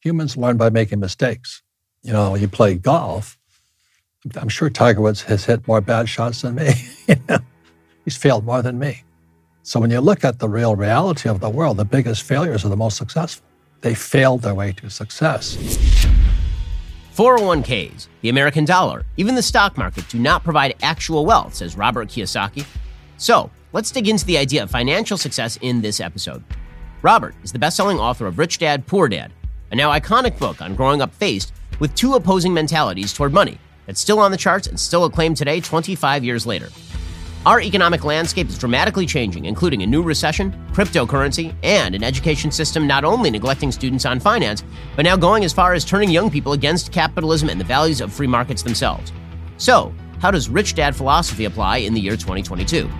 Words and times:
Humans 0.00 0.36
learn 0.36 0.56
by 0.56 0.70
making 0.70 1.00
mistakes. 1.00 1.62
You 2.02 2.12
know, 2.12 2.34
you 2.34 2.48
play 2.48 2.74
golf. 2.74 3.38
I'm 4.36 4.48
sure 4.48 4.70
Tiger 4.70 5.00
Woods 5.00 5.22
has 5.22 5.44
hit 5.44 5.66
more 5.66 5.80
bad 5.80 6.08
shots 6.08 6.42
than 6.42 6.54
me. 6.54 6.72
he's 8.04 8.16
failed 8.16 8.44
more 8.44 8.62
than 8.62 8.78
me. 8.78 9.02
So 9.62 9.78
when 9.78 9.90
you 9.90 10.00
look 10.00 10.24
at 10.24 10.38
the 10.38 10.48
real 10.48 10.74
reality 10.74 11.28
of 11.28 11.40
the 11.40 11.50
world, 11.50 11.76
the 11.76 11.84
biggest 11.84 12.22
failures 12.22 12.64
are 12.64 12.70
the 12.70 12.76
most 12.76 12.96
successful. 12.96 13.46
They 13.82 13.94
failed 13.94 14.42
their 14.42 14.54
way 14.54 14.72
to 14.72 14.90
success. 14.90 15.56
401ks, 17.14 18.08
the 18.22 18.30
American 18.30 18.64
dollar, 18.64 19.04
even 19.16 19.34
the 19.34 19.42
stock 19.42 19.76
market 19.76 20.08
do 20.08 20.18
not 20.18 20.44
provide 20.44 20.74
actual 20.82 21.26
wealth, 21.26 21.54
says 21.54 21.76
Robert 21.76 22.08
Kiyosaki. 22.08 22.64
So, 23.18 23.50
let's 23.72 23.90
dig 23.90 24.08
into 24.08 24.24
the 24.24 24.38
idea 24.38 24.62
of 24.62 24.70
financial 24.70 25.18
success 25.18 25.58
in 25.60 25.82
this 25.82 26.00
episode. 26.00 26.42
Robert 27.02 27.34
is 27.42 27.52
the 27.52 27.58
best 27.58 27.76
selling 27.76 27.98
author 27.98 28.26
of 28.26 28.38
Rich 28.38 28.58
Dad, 28.58 28.86
Poor 28.86 29.08
Dad, 29.08 29.32
a 29.70 29.76
now 29.76 29.90
iconic 29.90 30.38
book 30.38 30.60
on 30.60 30.74
growing 30.74 31.00
up 31.00 31.14
faced 31.14 31.52
with 31.78 31.94
two 31.94 32.14
opposing 32.14 32.52
mentalities 32.52 33.12
toward 33.12 33.32
money 33.32 33.58
that's 33.86 34.00
still 34.00 34.18
on 34.18 34.30
the 34.30 34.36
charts 34.36 34.66
and 34.66 34.78
still 34.78 35.04
acclaimed 35.04 35.36
today, 35.36 35.60
25 35.60 36.24
years 36.24 36.46
later. 36.46 36.68
Our 37.46 37.60
economic 37.60 38.04
landscape 38.04 38.48
is 38.48 38.58
dramatically 38.58 39.06
changing, 39.06 39.46
including 39.46 39.82
a 39.82 39.86
new 39.86 40.02
recession, 40.02 40.52
cryptocurrency, 40.72 41.54
and 41.62 41.94
an 41.94 42.04
education 42.04 42.50
system 42.50 42.86
not 42.86 43.02
only 43.02 43.30
neglecting 43.30 43.72
students 43.72 44.04
on 44.04 44.20
finance, 44.20 44.62
but 44.94 45.04
now 45.04 45.16
going 45.16 45.44
as 45.44 45.52
far 45.52 45.72
as 45.72 45.84
turning 45.84 46.10
young 46.10 46.30
people 46.30 46.52
against 46.52 46.92
capitalism 46.92 47.48
and 47.48 47.58
the 47.58 47.64
values 47.64 48.02
of 48.02 48.12
free 48.12 48.26
markets 48.26 48.62
themselves. 48.62 49.10
So, 49.56 49.94
how 50.20 50.30
does 50.30 50.50
rich 50.50 50.74
dad 50.74 50.94
philosophy 50.94 51.46
apply 51.46 51.78
in 51.78 51.94
the 51.94 52.00
year 52.00 52.16
2022? 52.16 52.90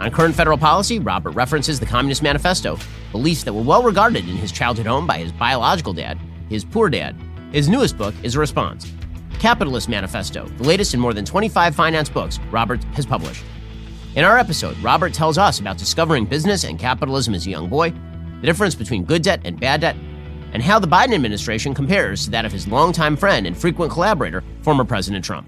On 0.00 0.10
current 0.10 0.34
federal 0.34 0.56
policy, 0.56 0.98
Robert 0.98 1.32
references 1.32 1.78
the 1.78 1.84
Communist 1.84 2.22
Manifesto, 2.22 2.78
beliefs 3.12 3.44
that 3.44 3.52
were 3.52 3.60
well 3.60 3.82
regarded 3.82 4.26
in 4.26 4.36
his 4.36 4.50
childhood 4.50 4.86
home 4.86 5.06
by 5.06 5.18
his 5.18 5.30
biological 5.30 5.92
dad, 5.92 6.18
his 6.48 6.64
poor 6.64 6.88
dad. 6.88 7.14
His 7.52 7.68
newest 7.68 7.98
book 7.98 8.14
is 8.22 8.34
a 8.34 8.40
response 8.40 8.90
Capitalist 9.38 9.90
Manifesto, 9.90 10.46
the 10.56 10.64
latest 10.64 10.94
in 10.94 11.00
more 11.00 11.12
than 11.12 11.26
25 11.26 11.74
finance 11.74 12.08
books 12.08 12.38
Robert 12.50 12.82
has 12.94 13.04
published. 13.04 13.44
In 14.16 14.24
our 14.24 14.38
episode, 14.38 14.78
Robert 14.78 15.12
tells 15.12 15.36
us 15.36 15.60
about 15.60 15.76
discovering 15.76 16.24
business 16.24 16.64
and 16.64 16.78
capitalism 16.78 17.34
as 17.34 17.46
a 17.46 17.50
young 17.50 17.68
boy, 17.68 17.90
the 18.40 18.46
difference 18.46 18.74
between 18.74 19.04
good 19.04 19.20
debt 19.20 19.42
and 19.44 19.60
bad 19.60 19.82
debt, 19.82 19.96
and 20.54 20.62
how 20.62 20.78
the 20.78 20.88
Biden 20.88 21.14
administration 21.14 21.74
compares 21.74 22.24
to 22.24 22.30
that 22.30 22.46
of 22.46 22.52
his 22.52 22.66
longtime 22.66 23.18
friend 23.18 23.46
and 23.46 23.56
frequent 23.56 23.92
collaborator, 23.92 24.42
former 24.62 24.84
President 24.84 25.22
Trump. 25.22 25.46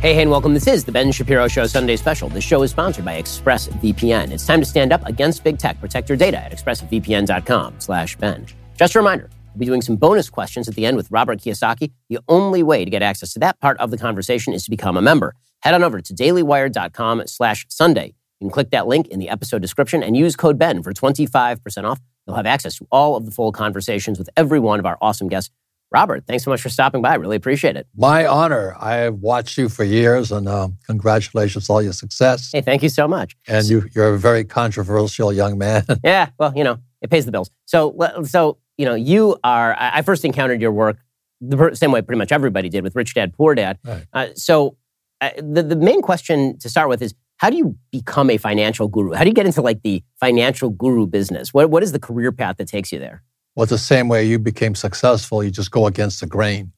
Hey, 0.00 0.14
hey, 0.14 0.22
and 0.22 0.30
welcome. 0.30 0.54
This 0.54 0.68
is 0.68 0.84
the 0.84 0.92
Ben 0.92 1.10
Shapiro 1.10 1.48
Show 1.48 1.66
Sunday 1.66 1.96
Special. 1.96 2.28
This 2.28 2.44
show 2.44 2.62
is 2.62 2.70
sponsored 2.70 3.04
by 3.04 3.20
ExpressVPN. 3.20 4.30
It's 4.30 4.46
time 4.46 4.60
to 4.60 4.64
stand 4.64 4.92
up 4.92 5.04
against 5.04 5.42
big 5.42 5.58
tech. 5.58 5.80
Protect 5.80 6.08
your 6.08 6.16
data 6.16 6.38
at 6.38 6.52
expressvpn.com 6.52 7.74
slash 7.80 8.14
Ben. 8.14 8.46
Just 8.76 8.94
a 8.94 9.00
reminder, 9.00 9.28
we'll 9.48 9.58
be 9.58 9.66
doing 9.66 9.82
some 9.82 9.96
bonus 9.96 10.30
questions 10.30 10.68
at 10.68 10.76
the 10.76 10.86
end 10.86 10.96
with 10.96 11.10
Robert 11.10 11.40
Kiyosaki. 11.40 11.90
The 12.10 12.20
only 12.28 12.62
way 12.62 12.84
to 12.84 12.90
get 12.92 13.02
access 13.02 13.32
to 13.32 13.40
that 13.40 13.58
part 13.58 13.76
of 13.78 13.90
the 13.90 13.98
conversation 13.98 14.52
is 14.52 14.62
to 14.66 14.70
become 14.70 14.96
a 14.96 15.02
member. 15.02 15.34
Head 15.62 15.74
on 15.74 15.82
over 15.82 16.00
to 16.00 16.14
dailywire.com 16.14 17.24
slash 17.26 17.66
Sunday. 17.68 18.14
You 18.38 18.44
can 18.44 18.50
click 18.50 18.70
that 18.70 18.86
link 18.86 19.08
in 19.08 19.18
the 19.18 19.28
episode 19.28 19.62
description 19.62 20.04
and 20.04 20.16
use 20.16 20.36
code 20.36 20.60
BEN 20.60 20.84
for 20.84 20.92
25% 20.92 21.82
off. 21.82 21.98
You'll 22.24 22.36
have 22.36 22.46
access 22.46 22.76
to 22.76 22.86
all 22.92 23.16
of 23.16 23.24
the 23.24 23.32
full 23.32 23.50
conversations 23.50 24.16
with 24.16 24.30
every 24.36 24.60
one 24.60 24.78
of 24.78 24.86
our 24.86 24.96
awesome 25.02 25.26
guests 25.28 25.50
Robert, 25.90 26.24
thanks 26.26 26.44
so 26.44 26.50
much 26.50 26.60
for 26.60 26.68
stopping 26.68 27.00
by. 27.00 27.10
I 27.10 27.14
really 27.14 27.36
appreciate 27.36 27.76
it. 27.76 27.86
My 27.96 28.26
honor. 28.26 28.76
I've 28.78 29.14
watched 29.14 29.56
you 29.56 29.68
for 29.68 29.84
years, 29.84 30.30
and 30.30 30.46
uh, 30.46 30.68
congratulations 30.86 31.70
on 31.70 31.74
all 31.74 31.82
your 31.82 31.94
success. 31.94 32.50
Hey, 32.52 32.60
thank 32.60 32.82
you 32.82 32.90
so 32.90 33.08
much. 33.08 33.36
And 33.46 33.66
you, 33.66 33.88
you're 33.94 34.14
a 34.14 34.18
very 34.18 34.44
controversial 34.44 35.32
young 35.32 35.56
man. 35.56 35.84
yeah, 36.04 36.30
well, 36.38 36.52
you 36.54 36.62
know, 36.62 36.78
it 37.00 37.10
pays 37.10 37.24
the 37.24 37.32
bills. 37.32 37.50
So, 37.64 37.96
so 38.24 38.58
you 38.76 38.84
know, 38.84 38.94
you 38.94 39.38
are. 39.42 39.74
I 39.78 40.02
first 40.02 40.24
encountered 40.24 40.60
your 40.60 40.72
work 40.72 40.98
the 41.40 41.74
same 41.74 41.92
way 41.92 42.02
pretty 42.02 42.18
much 42.18 42.32
everybody 42.32 42.68
did 42.68 42.84
with 42.84 42.94
Rich 42.94 43.14
Dad 43.14 43.32
Poor 43.32 43.54
Dad. 43.54 43.78
Right. 43.84 44.04
Uh, 44.12 44.26
so, 44.34 44.76
uh, 45.20 45.30
the 45.38 45.62
the 45.62 45.76
main 45.76 46.02
question 46.02 46.58
to 46.58 46.68
start 46.68 46.88
with 46.88 47.02
is. 47.02 47.14
How 47.40 47.50
do 47.50 47.56
you 47.56 47.76
become 47.92 48.30
a 48.30 48.36
financial 48.36 48.88
guru? 48.88 49.12
How 49.12 49.22
do 49.22 49.30
you 49.30 49.32
get 49.32 49.46
into 49.46 49.62
like 49.62 49.82
the 49.82 50.02
financial 50.18 50.70
guru 50.70 51.06
business? 51.06 51.54
What, 51.54 51.70
what 51.70 51.84
is 51.84 51.92
the 51.92 52.00
career 52.00 52.32
path 52.32 52.56
that 52.56 52.66
takes 52.66 52.90
you 52.90 52.98
there? 52.98 53.22
Well, 53.58 53.64
it's 53.64 53.70
the 53.70 53.78
same 53.78 54.06
way 54.06 54.24
you 54.24 54.38
became 54.38 54.76
successful. 54.76 55.42
You 55.42 55.50
just 55.50 55.72
go 55.72 55.88
against 55.88 56.20
the 56.20 56.28
grain. 56.28 56.70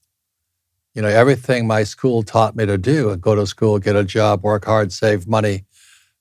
You 0.95 1.03
know, 1.03 1.09
everything 1.09 1.67
my 1.67 1.83
school 1.83 2.23
taught 2.23 2.57
me 2.57 2.65
to 2.65 2.79
do 2.79 3.15
go 3.19 3.35
to 3.35 3.47
school, 3.47 3.79
get 3.79 3.97
a 3.97 4.03
job, 4.03 4.43
work 4.43 4.65
hard, 4.65 4.91
save 4.91 5.29
money, 5.29 5.67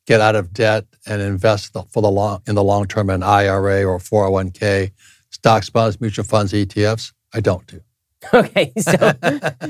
get 0.06 0.20
out 0.20 0.36
of 0.36 0.52
debt, 0.52 0.84
and 1.08 1.22
invest 1.22 1.78
for 1.94 2.02
the 2.02 2.12
long, 2.12 2.42
in 2.46 2.56
the 2.56 2.64
long 2.64 2.88
term 2.88 3.10
in 3.10 3.24
IRA 3.24 3.86
or 3.86 4.00
401k, 4.00 4.92
stocks, 5.30 5.70
bonds, 5.70 6.02
mutual 6.02 6.26
funds, 6.26 6.52
ETFs. 6.52 7.14
I 7.34 7.40
don't 7.40 7.66
do. 7.66 7.80
Okay, 8.34 8.74
so 8.78 8.92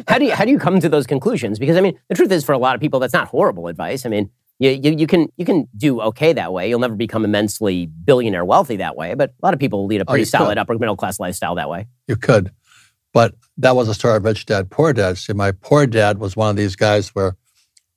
how 0.08 0.18
do 0.18 0.26
you 0.26 0.34
how 0.34 0.44
do 0.44 0.50
you 0.50 0.58
come 0.58 0.80
to 0.80 0.90
those 0.90 1.06
conclusions? 1.06 1.60
Because 1.60 1.78
I 1.78 1.82
mean, 1.82 2.00
the 2.08 2.16
truth 2.16 2.32
is, 2.32 2.44
for 2.44 2.54
a 2.54 2.58
lot 2.58 2.74
of 2.74 2.82
people, 2.82 3.00
that's 3.00 3.14
not 3.14 3.28
horrible 3.28 3.68
advice. 3.68 4.08
I 4.08 4.10
mean, 4.10 4.32
you, 4.60 4.72
you, 4.72 4.92
you, 4.92 5.08
can 5.08 5.32
you 5.38 5.46
can 5.46 5.68
do 5.76 6.02
okay 6.02 6.34
that 6.34 6.52
way. 6.52 6.70
You'll 6.70 6.80
never 6.80 6.96
become 6.96 7.24
immensely 7.24 7.86
billionaire 7.86 8.44
wealthy 8.44 8.76
that 8.78 8.96
way, 8.96 9.14
but 9.14 9.30
a 9.42 9.46
lot 9.46 9.54
of 9.54 9.60
people 9.60 9.86
lead 9.86 10.02
a 10.02 10.04
oh, 10.04 10.12
pretty 10.12 10.24
oh, 10.24 10.26
solid 10.26 10.50
could. 10.50 10.58
upper 10.58 10.78
middle 10.78 10.98
class 10.98 11.20
lifestyle 11.20 11.56
that 11.56 11.70
way. 11.70 11.88
You 12.08 12.18
could, 12.18 12.52
but 13.14 13.36
that 13.58 13.76
was 13.76 13.88
a 13.88 13.94
story 13.94 14.18
of 14.18 14.26
rich 14.26 14.46
dad, 14.46 14.70
poor 14.70 14.94
dad. 14.94 15.18
See, 15.18 15.34
my 15.34 15.52
poor 15.52 15.88
dad 15.88 16.20
was 16.20 16.36
one 16.36 16.52
of 16.52 16.56
these 16.58 16.76
guys 16.76 17.10
where 17.10 17.36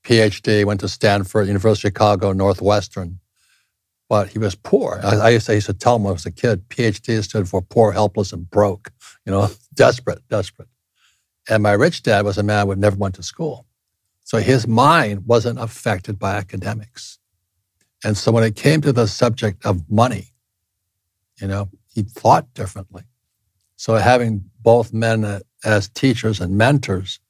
PhD 0.04 0.64
went 0.64 0.80
to 0.80 0.88
Stanford, 0.88 1.46
University 1.46 1.88
of 1.88 1.92
Chicago, 1.92 2.32
Northwestern, 2.32 3.18
but 4.08 4.28
he 4.28 4.38
was 4.38 4.54
poor. 4.54 5.00
I, 5.02 5.16
I 5.16 5.28
used, 5.30 5.46
to, 5.46 5.52
I 5.52 5.54
used 5.56 5.66
to 5.66 5.74
tell 5.74 5.96
him 5.96 6.04
when 6.04 6.10
I 6.10 6.14
was 6.14 6.26
a 6.26 6.32
kid, 6.32 6.68
PhD 6.68 7.22
stood 7.22 7.48
for 7.48 7.62
poor, 7.62 7.92
helpless, 7.92 8.32
and 8.32 8.48
broke. 8.50 8.92
You 9.26 9.32
know, 9.32 9.48
desperate, 9.74 10.20
desperate. 10.28 10.68
And 11.48 11.62
my 11.62 11.72
rich 11.72 12.02
dad 12.02 12.24
was 12.24 12.38
a 12.38 12.42
man 12.42 12.66
who 12.66 12.76
never 12.76 12.96
went 12.96 13.16
to 13.16 13.22
school. 13.22 13.66
So 14.24 14.38
his 14.38 14.66
mind 14.66 15.26
wasn't 15.26 15.58
affected 15.58 16.18
by 16.18 16.34
academics. 16.34 17.18
And 18.04 18.16
so 18.16 18.32
when 18.32 18.44
it 18.44 18.56
came 18.56 18.80
to 18.80 18.92
the 18.92 19.06
subject 19.06 19.64
of 19.64 19.90
money, 19.90 20.32
you 21.40 21.46
know, 21.46 21.68
he 21.92 22.02
thought 22.02 22.52
differently. 22.54 23.02
So 23.76 23.94
having 23.94 24.44
both 24.60 24.92
men 24.92 25.40
as 25.64 25.88
teachers 25.88 26.40
and 26.40 26.56
mentors, 26.56 27.20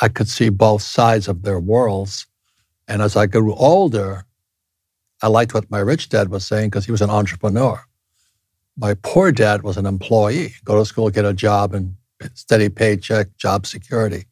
I 0.00 0.08
could 0.08 0.28
see 0.28 0.48
both 0.48 0.82
sides 0.82 1.28
of 1.28 1.42
their 1.42 1.60
worlds. 1.60 2.26
And 2.88 3.02
as 3.02 3.16
I 3.16 3.26
grew 3.26 3.54
older, 3.54 4.24
I 5.22 5.28
liked 5.28 5.52
what 5.52 5.70
my 5.70 5.80
rich 5.80 6.08
dad 6.08 6.28
was 6.28 6.46
saying 6.46 6.70
because 6.70 6.86
he 6.86 6.92
was 6.92 7.02
an 7.02 7.10
entrepreneur. 7.10 7.84
My 8.76 8.94
poor 8.94 9.30
dad 9.30 9.62
was 9.62 9.76
an 9.76 9.84
employee, 9.84 10.54
go 10.64 10.78
to 10.78 10.86
school, 10.86 11.10
get 11.10 11.24
a 11.24 11.34
job, 11.34 11.74
and 11.74 11.96
steady 12.34 12.68
paycheck, 12.68 13.36
job 13.36 13.66
security. 13.66 14.24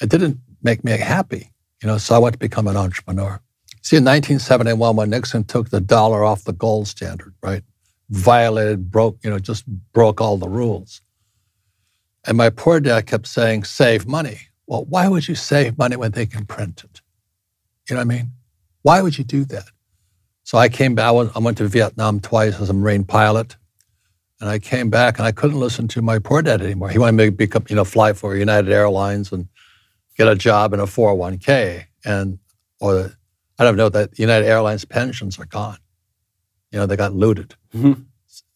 It 0.00 0.10
didn't 0.10 0.38
make 0.62 0.84
me 0.84 0.92
happy. 0.92 1.52
You 1.82 1.88
know, 1.88 1.98
so 1.98 2.14
I 2.14 2.18
want 2.18 2.34
to 2.34 2.38
become 2.38 2.66
an 2.66 2.76
entrepreneur. 2.76 3.40
See, 3.82 3.96
in 3.96 4.04
1971, 4.04 4.96
when 4.96 5.10
Nixon 5.10 5.44
took 5.44 5.70
the 5.70 5.80
dollar 5.80 6.24
off 6.24 6.44
the 6.44 6.52
gold 6.52 6.88
standard, 6.88 7.34
right, 7.42 7.62
violated, 8.10 8.90
broke, 8.90 9.18
you 9.22 9.30
know, 9.30 9.38
just 9.38 9.66
broke 9.92 10.20
all 10.20 10.36
the 10.36 10.48
rules. 10.48 11.00
And 12.26 12.36
my 12.36 12.50
poor 12.50 12.80
dad 12.80 13.06
kept 13.06 13.26
saying, 13.26 13.64
save 13.64 14.06
money. 14.06 14.40
Well, 14.66 14.84
why 14.86 15.08
would 15.08 15.28
you 15.28 15.34
save 15.34 15.78
money 15.78 15.96
when 15.96 16.10
they 16.10 16.26
can 16.26 16.44
print 16.44 16.84
it? 16.84 17.00
You 17.88 17.94
know 17.94 18.00
what 18.00 18.12
I 18.12 18.16
mean? 18.16 18.32
Why 18.82 19.00
would 19.00 19.16
you 19.16 19.24
do 19.24 19.44
that? 19.46 19.64
So 20.42 20.58
I 20.58 20.68
came 20.68 20.94
back, 20.94 21.14
I 21.34 21.38
went 21.38 21.58
to 21.58 21.68
Vietnam 21.68 22.20
twice 22.20 22.60
as 22.60 22.68
a 22.68 22.74
Marine 22.74 23.04
pilot. 23.04 23.56
And 24.40 24.48
I 24.48 24.58
came 24.58 24.88
back 24.88 25.18
and 25.18 25.26
I 25.26 25.32
couldn't 25.32 25.58
listen 25.58 25.88
to 25.88 26.02
my 26.02 26.18
poor 26.18 26.42
dad 26.42 26.62
anymore. 26.62 26.90
He 26.90 26.98
wanted 26.98 27.12
me 27.12 27.24
to 27.26 27.32
become, 27.32 27.64
you 27.68 27.76
know, 27.76 27.84
fly 27.84 28.12
for 28.12 28.36
United 28.36 28.70
Airlines 28.70 29.32
and 29.32 29.48
get 30.18 30.28
a 30.28 30.34
job 30.34 30.74
in 30.74 30.80
a 30.80 30.86
401k 30.86 31.84
and 32.04 32.38
or 32.80 33.12
I 33.58 33.64
don't 33.64 33.76
know 33.76 33.88
that 33.88 34.18
United 34.18 34.46
Airlines 34.46 34.84
pensions 34.84 35.38
are 35.38 35.46
gone. 35.46 35.78
You 36.70 36.78
know, 36.78 36.86
they 36.86 36.96
got 36.96 37.14
looted. 37.14 37.54
Mm-hmm. 37.74 38.02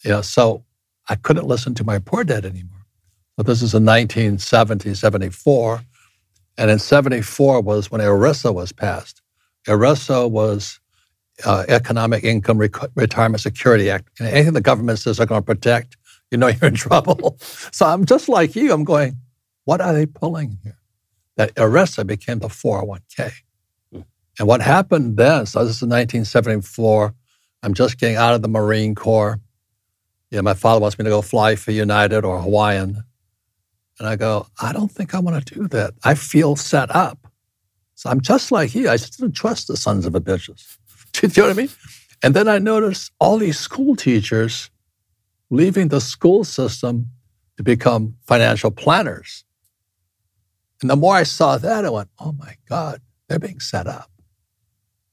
You 0.05 0.11
know, 0.11 0.23
so 0.23 0.65
I 1.09 1.17
couldn't 1.17 1.47
listen 1.47 1.75
to 1.75 1.85
my 1.85 1.99
poor 1.99 2.25
dad 2.25 2.45
anymore. 2.45 2.87
But 3.37 3.47
this 3.47 3.63
is 3.63 3.75
in 3.75 3.85
1970, 3.85 4.95
74. 4.95 5.83
And 6.59 6.71
in 6.71 6.79
74 6.79 7.63
was 7.63 7.91
when 7.91 8.01
ERISA 8.01 8.55
was 8.55 8.71
passed. 8.71 9.23
ERISA 9.67 10.31
was 10.31 10.79
uh, 11.45 11.65
Economic 11.69 12.23
Income 12.23 12.59
Retirement 12.95 13.41
Security 13.41 13.91
Act. 13.91 14.09
And 14.19 14.29
anything 14.29 14.53
the 14.53 14.61
government 14.61 14.99
says 14.99 15.17
they're 15.17 15.27
going 15.27 15.43
to 15.43 15.47
protect, 15.47 15.97
you 16.31 16.39
know 16.39 16.49
you're 16.61 16.69
in 16.69 16.75
trouble. 16.75 17.37
so 17.41 17.87
I'm 17.87 18.05
just 18.05 18.29
like 18.29 18.55
you. 18.55 18.73
I'm 18.73 18.85
going, 18.85 19.17
what 19.65 19.81
are 19.81 19.93
they 19.93 20.07
pulling 20.07 20.59
here? 20.63 20.79
That 21.43 21.55
ERISA 21.57 22.07
became 22.07 22.39
the 22.39 22.49
401k. 22.49 23.33
Mm. 23.93 24.05
And 24.39 24.49
what 24.49 24.63
happened 24.63 25.17
then, 25.17 25.45
so 25.47 25.65
this 25.65 25.77
is 25.77 25.83
1974, 25.83 27.13
I'm 27.65 27.75
just 27.75 27.99
getting 27.99 28.17
out 28.17 28.35
of 28.35 28.43
the 28.43 28.49
Marine 28.49 28.95
Corps. 28.95 29.41
Yeah, 30.31 30.41
my 30.43 30.55
father 30.55 30.81
wants 30.81 30.99
me 30.99 31.05
to 31.05 31.11
go 31.11 31.21
fly 31.21 31.57
for 31.57 31.73
United 31.73 32.25
or 32.25 32.41
Hawaiian. 32.41 33.03
And 33.99 34.09
I 34.09 34.17
go, 34.17 34.47
I 34.61 34.73
don't 34.73 34.91
think 34.91 35.15
I 35.15 35.19
want 35.19 35.45
to 35.45 35.55
do 35.55 35.69
that. 35.69 35.95
I 36.05 36.15
feel 36.15 36.55
set 36.55 36.95
up. 36.95 37.27
So 37.97 38.09
I'm 38.09 38.21
just 38.21 38.53
like 38.53 38.75
you. 38.75 38.89
I 38.89 38.97
just 38.97 39.19
didn't 39.19 39.35
trust 39.35 39.67
the 39.67 39.77
sons 39.77 40.07
of 40.07 40.15
a 40.15 40.21
bitches. 40.21 40.79
Do 41.13 41.27
you 41.27 41.33
know 41.43 41.49
what 41.49 41.57
I 41.57 41.61
mean? 41.61 41.71
And 42.23 42.35
then 42.35 42.49
I 42.49 42.59
noticed 42.59 43.11
all 43.19 43.37
these 43.37 43.59
school 43.59 43.97
teachers 43.97 44.71
leaving 45.51 45.89
the 45.89 46.01
school 46.01 46.45
system 46.45 47.11
to 47.57 47.63
become 47.65 48.15
financial 48.27 48.71
planners. 48.71 49.45
And 50.83 50.91
the 50.91 50.97
more 50.97 51.15
I 51.15 51.23
saw 51.23 51.57
that, 51.59 51.85
I 51.85 51.91
went, 51.91 52.09
oh 52.19 52.33
my 52.33 52.57
God, 52.69 53.01
they're 53.29 53.39
being 53.39 53.61
set 53.61 53.87
up. 53.87 54.11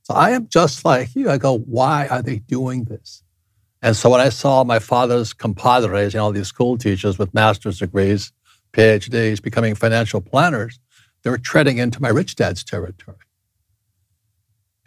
So 0.01 0.15
I 0.15 0.31
am 0.31 0.47
just 0.47 0.83
like 0.83 1.15
you. 1.15 1.29
I 1.29 1.37
go, 1.37 1.59
why 1.59 2.07
are 2.07 2.23
they 2.23 2.39
doing 2.39 2.85
this? 2.85 3.23
And 3.81 3.95
so 3.95 4.09
when 4.09 4.19
I 4.19 4.29
saw 4.29 4.63
my 4.63 4.79
father's 4.79 5.31
compadres, 5.31 6.13
you 6.13 6.19
know, 6.19 6.31
these 6.31 6.47
school 6.47 6.77
teachers 6.77 7.17
with 7.19 7.33
master's 7.33 7.79
degrees, 7.79 8.33
PhDs, 8.73 9.41
becoming 9.41 9.75
financial 9.75 10.19
planners, 10.19 10.79
they 11.23 11.29
were 11.29 11.37
treading 11.37 11.77
into 11.77 12.01
my 12.01 12.09
rich 12.09 12.35
dad's 12.35 12.63
territory. 12.63 13.17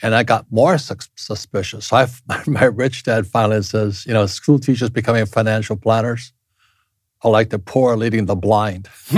And 0.03 0.17
I 0.17 0.25
got 0.25 0.47
more 0.51 0.79
su- 0.79 0.97
suspicious. 1.15 1.87
So 1.87 1.97
I, 1.97 2.09
my 2.49 2.65
rich 2.65 3.05
dad 3.05 3.27
finally 3.27 3.63
says, 3.63 4.05
you 4.05 4.13
know, 4.13 4.27
school 4.27 4.59
teachers 4.59 4.91
becoming 4.91 5.25
financial 5.27 5.77
planners 5.77 6.33
are 7.25 7.31
like 7.31 7.51
the 7.51 7.59
poor 7.59 7.97
leading 7.97 8.27
the 8.27 8.37
blind. 8.37 8.89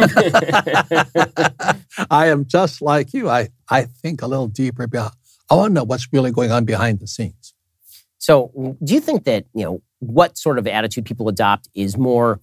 I 2.11 2.27
am 2.29 2.45
just 2.47 2.83
like 2.83 3.13
you. 3.15 3.29
I, 3.29 3.49
I 3.71 3.85
think 3.85 4.23
a 4.23 4.27
little 4.27 4.49
deeper. 4.49 4.87
Behind. 4.87 5.13
I 5.51 5.55
want 5.55 5.71
to 5.71 5.75
know 5.75 5.85
what's 5.85 6.13
really 6.13 6.31
going 6.31 6.51
on 6.51 6.65
behind 6.65 7.01
the 7.01 7.07
scenes. 7.07 7.55
So, 8.19 8.77
do 8.83 8.95
you 8.95 9.01
think 9.01 9.25
that, 9.25 9.47
you 9.55 9.65
know, 9.65 9.83
what 9.99 10.39
sort 10.39 10.59
of 10.59 10.67
attitude 10.67 11.05
people 11.05 11.29
adopt 11.29 11.69
is 11.75 11.97
more 11.97 12.41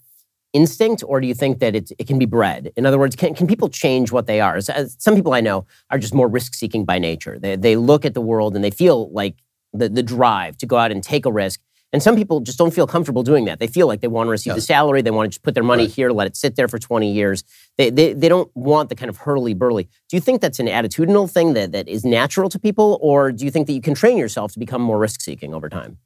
instinct 0.54 1.04
or 1.08 1.22
do 1.22 1.28
you 1.28 1.34
think 1.34 1.60
that 1.60 1.76
it, 1.76 1.92
it 1.98 2.08
can 2.08 2.20
be 2.20 2.26
bred? 2.26 2.72
In 2.76 2.86
other 2.86 3.00
words, 3.00 3.16
can, 3.16 3.34
can 3.34 3.48
people 3.48 3.70
change 3.70 4.12
what 4.12 4.28
they 4.28 4.42
are? 4.42 4.60
Some 4.62 5.16
people 5.16 5.34
I 5.34 5.42
know 5.42 5.66
are 5.90 5.98
just 5.98 6.14
more 6.14 6.28
risk 6.28 6.54
seeking 6.54 6.86
by 6.86 7.00
nature. 7.00 7.40
They, 7.40 7.56
they 7.56 7.76
look 7.76 8.06
at 8.06 8.14
the 8.14 8.22
world 8.22 8.56
and 8.56 8.64
they 8.64 8.72
feel 8.72 9.12
like 9.12 9.36
the, 9.74 9.90
the 9.90 10.04
drive 10.04 10.58
to 10.58 10.66
go 10.66 10.78
out 10.78 10.92
and 10.92 11.04
take 11.04 11.26
a 11.26 11.32
risk. 11.32 11.62
And 11.94 12.02
some 12.02 12.16
people 12.16 12.40
just 12.40 12.58
don't 12.58 12.74
feel 12.74 12.88
comfortable 12.88 13.22
doing 13.22 13.46
that. 13.46 13.60
They 13.60 13.68
feel 13.68 13.86
like 13.86 14.00
they 14.00 14.08
want 14.08 14.28
to 14.28 14.32
receive 14.32 14.52
yeah. 14.52 14.56
the 14.56 14.62
salary. 14.62 15.02
They 15.02 15.12
want 15.12 15.28
to 15.28 15.36
just 15.36 15.44
put 15.44 15.56
their 15.56 15.64
money 15.64 15.84
right. 15.84 15.94
here, 15.94 16.12
let 16.12 16.26
it 16.26 16.38
sit 16.38 16.56
there 16.56 16.70
for 16.70 16.80
20 16.80 17.12
years. 17.12 17.44
They, 17.78 17.90
they, 17.90 18.14
they 18.14 18.30
don't 18.30 18.50
want 18.56 18.90
the 18.90 18.96
kind 18.96 19.10
of 19.10 19.18
hurly 19.18 19.54
burly. 19.54 19.90
Do 20.08 20.16
you 20.16 20.22
think 20.22 20.42
that's 20.42 20.60
an 20.60 20.68
attitudinal 20.68 21.30
thing 21.30 21.54
that, 21.54 21.74
that 21.74 21.90
is 21.90 22.06
natural 22.06 22.50
to 22.50 22.60
people? 22.60 22.98
Or 23.02 23.32
do 23.34 23.44
you 23.44 23.52
think 23.52 23.68
that 23.68 23.74
you 23.74 23.82
can 23.82 23.94
train 23.94 24.18
yourself 24.18 24.54
to 24.54 24.60
become 24.60 24.82
more 24.82 25.00
risk 25.00 25.20
seeking 25.20 25.54
over 25.54 25.68
time? 25.68 25.98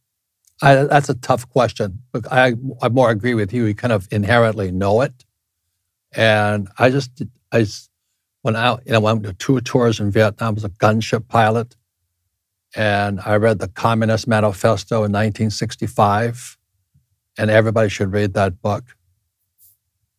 I, 0.62 0.76
that's 0.76 1.10
a 1.10 1.16
tough 1.16 1.48
question. 1.50 2.02
I, 2.32 2.56
I 2.82 2.90
more 2.90 3.12
agree 3.12 3.36
with 3.36 3.54
you. 3.54 3.66
You 3.66 3.76
kind 3.76 3.94
of 3.94 4.08
inherently 4.10 4.72
know 4.72 5.02
it. 5.02 5.26
And 6.14 6.70
I 6.80 6.90
just, 6.90 7.22
I 7.52 7.68
went 8.42 8.58
out, 8.58 8.82
you 8.86 8.94
know, 8.94 9.02
went 9.02 9.24
to 9.24 9.34
two 9.34 9.60
tours 9.62 10.00
in 10.00 10.12
Vietnam 10.12 10.56
as 10.56 10.64
a 10.64 10.70
gunship 10.70 11.28
pilot. 11.28 11.76
And 12.76 13.22
I 13.26 13.38
read 13.38 13.60
the 13.60 13.70
Communist 13.70 14.28
Manifesto 14.28 14.98
in 14.98 15.12
1965. 15.12 16.58
And 17.38 17.50
everybody 17.50 17.90
should 17.90 18.14
read 18.14 18.34
that 18.34 18.62
book 18.62 18.84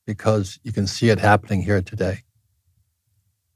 because 0.07 0.59
you 0.63 0.73
can 0.73 0.87
see 0.87 1.11
it 1.11 1.19
happening 1.19 1.63
here 1.63 1.83
today. 1.83 2.23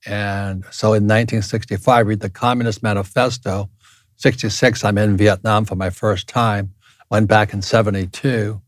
And 0.06 0.64
so 0.70 0.88
in 0.88 1.04
1965, 1.04 2.06
read 2.06 2.20
the 2.20 2.30
Communist 2.30 2.82
Manifesto 2.82 3.70
66, 4.16 4.84
I'm 4.84 4.98
in 4.98 5.16
Vietnam 5.16 5.64
for 5.64 5.76
my 5.76 5.88
first 5.88 6.28
time. 6.28 6.74
Went 7.10 7.26
back 7.26 7.54
in 7.54 7.62
72, 7.62 8.60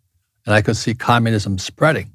and 0.46 0.55
I 0.55 0.62
could 0.62 0.76
see 0.76 0.94
communism 0.94 1.58
spreading. 1.58 2.12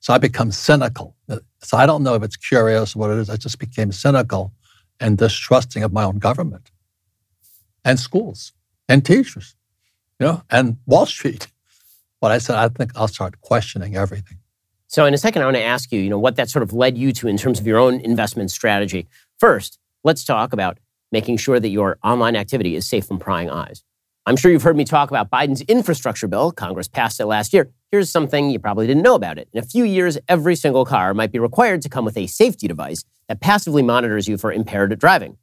So 0.00 0.12
I 0.12 0.18
become 0.18 0.50
cynical. 0.50 1.16
So 1.62 1.76
I 1.76 1.86
don't 1.86 2.02
know 2.02 2.14
if 2.14 2.22
it's 2.24 2.36
curious 2.36 2.94
or 2.94 2.98
what 2.98 3.10
it 3.10 3.18
is. 3.18 3.30
I 3.30 3.36
just 3.36 3.58
became 3.60 3.92
cynical 3.92 4.52
and 4.98 5.16
distrusting 5.16 5.84
of 5.84 5.92
my 5.92 6.02
own 6.02 6.18
government 6.18 6.70
and 7.86 7.98
schools 7.98 8.52
and 8.88 9.06
teachers, 9.06 9.54
you 10.20 10.26
know, 10.26 10.42
and 10.50 10.76
Wall 10.84 11.06
Street. 11.06 11.46
But 12.18 12.32
I 12.32 12.38
said, 12.38 12.56
I 12.56 12.68
think 12.68 12.92
I'll 12.96 13.08
start 13.08 13.42
questioning 13.42 13.94
everything. 13.94 14.38
So 14.86 15.04
in 15.04 15.12
a 15.12 15.18
second, 15.18 15.42
I 15.42 15.44
want 15.44 15.58
to 15.58 15.62
ask 15.62 15.92
you, 15.92 16.00
you 16.00 16.08
know, 16.08 16.18
what 16.18 16.36
that 16.36 16.48
sort 16.48 16.62
of 16.62 16.72
led 16.72 16.96
you 16.96 17.12
to 17.12 17.28
in 17.28 17.36
terms 17.36 17.60
of 17.60 17.66
your 17.66 17.78
own 17.78 18.00
investment 18.00 18.50
strategy. 18.50 19.06
First, 19.38 19.78
let's 20.02 20.24
talk 20.24 20.54
about 20.54 20.78
making 21.12 21.36
sure 21.36 21.60
that 21.60 21.68
your 21.68 21.98
online 22.02 22.34
activity 22.34 22.74
is 22.74 22.88
safe 22.88 23.04
from 23.04 23.18
prying 23.18 23.50
eyes. 23.50 23.84
I'm 24.24 24.36
sure 24.36 24.50
you've 24.50 24.62
heard 24.62 24.78
me 24.78 24.86
talk 24.86 25.10
about 25.10 25.30
Biden's 25.30 25.60
infrastructure 25.62 26.26
bill. 26.26 26.52
Congress 26.52 26.88
passed 26.88 27.20
it 27.20 27.26
last 27.26 27.52
year. 27.52 27.70
Here's 27.92 28.10
something 28.10 28.48
you 28.48 28.58
probably 28.58 28.86
didn't 28.86 29.02
know 29.02 29.14
about 29.14 29.38
it. 29.38 29.48
In 29.52 29.62
a 29.62 29.66
few 29.66 29.84
years, 29.84 30.16
every 30.26 30.56
single 30.56 30.86
car 30.86 31.12
might 31.12 31.32
be 31.32 31.38
required 31.38 31.82
to 31.82 31.90
come 31.90 32.06
with 32.06 32.16
a 32.16 32.26
safety 32.26 32.66
device 32.66 33.04
that 33.28 33.40
passively 33.40 33.82
monitors 33.82 34.26
you 34.26 34.38
for 34.38 34.50
impaired 34.50 34.98
driving. 34.98 35.36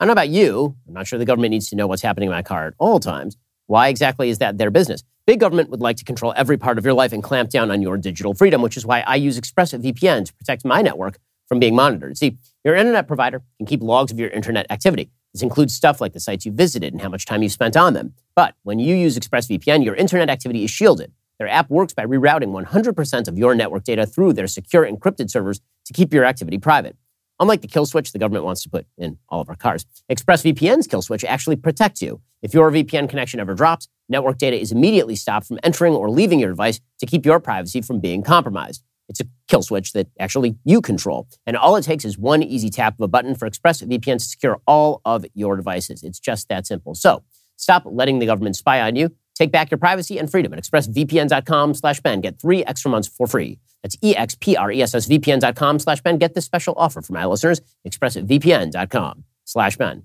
I 0.00 0.04
don't 0.04 0.08
know 0.08 0.12
about 0.12 0.28
you. 0.28 0.76
I'm 0.86 0.94
not 0.94 1.08
sure 1.08 1.18
the 1.18 1.24
government 1.24 1.50
needs 1.50 1.68
to 1.70 1.76
know 1.76 1.88
what's 1.88 2.02
happening 2.02 2.28
in 2.28 2.32
my 2.32 2.42
car 2.42 2.68
at 2.68 2.74
all 2.78 3.00
times. 3.00 3.36
Why 3.66 3.88
exactly 3.88 4.30
is 4.30 4.38
that 4.38 4.56
their 4.56 4.70
business? 4.70 5.02
Big 5.26 5.40
government 5.40 5.70
would 5.70 5.80
like 5.80 5.96
to 5.96 6.04
control 6.04 6.32
every 6.36 6.56
part 6.56 6.78
of 6.78 6.84
your 6.84 6.94
life 6.94 7.12
and 7.12 7.20
clamp 7.20 7.50
down 7.50 7.72
on 7.72 7.82
your 7.82 7.96
digital 7.96 8.32
freedom, 8.32 8.62
which 8.62 8.76
is 8.76 8.86
why 8.86 9.00
I 9.00 9.16
use 9.16 9.40
ExpressVPN 9.40 10.26
to 10.26 10.34
protect 10.34 10.64
my 10.64 10.82
network 10.82 11.18
from 11.48 11.58
being 11.58 11.74
monitored. 11.74 12.16
See, 12.16 12.38
your 12.64 12.76
internet 12.76 13.08
provider 13.08 13.42
can 13.56 13.66
keep 13.66 13.82
logs 13.82 14.12
of 14.12 14.20
your 14.20 14.30
internet 14.30 14.70
activity. 14.70 15.10
This 15.34 15.42
includes 15.42 15.74
stuff 15.74 16.00
like 16.00 16.12
the 16.12 16.20
sites 16.20 16.46
you 16.46 16.52
visited 16.52 16.92
and 16.92 17.02
how 17.02 17.08
much 17.08 17.26
time 17.26 17.42
you 17.42 17.48
spent 17.48 17.76
on 17.76 17.94
them. 17.94 18.14
But 18.36 18.54
when 18.62 18.78
you 18.78 18.94
use 18.94 19.18
ExpressVPN, 19.18 19.84
your 19.84 19.96
internet 19.96 20.30
activity 20.30 20.62
is 20.62 20.70
shielded. 20.70 21.12
Their 21.40 21.48
app 21.48 21.70
works 21.70 21.92
by 21.92 22.04
rerouting 22.06 22.52
100% 22.52 23.28
of 23.28 23.36
your 23.36 23.54
network 23.56 23.82
data 23.82 24.06
through 24.06 24.34
their 24.34 24.46
secure 24.46 24.88
encrypted 24.88 25.28
servers 25.28 25.60
to 25.86 25.92
keep 25.92 26.14
your 26.14 26.24
activity 26.24 26.58
private. 26.58 26.96
Unlike 27.40 27.62
the 27.62 27.68
kill 27.68 27.86
switch 27.86 28.12
the 28.12 28.18
government 28.18 28.44
wants 28.44 28.62
to 28.62 28.70
put 28.70 28.86
in 28.96 29.18
all 29.28 29.40
of 29.40 29.48
our 29.48 29.56
cars, 29.56 29.86
ExpressVPN's 30.10 30.86
kill 30.86 31.02
switch 31.02 31.24
actually 31.24 31.56
protects 31.56 32.02
you. 32.02 32.20
If 32.42 32.54
your 32.54 32.70
VPN 32.70 33.08
connection 33.08 33.40
ever 33.40 33.54
drops, 33.54 33.88
network 34.08 34.38
data 34.38 34.60
is 34.60 34.72
immediately 34.72 35.16
stopped 35.16 35.46
from 35.46 35.58
entering 35.62 35.94
or 35.94 36.10
leaving 36.10 36.40
your 36.40 36.50
device 36.50 36.80
to 37.00 37.06
keep 37.06 37.24
your 37.24 37.40
privacy 37.40 37.80
from 37.80 38.00
being 38.00 38.22
compromised. 38.22 38.82
It's 39.08 39.20
a 39.20 39.24
kill 39.48 39.62
switch 39.62 39.92
that 39.92 40.08
actually 40.20 40.56
you 40.64 40.80
control. 40.80 41.28
And 41.46 41.56
all 41.56 41.76
it 41.76 41.82
takes 41.82 42.04
is 42.04 42.18
one 42.18 42.42
easy 42.42 42.70
tap 42.70 42.94
of 42.94 43.00
a 43.04 43.08
button 43.08 43.34
for 43.34 43.48
ExpressVPN 43.48 44.18
to 44.18 44.24
secure 44.24 44.60
all 44.66 45.00
of 45.04 45.24
your 45.34 45.56
devices. 45.56 46.02
It's 46.02 46.20
just 46.20 46.48
that 46.48 46.66
simple. 46.66 46.94
So 46.94 47.22
stop 47.56 47.84
letting 47.86 48.18
the 48.18 48.26
government 48.26 48.56
spy 48.56 48.80
on 48.80 48.96
you. 48.96 49.14
Take 49.34 49.52
back 49.52 49.70
your 49.70 49.78
privacy 49.78 50.18
and 50.18 50.30
freedom 50.30 50.52
at 50.52 50.62
expressvpn.com 50.62 51.74
slash 51.74 52.00
Ben. 52.00 52.20
Get 52.20 52.40
three 52.40 52.64
extra 52.64 52.90
months 52.90 53.08
for 53.08 53.26
free. 53.26 53.58
That's 53.82 53.96
E-X-P-R-E-S-S-V-P-N.com 54.02 55.78
slash 55.78 56.00
Ben. 56.00 56.18
Get 56.18 56.34
this 56.34 56.44
special 56.44 56.74
offer 56.76 57.00
for 57.02 57.12
my 57.12 57.24
listeners. 57.26 57.60
expressvpn.com 57.86 59.24
slash 59.44 59.76
Ben. 59.76 60.04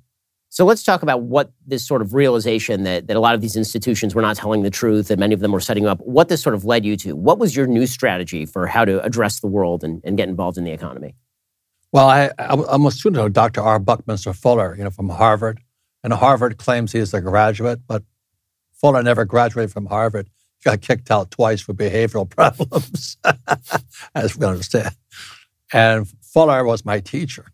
So 0.49 0.65
let's 0.65 0.83
talk 0.83 1.01
about 1.01 1.23
what 1.23 1.51
this 1.65 1.83
sort 1.83 2.03
of 2.03 2.13
realization 2.13 2.83
that, 2.83 3.07
that 3.07 3.17
a 3.17 3.19
lot 3.19 3.33
of 3.33 3.41
these 3.41 3.55
institutions 3.55 4.13
were 4.13 4.21
not 4.21 4.35
telling 4.35 4.61
the 4.61 4.69
truth, 4.69 5.07
that 5.07 5.17
many 5.17 5.33
of 5.33 5.39
them 5.39 5.51
were 5.51 5.59
setting 5.59 5.87
up, 5.87 5.99
what 6.01 6.29
this 6.29 6.43
sort 6.43 6.53
of 6.53 6.63
led 6.63 6.85
you 6.85 6.95
to. 6.97 7.15
What 7.15 7.39
was 7.39 7.55
your 7.55 7.65
new 7.65 7.87
strategy 7.87 8.45
for 8.45 8.67
how 8.67 8.85
to 8.85 9.03
address 9.03 9.39
the 9.39 9.47
world 9.47 9.83
and, 9.83 9.99
and 10.03 10.15
get 10.15 10.29
involved 10.29 10.59
in 10.59 10.63
the 10.63 10.71
economy? 10.71 11.15
Well, 11.91 12.07
I, 12.07 12.29
I'm 12.37 12.85
a 12.85 12.91
student 12.91 13.25
of 13.25 13.33
Dr. 13.33 13.61
R. 13.61 13.79
Buckminster 13.79 14.31
Fuller, 14.33 14.75
you 14.77 14.83
know, 14.83 14.91
from 14.91 15.09
Harvard. 15.09 15.59
And 16.03 16.13
Harvard 16.13 16.57
claims 16.57 16.91
he 16.91 16.99
is 16.99 17.15
a 17.15 17.21
graduate, 17.21 17.79
but 17.87 18.03
Fuller 18.73 19.01
never 19.01 19.25
graduated 19.25 19.71
from 19.71 19.87
Harvard. 19.87 20.29
Got 20.63 20.81
kicked 20.81 21.11
out 21.11 21.31
twice 21.31 21.61
for 21.61 21.73
behavioral 21.73 22.29
problems, 22.37 23.17
as 24.15 24.37
we 24.37 24.45
understand. 24.45 24.95
And 25.73 26.07
Fuller 26.21 26.63
was 26.65 26.85
my 26.85 26.99
teacher. 26.99 27.47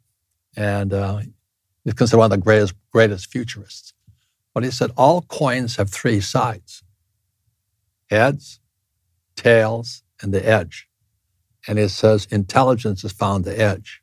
And 0.56 0.94
uh, 0.94 1.22
He's 1.84 1.94
considered 1.94 2.20
one 2.20 2.32
of 2.32 2.38
the 2.38 2.44
greatest, 2.44 2.74
greatest 2.92 3.32
futurists. 3.32 3.94
But 4.54 4.64
he 4.64 4.72
said 4.72 4.92
all 4.98 5.24
coins 5.24 5.78
have 5.78 5.90
three 5.90 6.22
sides 6.22 6.84
heads, 8.10 8.60
tails, 9.36 10.04
and 10.22 10.34
the 10.34 10.48
edge. 10.48 10.88
And 11.68 11.80
he 11.80 11.88
says 11.88 12.28
intelligence 12.32 13.04
is 13.04 13.12
found 13.12 13.46
the 13.46 13.60
edge. 13.60 14.02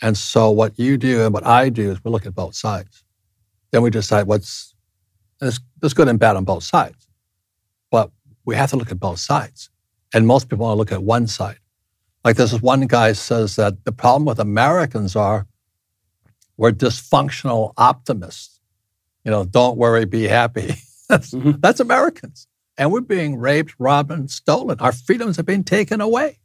And 0.00 0.16
so 0.16 0.50
what 0.50 0.78
you 0.78 0.96
do 0.96 1.24
and 1.24 1.32
what 1.32 1.46
I 1.46 1.68
do 1.68 1.92
is 1.92 2.04
we 2.04 2.10
look 2.10 2.26
at 2.26 2.34
both 2.34 2.54
sides. 2.54 3.04
Then 3.70 3.82
we 3.82 3.90
decide 3.90 4.26
what's 4.26 4.74
there's 5.40 5.94
good 5.94 6.08
and 6.08 6.20
bad 6.20 6.36
on 6.36 6.44
both 6.44 6.62
sides. 6.62 7.08
But 7.92 8.10
we 8.44 8.56
have 8.56 8.70
to 8.70 8.76
look 8.76 8.90
at 8.90 8.98
both 8.98 9.20
sides. 9.20 9.70
And 10.12 10.26
most 10.26 10.48
people 10.48 10.66
want 10.66 10.74
to 10.74 10.78
look 10.78 10.90
at 10.90 11.04
one 11.04 11.28
side. 11.28 11.58
Like 12.24 12.36
this 12.36 12.60
one 12.60 12.86
guy 12.88 13.12
says 13.12 13.56
that 13.56 13.84
the 13.84 13.92
problem 13.92 14.24
with 14.24 14.40
Americans 14.40 15.14
are 15.14 15.46
we're 16.56 16.72
dysfunctional 16.72 17.72
optimists. 17.76 18.60
You 19.24 19.30
know, 19.30 19.44
don't 19.44 19.76
worry, 19.76 20.04
be 20.04 20.24
happy. 20.24 20.74
that's, 21.08 21.32
mm-hmm. 21.32 21.52
that's 21.60 21.80
Americans. 21.80 22.46
And 22.76 22.90
we're 22.90 23.00
being 23.00 23.36
raped, 23.36 23.74
robbed, 23.78 24.10
and 24.10 24.30
stolen. 24.30 24.80
Our 24.80 24.92
freedoms 24.92 25.36
have 25.36 25.46
been 25.46 25.64
taken 25.64 26.00
away. 26.00 26.38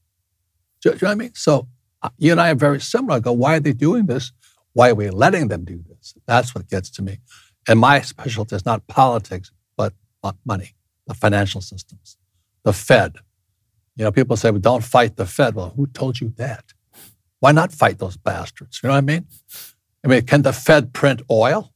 Do, 0.82 0.92
do 0.92 0.96
you 0.96 1.02
know 1.02 1.08
what 1.08 1.12
I 1.12 1.16
mean? 1.16 1.34
So 1.34 1.68
uh, 2.02 2.10
you 2.18 2.32
and 2.32 2.42
I 2.42 2.52
are 2.52 2.56
very 2.56 2.82
similar. 2.82 3.16
I 3.16 3.20
go, 3.20 3.32
why 3.32 3.56
are 3.56 3.60
they 3.60 3.74
doing 3.74 4.06
this? 4.06 4.32
Why 4.74 4.90
are 4.90 4.96
we 4.96 5.10
letting 5.10 5.48
them 5.48 5.66
do 5.66 5.84
this? 5.88 6.14
That's 6.26 6.54
what 6.54 6.68
gets 6.68 6.90
to 6.92 7.02
me. 7.02 7.20
And 7.68 7.80
my 7.80 8.02
specialty 8.02 8.56
is 8.56 8.66
not 8.66 8.88
politics, 8.88 9.52
but 9.76 9.94
money, 10.46 10.74
the 11.08 11.14
financial 11.14 11.62
systems, 11.62 12.18
the 12.64 12.74
Fed. 12.74 13.18
You 13.96 14.04
know, 14.04 14.12
people 14.12 14.38
say, 14.38 14.52
well, 14.52 14.60
don't 14.60 14.84
fight 14.84 15.16
the 15.16 15.26
Fed. 15.26 15.56
Well, 15.56 15.74
who 15.76 15.88
told 15.88 16.22
you 16.22 16.34
that? 16.38 16.74
Why 17.40 17.52
not 17.52 17.72
fight 17.72 17.98
those 17.98 18.18
bastards? 18.18 18.80
You 18.82 18.88
know 18.88 18.94
what 18.94 19.00
I 19.00 19.02
mean? 19.02 19.26
I 20.04 20.08
mean, 20.08 20.22
can 20.24 20.44
the 20.44 20.54
Fed 20.54 20.94
print 20.94 21.22
oil? 21.30 21.74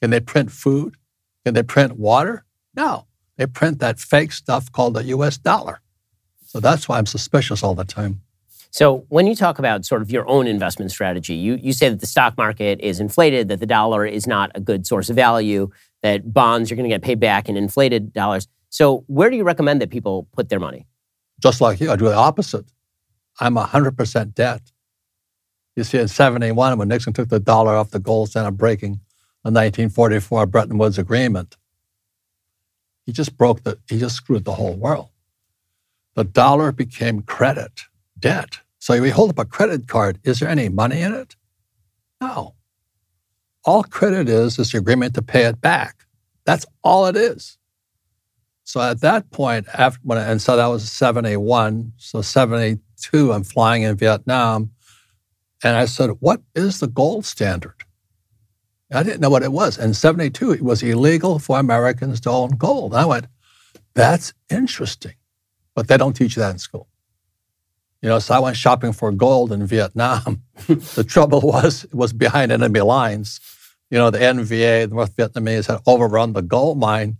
Can 0.00 0.10
they 0.10 0.20
print 0.20 0.50
food? 0.50 0.96
Can 1.44 1.54
they 1.54 1.62
print 1.62 1.96
water? 1.96 2.44
No. 2.74 3.06
They 3.36 3.46
print 3.46 3.78
that 3.80 3.98
fake 3.98 4.32
stuff 4.32 4.70
called 4.70 4.94
the 4.94 5.04
US 5.04 5.38
dollar. 5.38 5.80
So 6.46 6.60
that's 6.60 6.88
why 6.88 6.98
I'm 6.98 7.06
suspicious 7.06 7.62
all 7.62 7.74
the 7.74 7.84
time. 7.84 8.20
So 8.70 9.06
when 9.08 9.26
you 9.26 9.36
talk 9.36 9.58
about 9.58 9.84
sort 9.84 10.02
of 10.02 10.10
your 10.10 10.28
own 10.28 10.46
investment 10.46 10.90
strategy, 10.90 11.34
you, 11.34 11.54
you 11.54 11.72
say 11.72 11.88
that 11.88 12.00
the 12.00 12.06
stock 12.06 12.36
market 12.36 12.80
is 12.80 12.98
inflated, 12.98 13.48
that 13.48 13.60
the 13.60 13.66
dollar 13.66 14.04
is 14.04 14.26
not 14.26 14.50
a 14.54 14.60
good 14.60 14.86
source 14.86 15.08
of 15.08 15.16
value, 15.16 15.70
that 16.02 16.32
bonds 16.32 16.72
are 16.72 16.74
going 16.74 16.88
to 16.88 16.92
get 16.92 17.02
paid 17.02 17.20
back 17.20 17.48
in 17.48 17.56
inflated 17.56 18.12
dollars. 18.12 18.48
So 18.74 19.04
where 19.06 19.30
do 19.30 19.36
you 19.36 19.44
recommend 19.44 19.80
that 19.82 19.90
people 19.90 20.26
put 20.32 20.48
their 20.48 20.58
money? 20.58 20.88
Just 21.40 21.60
like 21.60 21.80
you, 21.80 21.92
I 21.92 21.96
do 21.96 22.06
the 22.06 22.14
opposite. 22.16 22.64
I'm 23.38 23.54
100% 23.54 24.34
debt. 24.34 24.62
You 25.76 25.84
see, 25.84 25.98
in 25.98 26.08
71, 26.08 26.76
when 26.76 26.88
Nixon 26.88 27.12
took 27.12 27.28
the 27.28 27.38
dollar 27.38 27.76
off 27.76 27.92
the 27.92 28.00
gold 28.00 28.30
standard, 28.30 28.58
breaking 28.58 28.94
the 29.44 29.52
1944 29.52 30.46
Bretton 30.46 30.76
Woods 30.76 30.98
Agreement, 30.98 31.56
he 33.06 33.12
just 33.12 33.36
broke 33.36 33.62
the, 33.62 33.78
he 33.88 33.96
just 33.96 34.16
screwed 34.16 34.44
the 34.44 34.54
whole 34.54 34.74
world. 34.74 35.10
The 36.16 36.24
dollar 36.24 36.72
became 36.72 37.22
credit, 37.22 37.82
debt. 38.18 38.58
So 38.80 39.00
we 39.00 39.10
hold 39.10 39.30
up 39.30 39.38
a 39.38 39.44
credit 39.44 39.86
card. 39.86 40.18
Is 40.24 40.40
there 40.40 40.48
any 40.48 40.68
money 40.68 41.00
in 41.00 41.14
it? 41.14 41.36
No. 42.20 42.56
All 43.64 43.84
credit 43.84 44.28
is 44.28 44.58
is 44.58 44.72
the 44.72 44.78
agreement 44.78 45.14
to 45.14 45.22
pay 45.22 45.44
it 45.44 45.60
back. 45.60 46.06
That's 46.44 46.66
all 46.82 47.06
it 47.06 47.14
is. 47.14 47.56
So 48.64 48.80
at 48.80 49.00
that 49.02 49.30
point, 49.30 49.66
after 49.74 50.00
when, 50.02 50.18
and 50.18 50.40
so 50.40 50.56
that 50.56 50.66
was 50.66 50.90
71. 50.90 51.92
So 51.98 52.22
72, 52.22 53.32
I'm 53.32 53.44
flying 53.44 53.82
in 53.82 53.96
Vietnam. 53.96 54.70
And 55.62 55.76
I 55.76 55.84
said, 55.84 56.10
What 56.20 56.40
is 56.54 56.80
the 56.80 56.86
gold 56.86 57.26
standard? 57.26 57.84
I 58.92 59.02
didn't 59.02 59.20
know 59.20 59.30
what 59.30 59.42
it 59.42 59.52
was. 59.52 59.78
And 59.78 59.94
72, 59.94 60.52
it 60.52 60.62
was 60.62 60.82
illegal 60.82 61.38
for 61.38 61.58
Americans 61.58 62.20
to 62.22 62.30
own 62.30 62.50
gold. 62.50 62.94
I 62.94 63.04
went, 63.04 63.26
That's 63.94 64.32
interesting. 64.50 65.14
But 65.74 65.88
they 65.88 65.98
don't 65.98 66.14
teach 66.14 66.34
that 66.36 66.52
in 66.52 66.58
school. 66.58 66.88
You 68.00 68.08
know, 68.08 68.18
so 68.18 68.34
I 68.34 68.38
went 68.38 68.56
shopping 68.56 68.92
for 68.92 69.10
gold 69.12 69.52
in 69.52 69.66
Vietnam. 69.66 70.42
the 70.66 71.04
trouble 71.06 71.40
was, 71.40 71.84
it 71.84 71.94
was 71.94 72.12
behind 72.12 72.52
enemy 72.52 72.80
lines. 72.80 73.40
You 73.90 73.98
know, 73.98 74.10
the 74.10 74.18
NVA, 74.18 74.88
the 74.88 74.94
North 74.94 75.16
Vietnamese, 75.16 75.66
had 75.66 75.80
overrun 75.86 76.32
the 76.32 76.42
gold 76.42 76.78
mine 76.78 77.18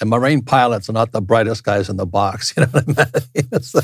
and 0.00 0.10
Marine 0.10 0.42
pilots 0.42 0.88
are 0.88 0.92
not 0.92 1.12
the 1.12 1.20
brightest 1.20 1.64
guys 1.64 1.88
in 1.88 1.96
the 1.96 2.06
box. 2.06 2.54
You 2.56 2.62
know 2.62 2.68
what 2.72 3.14
I 3.14 3.20
mean? 3.34 3.62
so 3.62 3.80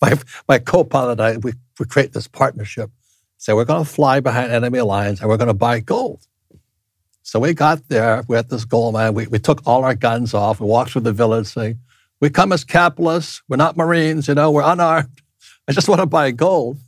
my, 0.00 0.18
my 0.48 0.58
co-pilot 0.58 1.12
and 1.12 1.20
I, 1.20 1.36
we, 1.38 1.52
we 1.78 1.86
create 1.86 2.12
this 2.12 2.26
partnership. 2.28 2.90
Say, 3.38 3.52
we're 3.52 3.64
going 3.64 3.84
to 3.84 3.90
fly 3.90 4.20
behind 4.20 4.52
enemy 4.52 4.80
lines 4.80 5.20
and 5.20 5.28
we're 5.28 5.36
going 5.36 5.48
to 5.48 5.54
buy 5.54 5.80
gold. 5.80 6.26
So 7.22 7.38
we 7.40 7.54
got 7.54 7.88
there. 7.88 8.24
We 8.28 8.36
had 8.36 8.48
this 8.48 8.64
gold 8.64 8.94
mine. 8.94 9.14
We, 9.14 9.26
we 9.26 9.38
took 9.38 9.62
all 9.66 9.84
our 9.84 9.94
guns 9.94 10.34
off. 10.34 10.60
We 10.60 10.66
walked 10.66 10.92
through 10.92 11.02
the 11.02 11.12
village 11.12 11.46
saying, 11.46 11.78
we 12.20 12.30
come 12.30 12.52
as 12.52 12.64
capitalists. 12.64 13.42
We're 13.48 13.56
not 13.56 13.76
Marines, 13.76 14.28
you 14.28 14.34
know, 14.34 14.50
we're 14.50 14.62
unarmed. 14.62 15.22
I 15.68 15.72
just 15.72 15.88
want 15.88 16.00
to 16.00 16.06
buy 16.06 16.30
gold. 16.30 16.78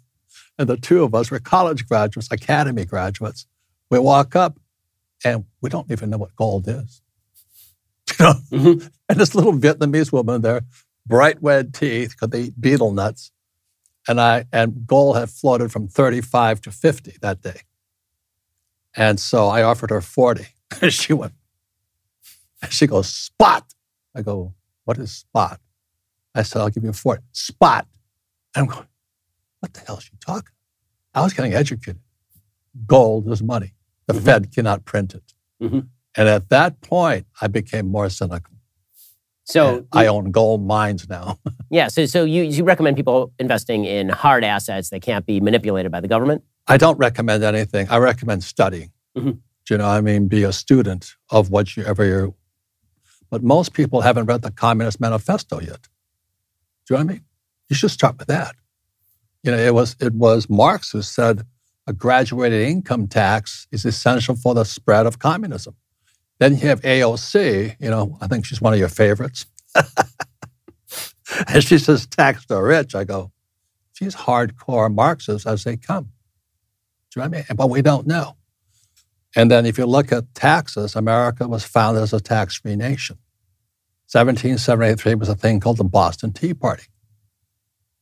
And 0.58 0.68
the 0.68 0.76
two 0.76 1.02
of 1.02 1.14
us 1.14 1.30
were 1.30 1.40
college 1.40 1.88
graduates, 1.88 2.30
academy 2.30 2.84
graduates. 2.84 3.46
We 3.90 3.98
walk 3.98 4.36
up 4.36 4.58
and 5.24 5.44
we 5.60 5.70
don't 5.70 5.90
even 5.90 6.10
know 6.10 6.18
what 6.18 6.36
gold 6.36 6.68
is. 6.68 7.02
You 8.18 8.24
know? 8.24 8.34
Mm-hmm. 8.50 8.86
And 9.08 9.20
this 9.20 9.34
little 9.34 9.52
Vietnamese 9.52 10.12
woman 10.12 10.42
there, 10.42 10.62
bright 11.06 11.36
red 11.40 11.74
teeth, 11.74 12.10
because 12.10 12.30
they 12.30 12.42
eat 12.42 12.60
betel 12.60 12.92
nuts. 12.92 13.30
And 14.06 14.20
I 14.20 14.44
and 14.52 14.86
gold 14.86 15.16
had 15.16 15.30
floated 15.30 15.72
from 15.72 15.88
35 15.88 16.60
to 16.62 16.70
50 16.70 17.16
that 17.22 17.40
day. 17.40 17.60
And 18.96 19.18
so 19.18 19.48
I 19.48 19.62
offered 19.62 19.90
her 19.90 20.00
40. 20.00 20.46
And 20.82 20.92
she 20.92 21.12
went, 21.12 21.34
and 22.60 22.72
she 22.72 22.88
goes, 22.88 23.08
spot. 23.08 23.64
I 24.12 24.22
go, 24.22 24.54
what 24.84 24.98
is 24.98 25.12
spot? 25.12 25.60
I 26.34 26.42
said, 26.42 26.60
I'll 26.60 26.68
give 26.68 26.82
you 26.82 26.90
a 26.90 26.94
40. 26.94 27.22
Spot. 27.30 27.86
And 28.56 28.62
I'm 28.62 28.74
going, 28.74 28.88
what 29.60 29.72
the 29.72 29.80
hell 29.80 29.98
is 29.98 30.04
she 30.04 30.16
talking? 30.18 30.52
I 31.14 31.22
was 31.22 31.32
getting 31.32 31.54
educated. 31.54 32.00
Gold 32.86 33.30
is 33.30 33.40
money. 33.40 33.74
The 34.06 34.14
mm-hmm. 34.14 34.24
Fed 34.24 34.52
cannot 34.52 34.84
print 34.84 35.14
it. 35.14 35.32
Mm-hmm. 35.62 35.80
And 36.16 36.28
at 36.28 36.48
that 36.50 36.80
point, 36.80 37.26
I 37.40 37.48
became 37.48 37.86
more 37.86 38.08
cynical. 38.08 38.54
So 39.44 39.86
I 39.92 40.06
own 40.06 40.30
gold 40.30 40.64
mines 40.64 41.08
now. 41.08 41.38
yeah. 41.70 41.88
So, 41.88 42.06
so 42.06 42.24
you, 42.24 42.42
you 42.42 42.64
recommend 42.64 42.96
people 42.96 43.32
investing 43.38 43.84
in 43.84 44.08
hard 44.08 44.42
assets 44.42 44.88
that 44.90 45.02
can't 45.02 45.26
be 45.26 45.38
manipulated 45.40 45.92
by 45.92 46.00
the 46.00 46.08
government? 46.08 46.42
I 46.66 46.78
don't 46.78 46.96
recommend 46.96 47.44
anything. 47.44 47.88
I 47.90 47.98
recommend 47.98 48.42
studying. 48.42 48.90
Mm-hmm. 49.16 49.30
Do 49.30 49.74
you 49.74 49.78
know, 49.78 49.86
I 49.86 50.00
mean, 50.00 50.28
be 50.28 50.44
a 50.44 50.52
student 50.52 51.14
of 51.30 51.50
whatever 51.50 52.04
you're. 52.04 52.34
But 53.30 53.42
most 53.42 53.74
people 53.74 54.00
haven't 54.00 54.26
read 54.26 54.42
the 54.42 54.50
Communist 54.50 55.00
Manifesto 55.00 55.60
yet. 55.60 55.88
Do 56.86 56.94
you 56.94 56.96
know 56.96 57.04
what 57.04 57.10
I 57.10 57.12
mean? 57.14 57.24
You 57.68 57.76
should 57.76 57.90
start 57.90 58.18
with 58.18 58.28
that. 58.28 58.54
You 59.42 59.50
know, 59.50 59.58
it 59.58 59.74
was 59.74 59.96
it 60.00 60.14
was 60.14 60.48
Marx 60.48 60.92
who 60.92 61.02
said 61.02 61.46
a 61.86 61.92
graduated 61.92 62.66
income 62.66 63.08
tax 63.08 63.66
is 63.70 63.84
essential 63.84 64.36
for 64.36 64.54
the 64.54 64.64
spread 64.64 65.06
of 65.06 65.18
communism. 65.18 65.74
Then 66.44 66.58
you 66.58 66.68
have 66.68 66.82
AOC, 66.82 67.76
you 67.80 67.88
know, 67.88 68.18
I 68.20 68.26
think 68.26 68.44
she's 68.44 68.60
one 68.60 68.74
of 68.74 68.78
your 68.78 68.90
favorites. 68.90 69.46
and 71.48 71.64
she 71.64 71.78
says, 71.78 72.06
tax 72.06 72.44
the 72.44 72.60
rich. 72.60 72.94
I 72.94 73.04
go, 73.04 73.32
she's 73.94 74.14
hardcore 74.14 74.92
Marxist 74.92 75.46
as 75.46 75.64
they 75.64 75.78
come. 75.78 76.10
Do 77.10 77.20
you 77.20 77.22
know 77.22 77.30
what 77.30 77.34
I 77.34 77.48
mean? 77.48 77.56
But 77.56 77.70
we 77.70 77.80
don't 77.80 78.06
know. 78.06 78.36
And 79.34 79.50
then 79.50 79.64
if 79.64 79.78
you 79.78 79.86
look 79.86 80.12
at 80.12 80.34
taxes, 80.34 80.94
America 80.94 81.48
was 81.48 81.64
founded 81.64 82.02
as 82.02 82.12
a 82.12 82.20
tax 82.20 82.56
free 82.56 82.76
nation. 82.76 83.16
1773 84.12 85.14
was 85.14 85.30
a 85.30 85.34
thing 85.34 85.60
called 85.60 85.78
the 85.78 85.84
Boston 85.84 86.34
Tea 86.34 86.52
Party. 86.52 86.88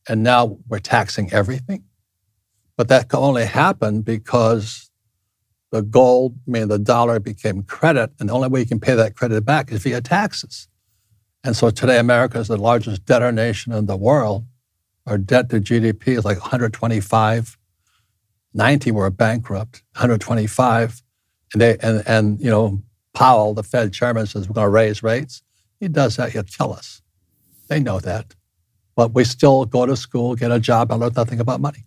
And 0.09 0.21
now 0.21 0.57
we're 0.67 0.79
taxing 0.79 1.31
everything. 1.31 1.85
But 2.75 2.89
that 2.89 3.07
could 3.07 3.19
only 3.19 3.45
happen 3.45 4.01
because 4.01 4.91
the 5.73 5.81
gold, 5.81 6.35
I 6.47 6.51
mean, 6.51 6.67
the 6.67 6.77
dollar 6.77 7.19
became 7.19 7.63
credit, 7.63 8.11
and 8.19 8.29
the 8.29 8.33
only 8.33 8.47
way 8.47 8.59
you 8.59 8.67
can 8.67 8.79
pay 8.79 8.93
that 8.93 9.15
credit 9.15 9.43
back 9.43 9.71
is 9.71 9.81
via 9.81 10.01
taxes. 10.01 10.67
And 11.43 11.57
so 11.57 11.71
today, 11.71 11.97
America 11.97 12.37
is 12.37 12.47
the 12.47 12.57
largest 12.57 13.05
debtor 13.05 13.31
nation 13.31 13.73
in 13.73 13.87
the 13.87 13.97
world. 13.97 14.45
Our 15.07 15.17
debt 15.17 15.49
to 15.49 15.59
GDP 15.59 16.09
is 16.09 16.25
like 16.25 16.39
125. 16.39 17.57
90 18.53 18.91
were 18.91 19.09
bankrupt, 19.09 19.81
125. 19.93 21.01
And, 21.53 21.61
they, 21.61 21.75
and, 21.79 22.03
and, 22.05 22.39
you 22.39 22.51
know, 22.51 22.83
Powell, 23.15 23.55
the 23.55 23.63
Fed 23.63 23.93
chairman, 23.93 24.27
says 24.27 24.47
we're 24.47 24.53
going 24.53 24.65
to 24.65 24.69
raise 24.69 25.01
rates. 25.01 25.41
He 25.79 25.87
does 25.87 26.17
that, 26.17 26.33
he'll 26.33 26.43
kill 26.43 26.71
us. 26.71 27.01
They 27.67 27.79
know 27.79 27.99
that. 27.99 28.35
But 28.95 29.15
we 29.15 29.23
still 29.23 29.65
go 29.65 29.87
to 29.87 29.97
school, 29.97 30.35
get 30.35 30.51
a 30.51 30.59
job, 30.59 30.91
and 30.91 31.01
learn 31.01 31.13
nothing 31.15 31.39
about 31.39 31.61
money. 31.61 31.85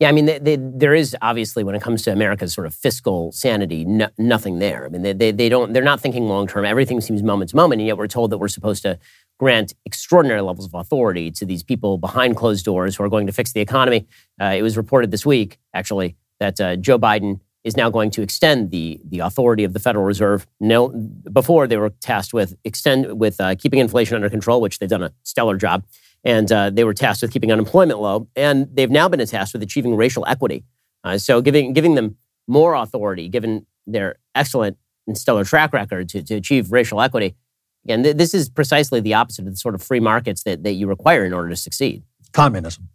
Yeah, 0.00 0.08
I 0.08 0.12
mean, 0.12 0.26
they, 0.26 0.38
they, 0.38 0.56
there 0.56 0.94
is 0.94 1.16
obviously 1.22 1.64
when 1.64 1.74
it 1.74 1.82
comes 1.82 2.02
to 2.02 2.12
America's 2.12 2.54
sort 2.54 2.68
of 2.68 2.74
fiscal 2.74 3.32
sanity, 3.32 3.84
no, 3.84 4.08
nothing 4.16 4.60
there. 4.60 4.86
I 4.86 4.88
mean, 4.90 5.02
they, 5.02 5.12
they, 5.12 5.32
they 5.32 5.48
don't 5.48 5.72
they're 5.72 5.82
not 5.82 6.00
thinking 6.00 6.28
long 6.28 6.46
term. 6.46 6.64
Everything 6.64 7.00
seems 7.00 7.22
moment 7.22 7.50
to 7.50 7.56
moment, 7.56 7.80
and 7.80 7.86
yet 7.88 7.96
we're 7.96 8.06
told 8.06 8.30
that 8.30 8.38
we're 8.38 8.46
supposed 8.48 8.82
to 8.82 8.98
grant 9.40 9.74
extraordinary 9.84 10.40
levels 10.40 10.66
of 10.66 10.74
authority 10.74 11.30
to 11.32 11.44
these 11.44 11.64
people 11.64 11.98
behind 11.98 12.36
closed 12.36 12.64
doors 12.64 12.96
who 12.96 13.02
are 13.02 13.08
going 13.08 13.26
to 13.26 13.32
fix 13.32 13.52
the 13.52 13.60
economy. 13.60 14.06
Uh, 14.40 14.54
it 14.56 14.62
was 14.62 14.76
reported 14.76 15.10
this 15.10 15.26
week, 15.26 15.58
actually, 15.74 16.16
that 16.38 16.60
uh, 16.60 16.76
Joe 16.76 16.98
Biden 16.98 17.40
is 17.64 17.76
now 17.76 17.90
going 17.90 18.10
to 18.12 18.22
extend 18.22 18.70
the 18.70 19.00
the 19.04 19.18
authority 19.18 19.64
of 19.64 19.72
the 19.72 19.80
Federal 19.80 20.04
Reserve. 20.04 20.46
No, 20.60 20.90
before 21.32 21.66
they 21.66 21.76
were 21.76 21.90
tasked 21.90 22.32
with 22.32 22.54
extend 22.62 23.18
with 23.18 23.40
uh, 23.40 23.56
keeping 23.56 23.80
inflation 23.80 24.14
under 24.14 24.30
control, 24.30 24.60
which 24.60 24.78
they've 24.78 24.88
done 24.88 25.02
a 25.02 25.12
stellar 25.24 25.56
job 25.56 25.82
and 26.24 26.50
uh, 26.50 26.70
they 26.70 26.84
were 26.84 26.94
tasked 26.94 27.22
with 27.22 27.32
keeping 27.32 27.52
unemployment 27.52 28.00
low. 28.00 28.28
And 28.36 28.68
they've 28.72 28.90
now 28.90 29.08
been 29.08 29.24
tasked 29.26 29.52
with 29.52 29.62
achieving 29.62 29.96
racial 29.96 30.26
equity. 30.26 30.64
Uh, 31.04 31.18
so 31.18 31.40
giving 31.40 31.72
giving 31.72 31.94
them 31.94 32.16
more 32.46 32.74
authority, 32.74 33.28
given 33.28 33.66
their 33.86 34.16
excellent 34.34 34.76
and 35.06 35.16
stellar 35.16 35.44
track 35.44 35.72
record 35.72 36.08
to, 36.10 36.22
to 36.22 36.34
achieve 36.34 36.70
racial 36.70 37.00
equity. 37.00 37.36
Again, 37.84 38.02
th- 38.02 38.16
this 38.16 38.34
is 38.34 38.48
precisely 38.48 39.00
the 39.00 39.14
opposite 39.14 39.46
of 39.46 39.52
the 39.52 39.56
sort 39.56 39.74
of 39.74 39.82
free 39.82 40.00
markets 40.00 40.42
that, 40.42 40.62
that 40.64 40.72
you 40.72 40.86
require 40.86 41.24
in 41.24 41.32
order 41.32 41.48
to 41.48 41.56
succeed. 41.56 42.02
Communism. 42.32 42.88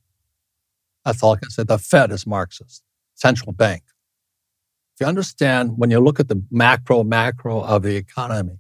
That's 1.06 1.22
all 1.24 1.34
I 1.34 1.38
can 1.38 1.50
say. 1.50 1.64
The 1.64 1.78
Fed 1.80 2.12
is 2.12 2.28
Marxist, 2.28 2.84
central 3.16 3.52
bank. 3.52 3.84
If 4.96 5.02
you 5.02 5.08
understand, 5.08 5.78
when 5.78 5.90
you 5.90 6.00
look 6.00 6.20
at 6.20 6.28
the 6.28 6.44
macro, 6.52 7.04
macro 7.04 7.62
of 7.62 7.82
the 7.82 7.96
economy, 7.96 8.60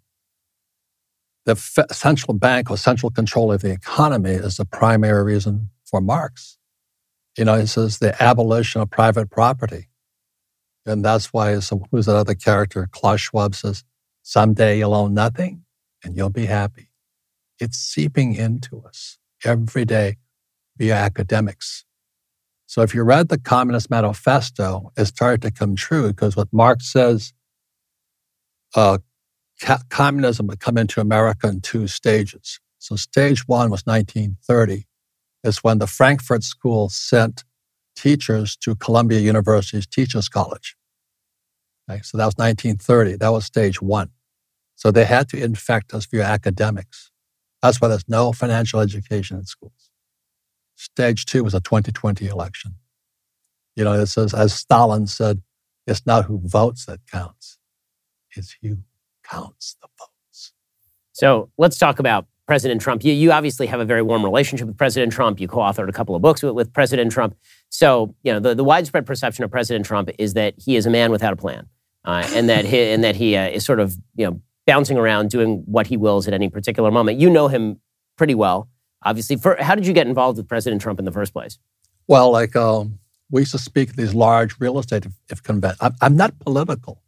the 1.45 1.55
central 1.91 2.33
bank 2.33 2.71
or 2.71 2.77
central 2.77 3.09
control 3.09 3.51
of 3.51 3.61
the 3.61 3.71
economy 3.71 4.31
is 4.31 4.57
the 4.57 4.65
primary 4.65 5.23
reason 5.23 5.69
for 5.85 6.01
Marx. 6.01 6.57
You 7.37 7.45
know, 7.45 7.59
he 7.59 7.65
says 7.65 7.99
the 7.99 8.21
abolition 8.21 8.81
of 8.81 8.89
private 8.89 9.29
property. 9.29 9.89
And 10.85 11.03
that's 11.03 11.33
why, 11.33 11.59
so 11.59 11.83
who's 11.91 12.05
that 12.05 12.15
other 12.15 12.35
character? 12.35 12.87
Klaus 12.91 13.21
Schwab 13.21 13.55
says, 13.55 13.83
someday 14.21 14.77
you'll 14.77 14.93
own 14.93 15.13
nothing 15.13 15.63
and 16.03 16.15
you'll 16.15 16.29
be 16.29 16.45
happy. 16.45 16.89
It's 17.59 17.77
seeping 17.77 18.35
into 18.35 18.81
us 18.85 19.17
every 19.43 19.85
day 19.85 20.17
via 20.77 20.95
academics. 20.95 21.85
So 22.65 22.81
if 22.81 22.93
you 22.95 23.03
read 23.03 23.29
the 23.29 23.37
Communist 23.37 23.89
Manifesto, 23.89 24.91
it 24.97 25.05
started 25.05 25.41
to 25.43 25.51
come 25.51 25.75
true 25.75 26.07
because 26.07 26.35
what 26.35 26.51
Marx 26.51 26.91
says, 26.91 27.33
uh, 28.75 28.97
ca- 29.63 29.81
communism 29.89 30.47
would 30.47 30.59
come 30.59 30.77
into 30.77 30.99
America 30.99 31.47
in 31.47 31.61
two 31.61 31.87
stages. 31.87 32.59
So 32.79 32.95
stage 32.95 33.47
one 33.47 33.71
was 33.71 33.83
1930, 33.85 34.85
is 35.43 35.63
when 35.63 35.79
the 35.79 35.87
Frankfurt 35.87 36.43
School 36.43 36.89
sent 36.89 37.43
teachers 37.95 38.57
to 38.57 38.75
Columbia 38.75 39.19
University's 39.19 39.87
Teachers 39.87 40.27
College. 40.27 40.75
Okay, 41.89 42.01
so 42.01 42.17
that 42.17 42.25
was 42.25 42.35
1930. 42.35 43.17
That 43.17 43.31
was 43.31 43.45
stage 43.45 43.81
one. 43.81 44.09
So 44.75 44.91
they 44.91 45.05
had 45.05 45.29
to 45.29 45.41
infect 45.41 45.93
us 45.93 46.05
via 46.05 46.23
academics. 46.23 47.11
That's 47.61 47.79
why 47.79 47.87
there's 47.87 48.09
no 48.09 48.33
financial 48.33 48.81
education 48.81 49.37
in 49.37 49.45
schools. 49.45 49.91
Stage 50.75 51.25
two 51.25 51.43
was 51.43 51.53
a 51.53 51.61
2020 51.61 52.27
election. 52.27 52.75
You 53.75 53.85
know, 53.85 53.93
it 53.93 54.07
says, 54.07 54.33
as 54.33 54.53
Stalin 54.53 55.07
said, 55.07 55.41
it's 55.87 56.05
not 56.05 56.25
who 56.25 56.41
votes 56.43 56.85
that 56.85 56.99
counts, 57.09 57.57
it's 58.35 58.55
who 58.61 58.77
counts 59.23 59.75
the 59.81 59.87
votes. 59.99 60.53
So 61.13 61.49
let's 61.57 61.77
talk 61.77 61.99
about 61.99 62.27
President 62.45 62.81
Trump. 62.81 63.03
You, 63.03 63.13
you 63.13 63.31
obviously 63.31 63.67
have 63.67 63.79
a 63.79 63.85
very 63.85 64.01
warm 64.01 64.23
relationship 64.23 64.67
with 64.67 64.77
President 64.77 65.13
Trump. 65.13 65.39
You 65.39 65.47
co-authored 65.47 65.87
a 65.87 65.93
couple 65.93 66.15
of 66.15 66.21
books 66.21 66.43
with, 66.43 66.53
with 66.53 66.73
President 66.73 67.11
Trump. 67.11 67.35
So, 67.69 68.15
you 68.23 68.33
know, 68.33 68.39
the, 68.39 68.53
the 68.53 68.63
widespread 68.63 69.05
perception 69.05 69.43
of 69.43 69.51
President 69.51 69.85
Trump 69.85 70.09
is 70.19 70.33
that 70.33 70.55
he 70.57 70.75
is 70.75 70.85
a 70.85 70.89
man 70.89 71.11
without 71.11 71.33
a 71.33 71.35
plan, 71.37 71.67
uh, 72.03 72.27
and 72.33 72.49
that 72.49 72.65
he, 72.65 72.79
and 72.91 73.03
that 73.03 73.15
he 73.15 73.35
uh, 73.35 73.47
is 73.47 73.65
sort 73.65 73.79
of, 73.79 73.95
you 74.15 74.25
know, 74.25 74.41
bouncing 74.67 74.97
around 74.97 75.29
doing 75.29 75.63
what 75.65 75.87
he 75.87 75.97
wills 75.97 76.27
at 76.27 76.33
any 76.33 76.49
particular 76.49 76.91
moment. 76.91 77.19
You 77.19 77.29
know 77.29 77.47
him 77.47 77.79
pretty 78.17 78.35
well, 78.35 78.69
obviously. 79.03 79.37
For, 79.37 79.55
how 79.61 79.75
did 79.75 79.87
you 79.87 79.93
get 79.93 80.07
involved 80.07 80.37
with 80.37 80.47
President 80.47 80.81
Trump 80.81 80.99
in 80.99 81.05
the 81.05 81.11
first 81.11 81.33
place? 81.33 81.59
Well, 82.07 82.31
like 82.31 82.55
um, 82.55 82.99
we 83.31 83.41
used 83.41 83.51
to 83.53 83.57
speak 83.57 83.91
at 83.91 83.95
these 83.95 84.13
large 84.13 84.59
real 84.59 84.77
estate 84.79 85.05
if, 85.05 85.13
if 85.29 85.43
conventions. 85.43 85.79
I'm, 85.81 85.93
I'm 86.01 86.17
not 86.17 86.37
political. 86.39 87.01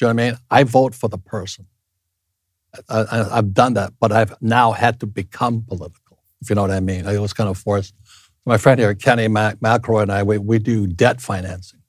Do 0.00 0.06
you 0.06 0.14
know 0.14 0.16
what 0.16 0.22
I 0.22 0.30
mean? 0.30 0.38
I 0.50 0.64
vote 0.64 0.94
for 0.94 1.10
the 1.10 1.18
person. 1.18 1.66
I, 2.88 3.34
have 3.34 3.52
done 3.52 3.74
that, 3.74 3.92
but 4.00 4.12
I've 4.12 4.34
now 4.40 4.72
had 4.72 4.98
to 5.00 5.06
become 5.06 5.62
political, 5.68 6.22
if 6.40 6.48
you 6.48 6.56
know 6.56 6.62
what 6.62 6.70
I 6.70 6.80
mean. 6.80 7.06
I 7.06 7.18
was 7.18 7.34
kind 7.34 7.50
of 7.50 7.58
forced. 7.58 7.92
My 8.46 8.56
friend 8.56 8.80
here, 8.80 8.94
Kenny 8.94 9.28
Mac- 9.28 9.58
McElroy, 9.58 10.02
and 10.02 10.12
I, 10.12 10.22
we, 10.22 10.38
we 10.38 10.58
do 10.58 10.86
debt 10.86 11.20
financing. 11.20 11.80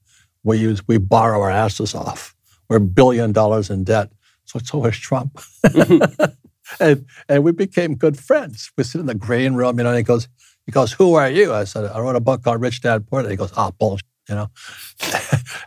We 0.43 0.57
use 0.57 0.85
we 0.89 0.97
borrow 0.97 1.39
our 1.39 1.51
asses 1.51 1.95
off. 1.95 2.35
We're 2.67 2.77
a 2.77 2.81
billion 2.81 3.31
dollars 3.31 3.69
in 3.69 3.85
debt. 3.85 4.11
So 4.43 4.59
so 4.59 4.83
is 4.85 4.97
Trump. 4.97 5.39
and 6.81 7.05
and 7.29 7.43
we 7.45 7.53
became 7.53 7.95
good 7.95 8.19
friends. 8.19 8.73
We 8.77 8.83
sit 8.83 8.99
in 8.99 9.05
the 9.05 9.15
green 9.15 9.53
room, 9.53 9.77
you 9.77 9.83
know, 9.85 9.91
and 9.91 9.97
he 9.97 10.03
goes, 10.03 10.27
he 10.65 10.73
goes, 10.73 10.91
Who 10.91 11.13
are 11.13 11.29
you? 11.29 11.53
I 11.53 11.63
said, 11.63 11.85
I 11.85 11.99
wrote 12.01 12.17
a 12.17 12.19
book 12.19 12.43
called 12.43 12.59
Rich 12.59 12.81
Dad 12.81 13.07
Poor 13.07 13.21
Dad. 13.21 13.31
He 13.31 13.37
goes, 13.37 13.53
Oh, 13.55 13.71
bullshit, 13.79 14.05
you 14.27 14.35
know. 14.35 14.47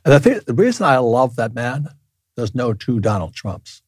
and 0.05 0.13
I 0.13 0.19
think 0.19 0.45
the 0.45 0.55
reason 0.55 0.85
I 0.85 0.99
love 0.99 1.37
that 1.37 1.55
man, 1.55 1.89
there's 2.37 2.55
no 2.55 2.73
two 2.75 3.01
Donald 3.01 3.35
Trumps. 3.35 3.83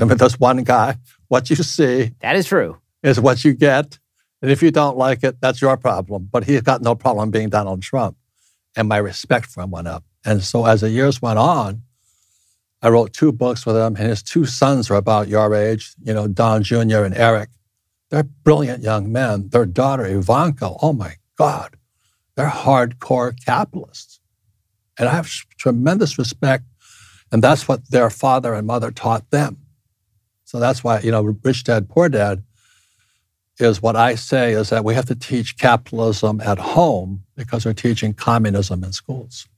I 0.00 0.04
mean, 0.04 0.18
there's 0.18 0.38
one 0.38 0.62
guy. 0.62 0.98
What 1.28 1.50
you 1.50 1.56
see 1.56 2.12
that 2.20 2.36
is 2.36 2.46
true 2.46 2.78
is 3.02 3.20
what 3.20 3.44
you 3.44 3.54
get, 3.54 3.98
and 4.42 4.50
if 4.50 4.62
you 4.62 4.70
don't 4.70 4.96
like 4.96 5.24
it, 5.24 5.40
that's 5.40 5.60
your 5.60 5.76
problem. 5.76 6.28
But 6.30 6.44
he's 6.44 6.62
got 6.62 6.82
no 6.82 6.94
problem 6.94 7.30
being 7.30 7.48
Donald 7.48 7.82
Trump, 7.82 8.16
and 8.76 8.88
my 8.88 8.98
respect 8.98 9.46
for 9.46 9.62
him 9.62 9.70
went 9.70 9.88
up. 9.88 10.04
And 10.24 10.42
so 10.42 10.66
as 10.66 10.80
the 10.80 10.90
years 10.90 11.22
went 11.22 11.38
on, 11.38 11.82
I 12.82 12.88
wrote 12.88 13.12
two 13.12 13.32
books 13.32 13.64
with 13.64 13.76
him, 13.76 13.96
and 13.96 14.08
his 14.08 14.22
two 14.22 14.44
sons 14.44 14.90
are 14.90 14.96
about 14.96 15.28
your 15.28 15.54
age, 15.54 15.94
you 16.02 16.12
know, 16.12 16.28
Don 16.28 16.62
Jr. 16.62 17.04
and 17.04 17.16
Eric. 17.16 17.48
They're 18.10 18.22
brilliant 18.22 18.82
young 18.82 19.10
men. 19.10 19.48
Their 19.48 19.66
daughter, 19.66 20.06
Ivanka, 20.06 20.70
oh 20.80 20.92
my 20.92 21.14
God, 21.36 21.76
they're 22.36 22.48
hardcore 22.48 23.34
capitalists. 23.44 24.20
And 24.98 25.08
I 25.08 25.12
have 25.12 25.28
tremendous 25.58 26.18
respect. 26.18 26.64
And 27.32 27.42
that's 27.42 27.66
what 27.66 27.90
their 27.90 28.10
father 28.10 28.54
and 28.54 28.66
mother 28.66 28.90
taught 28.90 29.30
them. 29.30 29.58
So 30.44 30.60
that's 30.60 30.84
why, 30.84 31.00
you 31.00 31.10
know, 31.10 31.22
Rich 31.42 31.64
Dad, 31.64 31.88
Poor 31.88 32.08
Dad 32.08 32.44
is 33.58 33.82
what 33.82 33.96
I 33.96 34.14
say 34.14 34.52
is 34.52 34.70
that 34.70 34.84
we 34.84 34.94
have 34.94 35.06
to 35.06 35.14
teach 35.14 35.58
capitalism 35.58 36.40
at 36.40 36.58
home 36.58 37.24
because 37.36 37.64
we're 37.64 37.72
teaching 37.72 38.12
communism 38.12 38.84
in 38.84 38.92
schools. 38.92 39.48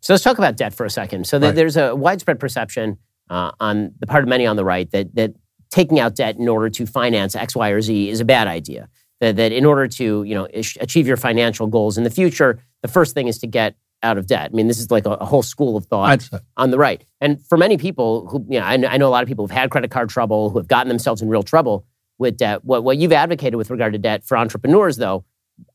So 0.00 0.12
let's 0.12 0.22
talk 0.22 0.38
about 0.38 0.56
debt 0.56 0.74
for 0.74 0.86
a 0.86 0.90
second. 0.90 1.26
So 1.26 1.38
right. 1.38 1.54
there's 1.54 1.76
a 1.76 1.94
widespread 1.94 2.38
perception 2.38 2.98
uh, 3.28 3.52
on 3.60 3.92
the 3.98 4.06
part 4.06 4.22
of 4.22 4.28
many 4.28 4.46
on 4.46 4.56
the 4.56 4.64
right 4.64 4.90
that, 4.92 5.14
that 5.14 5.34
taking 5.70 6.00
out 6.00 6.14
debt 6.14 6.36
in 6.36 6.48
order 6.48 6.68
to 6.70 6.86
finance 6.86 7.34
X, 7.34 7.54
Y, 7.54 7.68
or 7.70 7.80
Z 7.80 8.08
is 8.08 8.20
a 8.20 8.24
bad 8.24 8.48
idea. 8.48 8.88
That, 9.20 9.36
that 9.36 9.52
in 9.52 9.66
order 9.66 9.86
to 9.86 10.22
you 10.22 10.34
know 10.34 10.48
achieve 10.54 11.06
your 11.06 11.18
financial 11.18 11.66
goals 11.66 11.98
in 11.98 12.04
the 12.04 12.10
future, 12.10 12.58
the 12.80 12.88
first 12.88 13.12
thing 13.14 13.28
is 13.28 13.38
to 13.38 13.46
get 13.46 13.76
out 14.02 14.18
of 14.18 14.26
debt. 14.26 14.50
I 14.52 14.56
mean, 14.56 14.66
this 14.66 14.78
is 14.78 14.90
like 14.90 15.06
a, 15.06 15.10
a 15.10 15.24
whole 15.24 15.42
school 15.42 15.76
of 15.76 15.86
thought 15.86 16.28
on 16.56 16.70
the 16.70 16.78
right. 16.78 17.04
And 17.20 17.44
for 17.46 17.58
many 17.58 17.76
people 17.76 18.26
who, 18.28 18.44
you 18.48 18.58
know, 18.58 18.66
I, 18.66 18.72
I, 18.72 18.96
know 18.96 19.08
a 19.08 19.10
lot 19.10 19.22
of 19.22 19.28
people 19.28 19.44
who've 19.44 19.56
had 19.56 19.70
credit 19.70 19.90
card 19.90 20.08
trouble, 20.08 20.50
who 20.50 20.58
have 20.58 20.68
gotten 20.68 20.88
themselves 20.88 21.20
in 21.20 21.28
real 21.28 21.42
trouble 21.42 21.86
with 22.18 22.36
debt. 22.36 22.64
What, 22.64 22.84
what 22.84 22.96
you've 22.96 23.12
advocated 23.12 23.56
with 23.56 23.70
regard 23.70 23.92
to 23.92 23.98
debt 23.98 24.24
for 24.24 24.36
entrepreneurs, 24.36 24.96
though, 24.96 25.24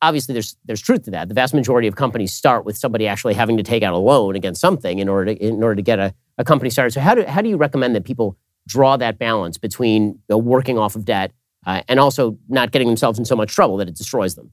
obviously 0.01 0.33
there's 0.33 0.55
there's 0.65 0.81
truth 0.81 1.03
to 1.03 1.11
that. 1.11 1.27
The 1.27 1.33
vast 1.33 1.53
majority 1.53 1.87
of 1.87 1.95
companies 1.95 2.33
start 2.33 2.65
with 2.65 2.77
somebody 2.77 3.07
actually 3.07 3.33
having 3.33 3.57
to 3.57 3.63
take 3.63 3.83
out 3.83 3.93
a 3.93 3.97
loan 3.97 4.35
against 4.35 4.61
something 4.61 4.99
in 4.99 5.09
order 5.09 5.33
to, 5.33 5.43
in 5.43 5.61
order 5.61 5.75
to 5.75 5.81
get 5.81 5.99
a, 5.99 6.13
a 6.37 6.43
company 6.43 6.69
started. 6.69 6.91
So 6.91 7.01
how 7.01 7.15
do 7.15 7.23
how 7.25 7.41
do 7.41 7.49
you 7.49 7.57
recommend 7.57 7.95
that 7.95 8.05
people 8.05 8.37
draw 8.67 8.97
that 8.97 9.19
balance 9.19 9.57
between 9.57 10.03
you 10.03 10.19
know, 10.29 10.37
working 10.37 10.77
off 10.77 10.95
of 10.95 11.05
debt 11.05 11.31
uh, 11.65 11.83
and 11.87 11.99
also 11.99 12.37
not 12.49 12.71
getting 12.71 12.87
themselves 12.87 13.19
in 13.19 13.25
so 13.25 13.35
much 13.35 13.53
trouble 13.53 13.77
that 13.77 13.87
it 13.87 13.95
destroys 13.95 14.35
them? 14.35 14.51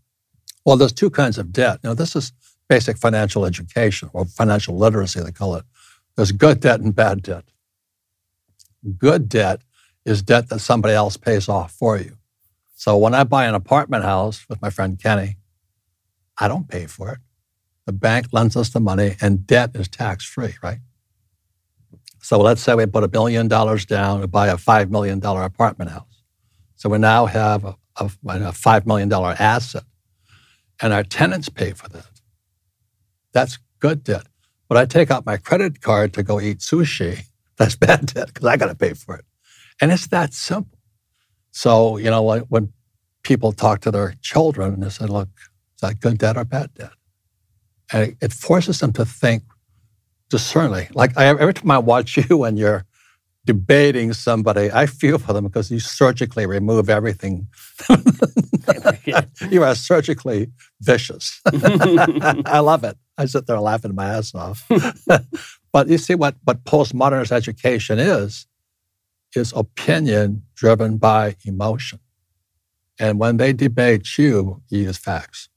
Well, 0.65 0.77
there's 0.77 0.93
two 0.93 1.11
kinds 1.11 1.39
of 1.39 1.53
debt. 1.53 1.81
Now, 1.83 1.95
this 1.95 2.15
is 2.15 2.33
basic 2.75 2.97
financial 2.99 3.45
education 3.45 4.09
or 4.15 4.25
financial 4.25 4.77
literacy, 4.79 5.21
they 5.21 5.33
call 5.33 5.57
it. 5.57 5.65
There's 6.17 6.33
good 6.33 6.61
debt 6.61 6.81
and 6.81 6.95
bad 6.95 7.23
debt. 7.23 7.45
Good 8.99 9.29
debt 9.29 9.61
is 10.07 10.23
debt 10.23 10.49
that 10.51 10.61
somebody 10.61 10.95
else 10.95 11.17
pays 11.19 11.49
off 11.49 11.73
for 11.73 11.99
you. 11.99 12.17
So 12.75 12.97
when 12.97 13.15
I 13.15 13.25
buy 13.25 13.45
an 13.47 13.55
apartment 13.55 14.05
house 14.05 14.47
with 14.49 14.63
my 14.63 14.71
friend 14.71 14.99
Kenny, 15.03 15.37
I 16.39 16.49
don't 16.49 16.69
pay 16.69 16.87
for 16.87 17.13
it. 17.13 17.19
The 17.87 17.93
bank 17.93 18.29
lends 18.33 18.57
us 18.57 18.71
the 18.71 18.81
money 18.81 19.17
and 19.21 19.47
debt 19.47 19.71
is 19.75 19.89
tax 19.89 20.25
free, 20.25 20.55
right? 20.63 20.79
So 22.21 22.39
let's 22.41 22.63
say 22.63 22.75
we 22.75 22.87
put 22.87 23.05
a 23.05 23.09
billion 23.09 23.49
dollars 23.49 23.85
down 23.87 24.21
to 24.23 24.29
buy 24.29 24.49
a 24.49 24.57
$5 24.57 24.91
million 24.91 25.25
apartment 25.25 25.91
house. 25.91 26.23
So 26.77 26.89
we 26.91 26.99
now 26.99 27.27
have 27.27 27.65
a, 27.65 27.77
a, 27.99 28.07
a 28.27 28.53
$5 28.53 28.87
million 28.87 29.13
asset 29.13 29.85
and 30.83 30.93
our 30.93 31.05
tenants 31.05 31.51
pay 31.51 31.73
for 31.73 31.89
that. 31.91 32.12
That's 33.33 33.59
good 33.81 34.05
debt. 34.05 34.27
But 34.69 34.79
I 34.79 34.87
take 34.87 35.11
out 35.11 35.27
my 35.27 35.37
credit 35.37 35.81
card 35.81 36.13
to 36.15 36.23
go 36.23 36.41
eat 36.41 36.59
sushi. 36.59 37.25
That's 37.59 37.77
bad 37.77 38.07
debt 38.07 38.29
because 38.29 38.47
I 38.47 38.57
got 38.57 38.67
to 38.67 38.75
pay 38.75 38.95
for 38.95 39.17
it. 39.17 39.25
And 39.81 39.93
it's 39.93 40.07
that 40.09 40.33
simple. 40.33 40.79
So, 41.51 41.99
you 41.99 42.11
know, 42.11 42.39
when 42.49 42.73
people 43.23 43.53
talk 43.53 43.81
to 43.83 43.91
their 43.91 44.15
children, 44.23 44.75
and 44.75 44.83
they 44.83 44.89
say, 44.89 45.07
look, 45.07 45.29
is 45.77 45.81
that 45.83 46.01
good 46.01 46.19
debt 46.19 46.37
or 46.37 46.45
bad 46.45 46.73
debt? 46.75 46.93
And 47.93 48.17
it 48.21 48.33
forces 48.33 48.81
them 48.81 48.93
to 48.95 49.05
think 49.05 49.43
discerningly. 50.31 50.89
Like 50.95 51.17
I, 51.17 51.27
every 51.27 51.55
time 51.55 51.71
I 51.71 51.79
watch 51.79 52.17
you 52.31 52.45
and 52.45 52.59
you're 52.59 52.85
debating 53.45 54.13
somebody, 54.13 54.71
I 54.71 54.87
feel 54.87 55.19
for 55.19 55.33
them 55.33 55.45
because 55.45 55.71
you 55.71 55.81
surgically 55.81 56.47
remove 56.47 56.89
everything. 56.89 57.49
you 59.51 59.65
are 59.65 59.75
surgically 59.75 60.51
vicious. 60.81 61.41
I 61.47 62.61
love 62.61 62.85
it. 62.85 62.97
I 63.19 63.27
sit 63.27 63.47
there 63.47 63.61
laughing 63.61 63.95
my 63.95 64.07
ass 64.07 64.35
off. 64.35 64.69
but 65.73 65.89
you 65.89 65.99
see 65.99 66.15
what, 66.15 66.37
what 66.45 66.65
postmodernist 66.65 67.33
education 67.33 67.99
is, 67.99 68.47
is 69.35 69.53
opinion 69.57 70.43
driven 70.55 70.99
by 70.99 71.37
emotion. 71.45 71.99
And 72.99 73.19
when 73.19 73.39
they 73.39 73.53
debate 73.53 74.19
you, 74.19 74.63
you 74.69 74.83
use 74.83 74.99
facts. 74.99 75.49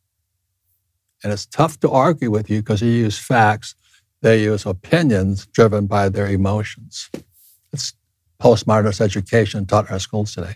And 1.24 1.32
it's 1.32 1.46
tough 1.46 1.80
to 1.82 1.90
argue 1.90 2.32
with 2.32 2.50
you 2.50 2.62
because 2.62 2.82
you 2.82 2.90
use 2.90 3.18
facts. 3.18 3.76
They 4.22 4.44
use 4.44 4.66
opinions 4.66 5.46
driven 5.48 5.86
by 5.86 6.10
their 6.10 6.28
emotions. 6.28 7.10
Postmodernist 8.42 9.02
education 9.02 9.66
taught 9.66 9.88
in 9.88 9.94
our 9.94 10.00
schools 10.00 10.34
today. 10.34 10.56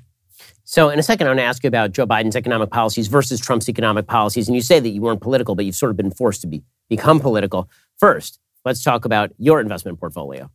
So, 0.63 0.89
in 0.89 1.00
a 1.00 1.04
second, 1.04 1.26
I 1.26 1.32
want 1.32 1.39
to 1.39 1.46
ask 1.46 1.63
you 1.63 1.68
about 1.68 1.94
Joe 1.94 2.06
Biden's 2.06 2.36
economic 2.36 2.70
policies 2.70 3.08
versus 3.08 3.39
Trump's 3.39 3.68
economic 3.70 4.06
policies. 4.06 4.48
And 4.48 4.56
you 4.56 4.62
say 4.62 4.80
that 4.80 4.89
you 4.89 5.02
weren't 5.02 5.22
political, 5.22 5.56
but 5.56 5.65
you've 5.65 5.76
sort 5.76 5.89
of 5.89 5.98
been 5.98 6.12
forced 6.12 6.42
to 6.42 6.48
be, 6.48 6.62
become 6.89 7.20
political. 7.20 7.68
First, 7.98 8.39
let's 8.65 8.84
talk 8.84 9.04
about 9.04 9.32
your 9.38 9.60
investment 9.60 10.00
portfolio. 10.00 10.52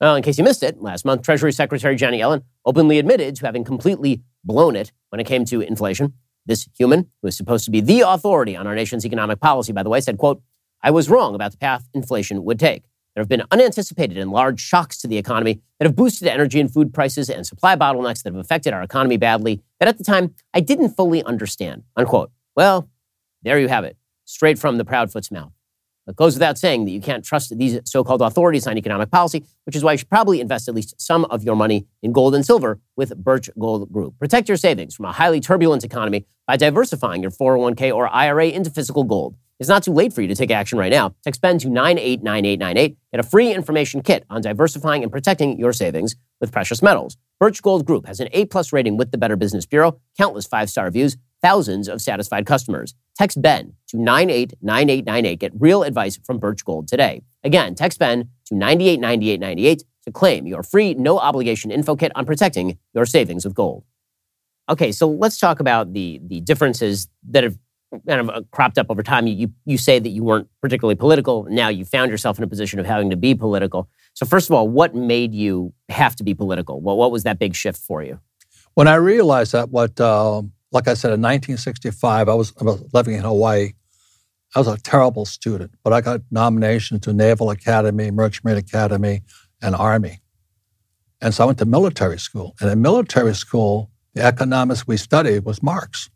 Well, 0.00 0.16
in 0.16 0.22
case 0.22 0.38
you 0.38 0.44
missed 0.44 0.62
it, 0.62 0.80
last 0.80 1.04
month, 1.04 1.22
Treasury 1.22 1.52
Secretary 1.52 1.96
Janet 1.96 2.20
Yellen 2.20 2.44
openly 2.64 2.98
admitted 2.98 3.36
to 3.36 3.46
having 3.46 3.64
completely 3.64 4.22
blown 4.44 4.76
it 4.76 4.92
when 5.10 5.20
it 5.20 5.24
came 5.24 5.44
to 5.46 5.60
inflation. 5.60 6.14
This 6.46 6.68
human, 6.78 7.10
who 7.20 7.28
is 7.28 7.36
supposed 7.36 7.64
to 7.66 7.70
be 7.70 7.80
the 7.80 8.00
authority 8.00 8.56
on 8.56 8.66
our 8.66 8.74
nation's 8.74 9.04
economic 9.04 9.40
policy, 9.40 9.72
by 9.72 9.82
the 9.82 9.90
way, 9.90 10.00
said, 10.00 10.16
quote, 10.16 10.40
I 10.82 10.92
was 10.92 11.10
wrong 11.10 11.34
about 11.34 11.50
the 11.50 11.58
path 11.58 11.88
inflation 11.92 12.44
would 12.44 12.58
take. 12.58 12.84
There 13.18 13.22
have 13.24 13.28
been 13.28 13.42
unanticipated 13.50 14.16
and 14.16 14.30
large 14.30 14.60
shocks 14.60 14.96
to 14.98 15.08
the 15.08 15.18
economy 15.18 15.60
that 15.80 15.86
have 15.86 15.96
boosted 15.96 16.28
energy 16.28 16.60
and 16.60 16.72
food 16.72 16.94
prices 16.94 17.28
and 17.28 17.44
supply 17.44 17.74
bottlenecks 17.74 18.22
that 18.22 18.32
have 18.32 18.38
affected 18.38 18.72
our 18.72 18.80
economy 18.80 19.16
badly 19.16 19.60
that 19.80 19.88
at 19.88 19.98
the 19.98 20.04
time 20.04 20.36
I 20.54 20.60
didn't 20.60 20.90
fully 20.90 21.24
understand. 21.24 21.82
Unquote. 21.96 22.30
Well, 22.54 22.88
there 23.42 23.58
you 23.58 23.66
have 23.66 23.82
it. 23.82 23.96
straight 24.24 24.56
from 24.56 24.78
the 24.78 24.84
Proudfoot's 24.84 25.32
mouth. 25.32 25.50
It 26.06 26.14
goes 26.14 26.34
without 26.34 26.58
saying 26.58 26.84
that 26.84 26.92
you 26.92 27.00
can't 27.00 27.24
trust 27.24 27.58
these 27.58 27.80
so 27.86 28.04
called 28.04 28.22
authorities 28.22 28.68
on 28.68 28.78
economic 28.78 29.10
policy, 29.10 29.44
which 29.64 29.74
is 29.74 29.82
why 29.82 29.90
you 29.92 29.98
should 29.98 30.08
probably 30.08 30.40
invest 30.40 30.68
at 30.68 30.76
least 30.76 30.94
some 31.00 31.24
of 31.24 31.42
your 31.42 31.56
money 31.56 31.88
in 32.04 32.12
gold 32.12 32.36
and 32.36 32.46
silver 32.46 32.78
with 32.94 33.16
Birch 33.16 33.50
Gold 33.58 33.92
Group. 33.92 34.16
Protect 34.20 34.46
your 34.46 34.56
savings 34.56 34.94
from 34.94 35.06
a 35.06 35.12
highly 35.12 35.40
turbulent 35.40 35.82
economy 35.82 36.24
by 36.46 36.56
diversifying 36.56 37.20
your 37.20 37.32
401k 37.32 37.92
or 37.92 38.06
IRA 38.14 38.46
into 38.46 38.70
physical 38.70 39.02
gold. 39.02 39.34
It's 39.60 39.68
not 39.68 39.82
too 39.82 39.92
late 39.92 40.12
for 40.12 40.22
you 40.22 40.28
to 40.28 40.36
take 40.36 40.52
action 40.52 40.78
right 40.78 40.92
now. 40.92 41.14
Text 41.24 41.40
BEN 41.40 41.58
to 41.58 41.68
989898. 41.68 42.96
Get 43.10 43.20
a 43.20 43.22
free 43.24 43.52
information 43.52 44.02
kit 44.02 44.24
on 44.30 44.40
diversifying 44.40 45.02
and 45.02 45.10
protecting 45.10 45.58
your 45.58 45.72
savings 45.72 46.14
with 46.40 46.52
precious 46.52 46.80
metals. 46.80 47.16
Birch 47.40 47.60
Gold 47.60 47.84
Group 47.84 48.06
has 48.06 48.20
an 48.20 48.28
A 48.32 48.44
plus 48.44 48.72
rating 48.72 48.96
with 48.96 49.10
the 49.10 49.18
Better 49.18 49.36
Business 49.36 49.66
Bureau, 49.66 50.00
countless 50.16 50.46
five 50.46 50.70
star 50.70 50.84
reviews, 50.84 51.16
thousands 51.42 51.88
of 51.88 52.00
satisfied 52.00 52.46
customers. 52.46 52.94
Text 53.16 53.42
BEN 53.42 53.74
to 53.88 53.96
989898. 53.96 55.38
Get 55.40 55.52
real 55.60 55.82
advice 55.82 56.18
from 56.24 56.38
Birch 56.38 56.64
Gold 56.64 56.86
today. 56.86 57.22
Again, 57.42 57.74
text 57.74 57.98
BEN 57.98 58.28
to 58.46 58.54
989898 58.54 59.82
to 60.04 60.12
claim 60.12 60.46
your 60.46 60.62
free, 60.62 60.94
no 60.94 61.18
obligation 61.18 61.72
info 61.72 61.96
kit 61.96 62.12
on 62.14 62.26
protecting 62.26 62.78
your 62.94 63.06
savings 63.06 63.44
with 63.44 63.54
gold. 63.54 63.84
Okay, 64.68 64.92
so 64.92 65.08
let's 65.08 65.38
talk 65.38 65.60
about 65.60 65.94
the, 65.94 66.20
the 66.24 66.40
differences 66.40 67.08
that 67.30 67.42
have 67.42 67.58
kind 68.06 68.20
of 68.20 68.28
uh, 68.30 68.42
cropped 68.50 68.78
up 68.78 68.86
over 68.90 69.02
time. 69.02 69.26
You, 69.26 69.50
you, 69.64 69.78
say 69.78 69.98
that 69.98 70.10
you 70.10 70.22
weren't 70.22 70.48
particularly 70.60 70.94
political. 70.94 71.46
Now 71.48 71.68
you 71.68 71.84
found 71.84 72.10
yourself 72.10 72.38
in 72.38 72.44
a 72.44 72.46
position 72.46 72.78
of 72.78 72.86
having 72.86 73.10
to 73.10 73.16
be 73.16 73.34
political. 73.34 73.88
So, 74.14 74.26
first 74.26 74.50
of 74.50 74.54
all, 74.54 74.68
what 74.68 74.94
made 74.94 75.34
you 75.34 75.72
have 75.88 76.16
to 76.16 76.24
be 76.24 76.34
political? 76.34 76.80
What, 76.80 76.96
what 76.96 77.10
was 77.10 77.22
that 77.22 77.38
big 77.38 77.54
shift 77.54 77.78
for 77.78 78.02
you? 78.02 78.20
When 78.74 78.88
I 78.88 78.96
realized 78.96 79.52
that, 79.52 79.70
what 79.70 79.98
uh, 80.00 80.42
like 80.70 80.88
I 80.88 80.94
said, 80.94 81.08
in 81.08 81.22
1965, 81.22 82.28
I 82.28 82.34
was, 82.34 82.52
I 82.60 82.64
was 82.64 82.84
living 82.92 83.14
in 83.14 83.22
Hawaii. 83.22 83.72
I 84.54 84.58
was 84.60 84.68
a 84.68 84.78
terrible 84.78 85.24
student, 85.24 85.72
but 85.82 85.92
I 85.92 86.00
got 86.00 86.20
nominations 86.30 87.02
to 87.02 87.12
Naval 87.12 87.50
Academy, 87.50 88.10
Merchant 88.10 88.44
Marine 88.44 88.58
Academy, 88.58 89.22
and 89.62 89.74
Army. 89.74 90.20
And 91.20 91.34
so 91.34 91.44
I 91.44 91.46
went 91.46 91.58
to 91.58 91.66
military 91.66 92.18
school. 92.18 92.54
And 92.60 92.70
in 92.70 92.80
military 92.80 93.34
school, 93.34 93.90
the 94.14 94.22
economics 94.22 94.86
we 94.86 94.96
studied 94.96 95.44
was 95.44 95.62
Marx 95.62 96.08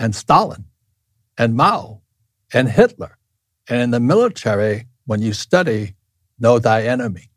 and 0.00 0.16
Stalin 0.16 0.64
and 1.38 1.54
Mao 1.54 2.00
and 2.52 2.68
Hitler. 2.68 3.16
And 3.68 3.80
in 3.80 3.90
the 3.92 4.00
military, 4.00 4.86
when 5.06 5.22
you 5.22 5.32
study, 5.32 5.94
know 6.38 6.58
thy 6.58 6.82
enemy. 6.82 7.30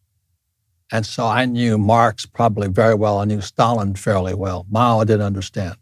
And 0.91 1.05
so 1.05 1.27
I 1.27 1.45
knew 1.45 1.77
Marx 1.77 2.25
probably 2.25 2.69
very 2.69 2.95
well. 2.95 3.19
I 3.19 3.25
knew 3.25 3.41
Stalin 3.41 3.95
fairly 3.95 4.33
well. 4.33 4.65
Mao 4.71 5.01
I 5.01 5.03
didn't 5.03 5.25
understand 5.25 5.75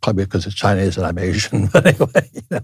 probably 0.00 0.24
because 0.24 0.46
it's 0.46 0.54
Chinese 0.54 0.96
and 0.96 1.06
I'm 1.06 1.18
Asian. 1.18 1.68
But 1.72 1.86
anyway, 1.86 2.30
you 2.32 2.42
know. 2.50 2.60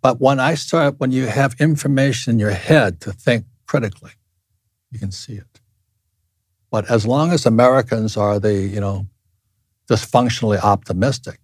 But 0.00 0.20
when 0.20 0.40
I 0.40 0.54
start, 0.54 0.98
when 0.98 1.12
you 1.12 1.26
have 1.26 1.54
information 1.60 2.32
in 2.32 2.38
your 2.40 2.50
head 2.50 3.00
to 3.02 3.12
think 3.12 3.44
critically, 3.66 4.12
you 4.90 4.98
can 4.98 5.12
see 5.12 5.34
it. 5.34 5.60
But 6.70 6.90
as 6.90 7.06
long 7.06 7.30
as 7.30 7.46
Americans 7.46 8.16
are 8.16 8.40
the, 8.40 8.54
you 8.54 8.80
know, 8.80 9.06
dysfunctionally 9.88 10.58
optimistic, 10.58 11.38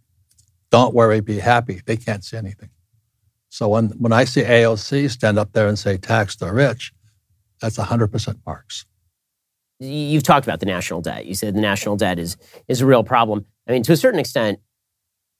don't 0.70 0.94
worry, 0.94 1.20
be 1.20 1.38
happy, 1.38 1.80
they 1.86 1.96
can't 1.96 2.24
see 2.24 2.36
anything. 2.36 2.70
So 3.48 3.68
when, 3.68 3.88
when 3.90 4.12
I 4.12 4.24
see 4.24 4.42
AOC 4.42 5.10
stand 5.10 5.38
up 5.38 5.52
there 5.52 5.68
and 5.68 5.78
say 5.78 5.96
tax 5.96 6.36
the 6.36 6.52
rich, 6.52 6.92
that's 7.60 7.78
100% 7.78 8.36
Marx. 8.46 8.84
You've 9.80 10.22
talked 10.22 10.46
about 10.46 10.60
the 10.60 10.66
national 10.66 11.00
debt. 11.00 11.26
You 11.26 11.34
said 11.34 11.54
the 11.54 11.60
national 11.60 11.96
debt 11.96 12.18
is, 12.18 12.36
is 12.66 12.80
a 12.80 12.86
real 12.86 13.04
problem. 13.04 13.46
I 13.66 13.72
mean, 13.72 13.82
to 13.84 13.92
a 13.92 13.96
certain 13.96 14.20
extent, 14.20 14.60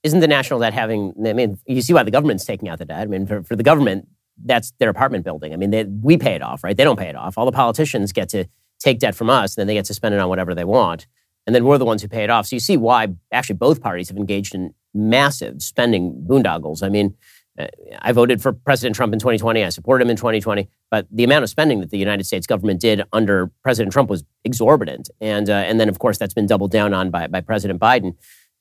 isn't 0.04 0.20
the 0.20 0.28
national 0.28 0.60
debt 0.60 0.72
having? 0.72 1.12
I 1.26 1.32
mean, 1.32 1.58
you 1.66 1.82
see 1.82 1.92
why 1.92 2.04
the 2.04 2.10
government's 2.10 2.44
taking 2.44 2.68
out 2.68 2.78
the 2.78 2.84
debt. 2.84 3.00
I 3.00 3.06
mean, 3.06 3.26
for, 3.26 3.42
for 3.42 3.56
the 3.56 3.64
government, 3.64 4.06
that's 4.44 4.72
their 4.78 4.88
apartment 4.88 5.24
building. 5.24 5.52
I 5.52 5.56
mean, 5.56 5.70
they, 5.70 5.84
we 5.84 6.16
pay 6.16 6.34
it 6.34 6.42
off, 6.42 6.62
right? 6.62 6.76
They 6.76 6.84
don't 6.84 6.98
pay 6.98 7.08
it 7.08 7.16
off. 7.16 7.36
All 7.36 7.46
the 7.46 7.52
politicians 7.52 8.12
get 8.12 8.28
to 8.30 8.44
take 8.78 9.00
debt 9.00 9.16
from 9.16 9.28
us, 9.28 9.56
and 9.56 9.62
then 9.62 9.66
they 9.66 9.74
get 9.74 9.86
to 9.86 9.94
spend 9.94 10.14
it 10.14 10.20
on 10.20 10.28
whatever 10.28 10.54
they 10.54 10.64
want, 10.64 11.08
and 11.46 11.54
then 11.54 11.64
we're 11.64 11.78
the 11.78 11.84
ones 11.84 12.02
who 12.02 12.08
pay 12.08 12.22
it 12.22 12.30
off. 12.30 12.46
So 12.46 12.54
you 12.54 12.60
see 12.60 12.76
why 12.76 13.08
actually 13.32 13.56
both 13.56 13.80
parties 13.80 14.08
have 14.08 14.16
engaged 14.16 14.54
in 14.54 14.72
massive 14.98 15.62
spending 15.62 16.24
boondoggles. 16.28 16.82
I 16.82 16.88
mean, 16.88 17.14
uh, 17.58 17.66
I 18.00 18.12
voted 18.12 18.40
for 18.40 18.52
President 18.52 18.94
Trump 18.94 19.12
in 19.12 19.18
2020. 19.18 19.64
I 19.64 19.68
supported 19.70 20.04
him 20.04 20.10
in 20.10 20.16
2020. 20.16 20.68
But 20.90 21.06
the 21.10 21.24
amount 21.24 21.42
of 21.44 21.50
spending 21.50 21.80
that 21.80 21.90
the 21.90 21.98
United 21.98 22.24
States 22.24 22.46
government 22.46 22.80
did 22.80 23.02
under 23.12 23.50
President 23.62 23.92
Trump 23.92 24.08
was 24.08 24.24
exorbitant. 24.44 25.10
And, 25.20 25.50
uh, 25.50 25.54
and 25.54 25.80
then, 25.80 25.88
of 25.88 25.98
course, 25.98 26.18
that's 26.18 26.34
been 26.34 26.46
doubled 26.46 26.70
down 26.70 26.94
on 26.94 27.10
by, 27.10 27.26
by 27.26 27.40
President 27.40 27.80
Biden. 27.80 28.14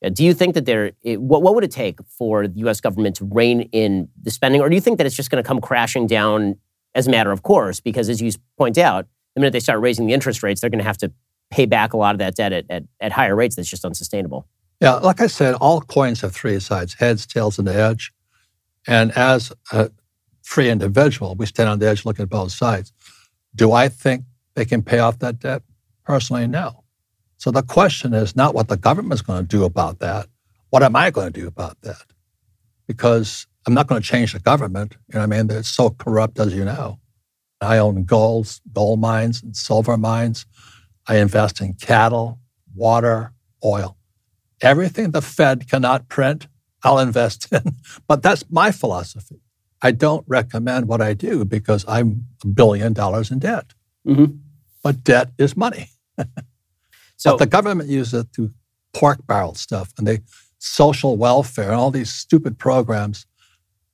Uh, 0.03 0.09
do 0.09 0.23
you 0.23 0.33
think 0.33 0.53
that 0.53 0.65
there, 0.65 0.91
it, 1.01 1.21
what, 1.21 1.41
what 1.41 1.55
would 1.55 1.63
it 1.63 1.71
take 1.71 1.99
for 2.07 2.47
the 2.47 2.59
U.S. 2.59 2.81
government 2.81 3.15
to 3.17 3.25
rein 3.25 3.61
in 3.71 4.09
the 4.21 4.31
spending, 4.31 4.61
or 4.61 4.69
do 4.69 4.75
you 4.75 4.81
think 4.81 4.97
that 4.97 5.07
it's 5.07 5.15
just 5.15 5.31
going 5.31 5.43
to 5.43 5.47
come 5.47 5.59
crashing 5.59 6.05
down 6.05 6.55
as 6.93 7.07
a 7.07 7.11
matter 7.11 7.31
of 7.31 7.43
course? 7.43 7.79
Because 7.79 8.09
as 8.09 8.21
you 8.21 8.31
point 8.57 8.77
out, 8.77 9.07
the 9.33 9.41
minute 9.41 9.53
they 9.53 9.59
start 9.59 9.79
raising 9.81 10.05
the 10.05 10.13
interest 10.13 10.43
rates, 10.43 10.61
they're 10.61 10.69
going 10.69 10.79
to 10.79 10.85
have 10.85 10.97
to 10.99 11.11
pay 11.49 11.65
back 11.65 11.93
a 11.93 11.97
lot 11.97 12.13
of 12.13 12.19
that 12.19 12.35
debt 12.35 12.53
at, 12.53 12.65
at, 12.69 12.83
at 12.99 13.11
higher 13.11 13.35
rates. 13.35 13.55
That's 13.55 13.69
just 13.69 13.85
unsustainable. 13.85 14.47
Yeah, 14.79 14.95
like 14.95 15.21
I 15.21 15.27
said, 15.27 15.55
all 15.55 15.81
coins 15.81 16.21
have 16.21 16.35
three 16.35 16.59
sides: 16.59 16.93
heads, 16.95 17.25
tails, 17.25 17.57
and 17.57 17.67
the 17.67 17.75
edge. 17.75 18.11
And 18.87 19.11
as 19.17 19.51
a 19.71 19.91
free 20.43 20.69
individual, 20.69 21.35
we 21.35 21.45
stand 21.45 21.69
on 21.69 21.79
the 21.79 21.87
edge 21.89 22.05
looking 22.05 22.23
at 22.23 22.29
both 22.29 22.51
sides. 22.51 22.93
Do 23.55 23.73
I 23.73 23.89
think 23.89 24.23
they 24.55 24.65
can 24.65 24.83
pay 24.83 24.99
off 24.99 25.19
that 25.19 25.39
debt? 25.39 25.63
Personally, 26.05 26.47
no. 26.47 26.83
So 27.37 27.51
the 27.51 27.63
question 27.63 28.13
is 28.13 28.35
not 28.35 28.55
what 28.55 28.67
the 28.67 28.77
government's 28.77 29.21
going 29.21 29.41
to 29.41 29.47
do 29.47 29.63
about 29.65 29.99
that. 29.99 30.27
What 30.69 30.83
am 30.83 30.95
I 30.95 31.11
going 31.11 31.31
to 31.33 31.41
do 31.41 31.47
about 31.47 31.81
that? 31.81 32.03
Because 32.87 33.47
I'm 33.67 33.73
not 33.73 33.87
going 33.87 34.01
to 34.01 34.07
change 34.07 34.33
the 34.33 34.39
government. 34.39 34.95
You 35.09 35.15
know 35.19 35.27
what 35.27 35.35
I 35.35 35.43
mean? 35.43 35.51
It's 35.51 35.69
so 35.69 35.91
corrupt, 35.91 36.39
as 36.39 36.53
you 36.53 36.65
know. 36.65 36.99
I 37.61 37.77
own 37.79 38.05
gold, 38.05 38.59
gold 38.73 38.99
mines 38.99 39.43
and 39.43 39.55
silver 39.55 39.97
mines. 39.97 40.45
I 41.07 41.17
invest 41.17 41.61
in 41.61 41.73
cattle, 41.75 42.39
water, 42.75 43.33
oil. 43.65 43.96
Everything 44.61 45.11
the 45.11 45.21
Fed 45.21 45.69
cannot 45.69 46.09
print, 46.09 46.47
I'll 46.83 46.99
invest 46.99 47.47
in. 47.51 47.75
But 48.07 48.23
that's 48.23 48.43
my 48.49 48.71
philosophy. 48.71 49.41
I 49.81 49.91
don't 49.91 50.25
recommend 50.27 50.87
what 50.87 51.01
I 51.01 51.13
do 51.13 51.45
because 51.45 51.85
I'm 51.87 52.25
a 52.43 52.47
billion 52.47 52.93
dollars 52.93 53.31
in 53.31 53.39
debt. 53.39 53.73
Mm-hmm. 54.07 54.37
But 54.81 55.03
debt 55.03 55.31
is 55.37 55.55
money. 55.55 55.89
So 57.19 57.31
but 57.31 57.39
the 57.39 57.45
government 57.47 57.89
uses 57.89 58.21
it 58.21 58.33
to 58.33 58.51
pork 58.93 59.25
barrel 59.25 59.55
stuff 59.55 59.91
and 59.97 60.07
they 60.07 60.19
social 60.59 61.17
welfare 61.17 61.71
and 61.71 61.75
all 61.75 61.91
these 61.91 62.13
stupid 62.13 62.57
programs. 62.57 63.25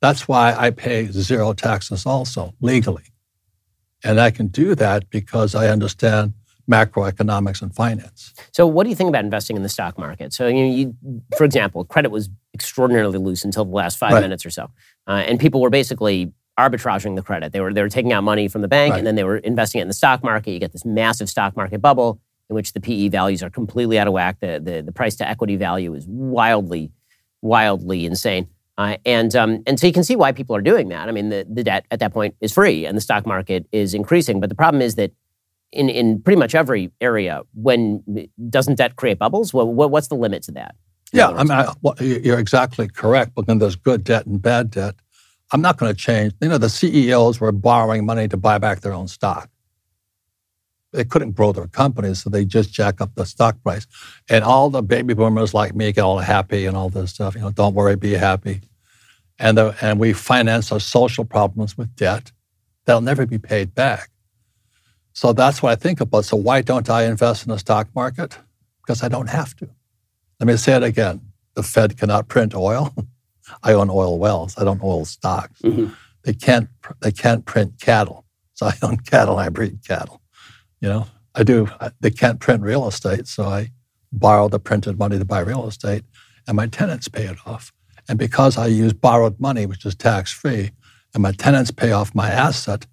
That's 0.02 0.28
why 0.28 0.54
I 0.54 0.72
pay 0.72 1.08
zero 1.08 1.54
taxes 1.54 2.06
also 2.06 2.54
legally. 2.60 3.04
And 4.04 4.20
I 4.20 4.32
can 4.32 4.48
do 4.48 4.76
that 4.76 5.10
because 5.10 5.56
I 5.56 5.70
understand 5.70 6.34
macroeconomics 6.70 7.62
and 7.62 7.76
finance. 7.76 8.34
So, 8.52 8.66
what 8.66 8.84
do 8.84 8.90
you 8.90 8.96
think 8.96 9.10
about 9.10 9.24
investing 9.24 9.56
in 9.56 9.64
the 9.64 9.70
stock 9.70 9.98
market? 9.98 10.34
So, 10.34 10.48
you, 10.48 10.54
know, 10.54 10.76
you 10.76 11.22
for 11.38 11.44
example, 11.44 11.84
credit 11.86 12.10
was 12.10 12.30
extraordinarily 12.54 13.20
loose 13.20 13.44
until 13.44 13.66
the 13.66 13.72
last 13.72 13.98
five 13.98 14.14
right. 14.14 14.22
minutes 14.22 14.46
or 14.46 14.50
so, 14.50 14.70
uh, 15.08 15.24
and 15.28 15.40
people 15.40 15.62
were 15.62 15.70
basically 15.70 16.32
arbitraging 16.58 17.16
the 17.16 17.24
credit. 17.24 17.52
They 17.52 17.60
were 17.60 17.74
they 17.74 17.82
were 17.82 17.90
taking 17.90 18.14
out 18.14 18.24
money 18.24 18.48
from 18.48 18.62
the 18.62 18.68
bank 18.68 18.92
right. 18.92 18.98
and 19.00 19.08
then 19.08 19.16
they 19.16 19.24
were 19.24 19.38
investing 19.38 19.80
it 19.80 19.84
in 19.84 19.88
the 19.88 19.94
stock 19.94 20.24
market. 20.24 20.52
You 20.52 20.60
get 20.60 20.72
this 20.72 20.86
massive 20.86 21.30
stock 21.30 21.56
market 21.56 21.82
bubble 21.82 22.20
in 22.50 22.56
which 22.56 22.74
the 22.74 22.80
PE 22.80 23.10
values 23.10 23.42
are 23.44 23.50
completely 23.50 23.98
out 24.00 24.08
of 24.08 24.14
whack. 24.14 24.40
The, 24.40 24.62
the, 24.64 24.82
the 24.82 24.92
price 24.92 25.16
to 25.16 25.28
equity 25.28 25.56
value 25.56 25.94
is 25.94 26.06
wildly, 26.08 26.92
wildly 27.42 28.06
insane. 28.06 28.48
Uh, 28.78 28.98
and, 29.06 29.36
um, 29.36 29.64
and 29.68 29.80
so 29.80 29.86
you 29.86 29.94
can 29.94 30.04
see 30.04 30.16
why 30.16 30.32
people 30.32 30.56
are 30.56 30.62
doing 30.62 30.90
that. 30.90 31.08
I 31.08 31.12
mean, 31.12 31.30
the, 31.30 31.46
the 31.50 31.64
debt 31.64 31.86
at 31.92 32.00
that 32.00 32.12
point 32.12 32.36
is 32.42 32.52
free 32.52 32.86
and 32.86 32.98
the 32.98 33.02
stock 33.02 33.26
market 33.26 33.68
is 33.72 33.94
increasing. 33.94 34.40
But 34.40 34.50
the 34.50 34.56
problem 34.56 34.82
is 34.82 34.96
that 34.96 35.12
in, 35.74 35.90
in 35.90 36.22
pretty 36.22 36.40
much 36.40 36.56
every 36.56 36.92
area, 37.02 37.42
when 37.54 38.04
doesn't 38.50 38.76
debt 38.76 38.96
create 38.96 39.20
bubbles? 39.20 39.54
Well, 39.54 39.68
what, 39.68 39.92
what's 39.92 40.08
the 40.08 40.16
limit 40.16 40.44
to 40.44 40.52
that? 40.54 40.76
Yeah, 41.12 41.30
I 41.30 41.44
mean, 41.44 41.52
I, 41.52 41.74
well, 41.82 41.96
you're 42.00 42.40
exactly 42.40 42.88
correct. 42.88 43.34
But 43.36 43.48
then 43.48 43.60
there's 43.60 43.76
good 43.76 44.04
debt 44.04 44.26
and 44.26 44.42
bad 44.42 44.72
debt. 44.72 44.96
I'm 45.52 45.62
not 45.62 45.78
going 45.78 45.94
to 45.94 45.98
change. 46.00 46.34
You 46.42 46.50
know, 46.50 46.58
the 46.58 46.70
CEOs 46.70 47.40
were 47.40 47.52
borrowing 47.52 48.06
money 48.06 48.28
to 48.28 48.38
buy 48.38 48.58
back 48.58 48.82
their 48.82 48.94
own 48.94 49.08
stock 49.08 49.50
they 50.94 51.04
couldn't 51.04 51.32
grow 51.32 51.52
their 51.52 51.68
companies, 51.68 52.24
so 52.24 52.30
they 52.30 52.46
just 52.46 52.72
jack 52.72 53.02
up 53.02 53.14
the 53.16 53.26
stock 53.26 53.62
price. 53.64 53.86
And 54.30 54.44
all 54.44 54.70
the 54.70 54.82
baby 54.82 55.14
boomers 55.14 55.54
like 55.54 55.76
me 55.76 55.92
get 55.92 56.02
all 56.02 56.20
happy 56.20 56.66
and 56.66 56.78
all 56.78 56.90
this 56.90 57.12
stuff. 57.12 57.36
You 57.36 57.42
know, 57.42 57.52
don't 57.52 57.74
worry, 57.74 57.96
be 57.96 58.14
happy. 58.14 58.62
And 59.40 59.58
the, 59.58 59.76
and 59.82 60.00
we 60.00 60.14
finance 60.14 60.72
our 60.72 60.80
social 60.80 61.26
problems 61.26 61.78
with 61.78 61.94
debt 61.96 62.32
that'll 62.86 63.02
never 63.02 63.26
be 63.26 63.40
paid 63.40 63.74
back. 63.74 64.10
So 65.14 65.32
that's 65.32 65.62
what 65.62 65.72
I 65.72 65.76
think 65.76 66.02
about. 66.02 66.26
So 66.26 66.36
why 66.36 66.62
don't 66.62 66.90
I 66.90 67.06
invest 67.06 67.46
in 67.46 67.52
the 67.52 67.60
stock 67.60 67.88
market? 67.96 68.38
Because 68.82 69.04
I 69.04 69.08
don't 69.08 69.30
have 69.30 69.56
to. 69.58 69.70
Let 70.40 70.48
me 70.48 70.58
say 70.58 70.76
it 70.76 70.84
again: 70.84 71.22
the 71.54 71.64
Fed 71.64 71.98
cannot 71.98 72.28
print 72.28 72.54
oil. 72.54 72.94
I 73.64 73.74
own 73.74 73.90
oil 73.90 74.20
wells. 74.20 74.58
I 74.58 74.64
don't 74.64 74.84
oil 74.84 75.06
stocks. 75.06 75.62
Mm-hmm. 75.62 75.94
They 76.24 76.34
can't. 76.34 76.70
They 77.02 77.12
can't 77.12 77.46
print 77.46 77.80
cattle. 77.80 78.22
So 78.56 78.68
I 78.68 78.74
own 78.84 78.98
cattle. 78.98 79.40
I 79.40 79.50
breed 79.50 79.80
cattle. 79.86 80.22
You 80.80 80.88
know, 80.88 81.08
I 81.34 81.42
do. 81.42 81.68
They 82.02 82.12
can't 82.12 82.40
print 82.40 82.62
real 82.62 82.88
estate, 82.88 83.28
so 83.28 83.46
I 83.46 83.72
borrow 84.12 84.48
the 84.48 84.60
printed 84.60 85.00
money 85.00 85.18
to 85.18 85.26
buy 85.26 85.40
real 85.40 85.68
estate, 85.68 86.04
and 86.48 86.56
my 86.56 86.68
tenants 86.68 87.08
pay 87.08 87.24
it 87.24 87.38
off. 87.48 87.74
And 88.08 88.20
because 88.20 88.56
I 88.56 88.68
use 88.68 88.94
borrowed 88.94 89.40
money, 89.40 89.66
which 89.66 89.86
is 89.88 89.96
tax 89.96 90.32
free, 90.32 90.70
and 91.16 91.24
my 91.24 91.32
tenants 91.32 91.72
pay 91.72 91.92
off 91.92 92.14
my 92.14 92.30
asset, 92.30 92.86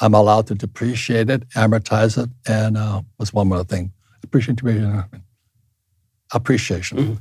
I'm 0.00 0.14
allowed 0.14 0.46
to 0.48 0.54
depreciate 0.54 1.30
it, 1.30 1.48
amortize 1.50 2.22
it, 2.22 2.30
and 2.46 2.76
uh, 2.76 3.02
what's 3.16 3.32
one 3.32 3.48
more 3.48 3.64
thing? 3.64 3.92
Appreciation. 4.22 5.04
Appreciation. 6.32 6.98
Mm-hmm. 6.98 7.14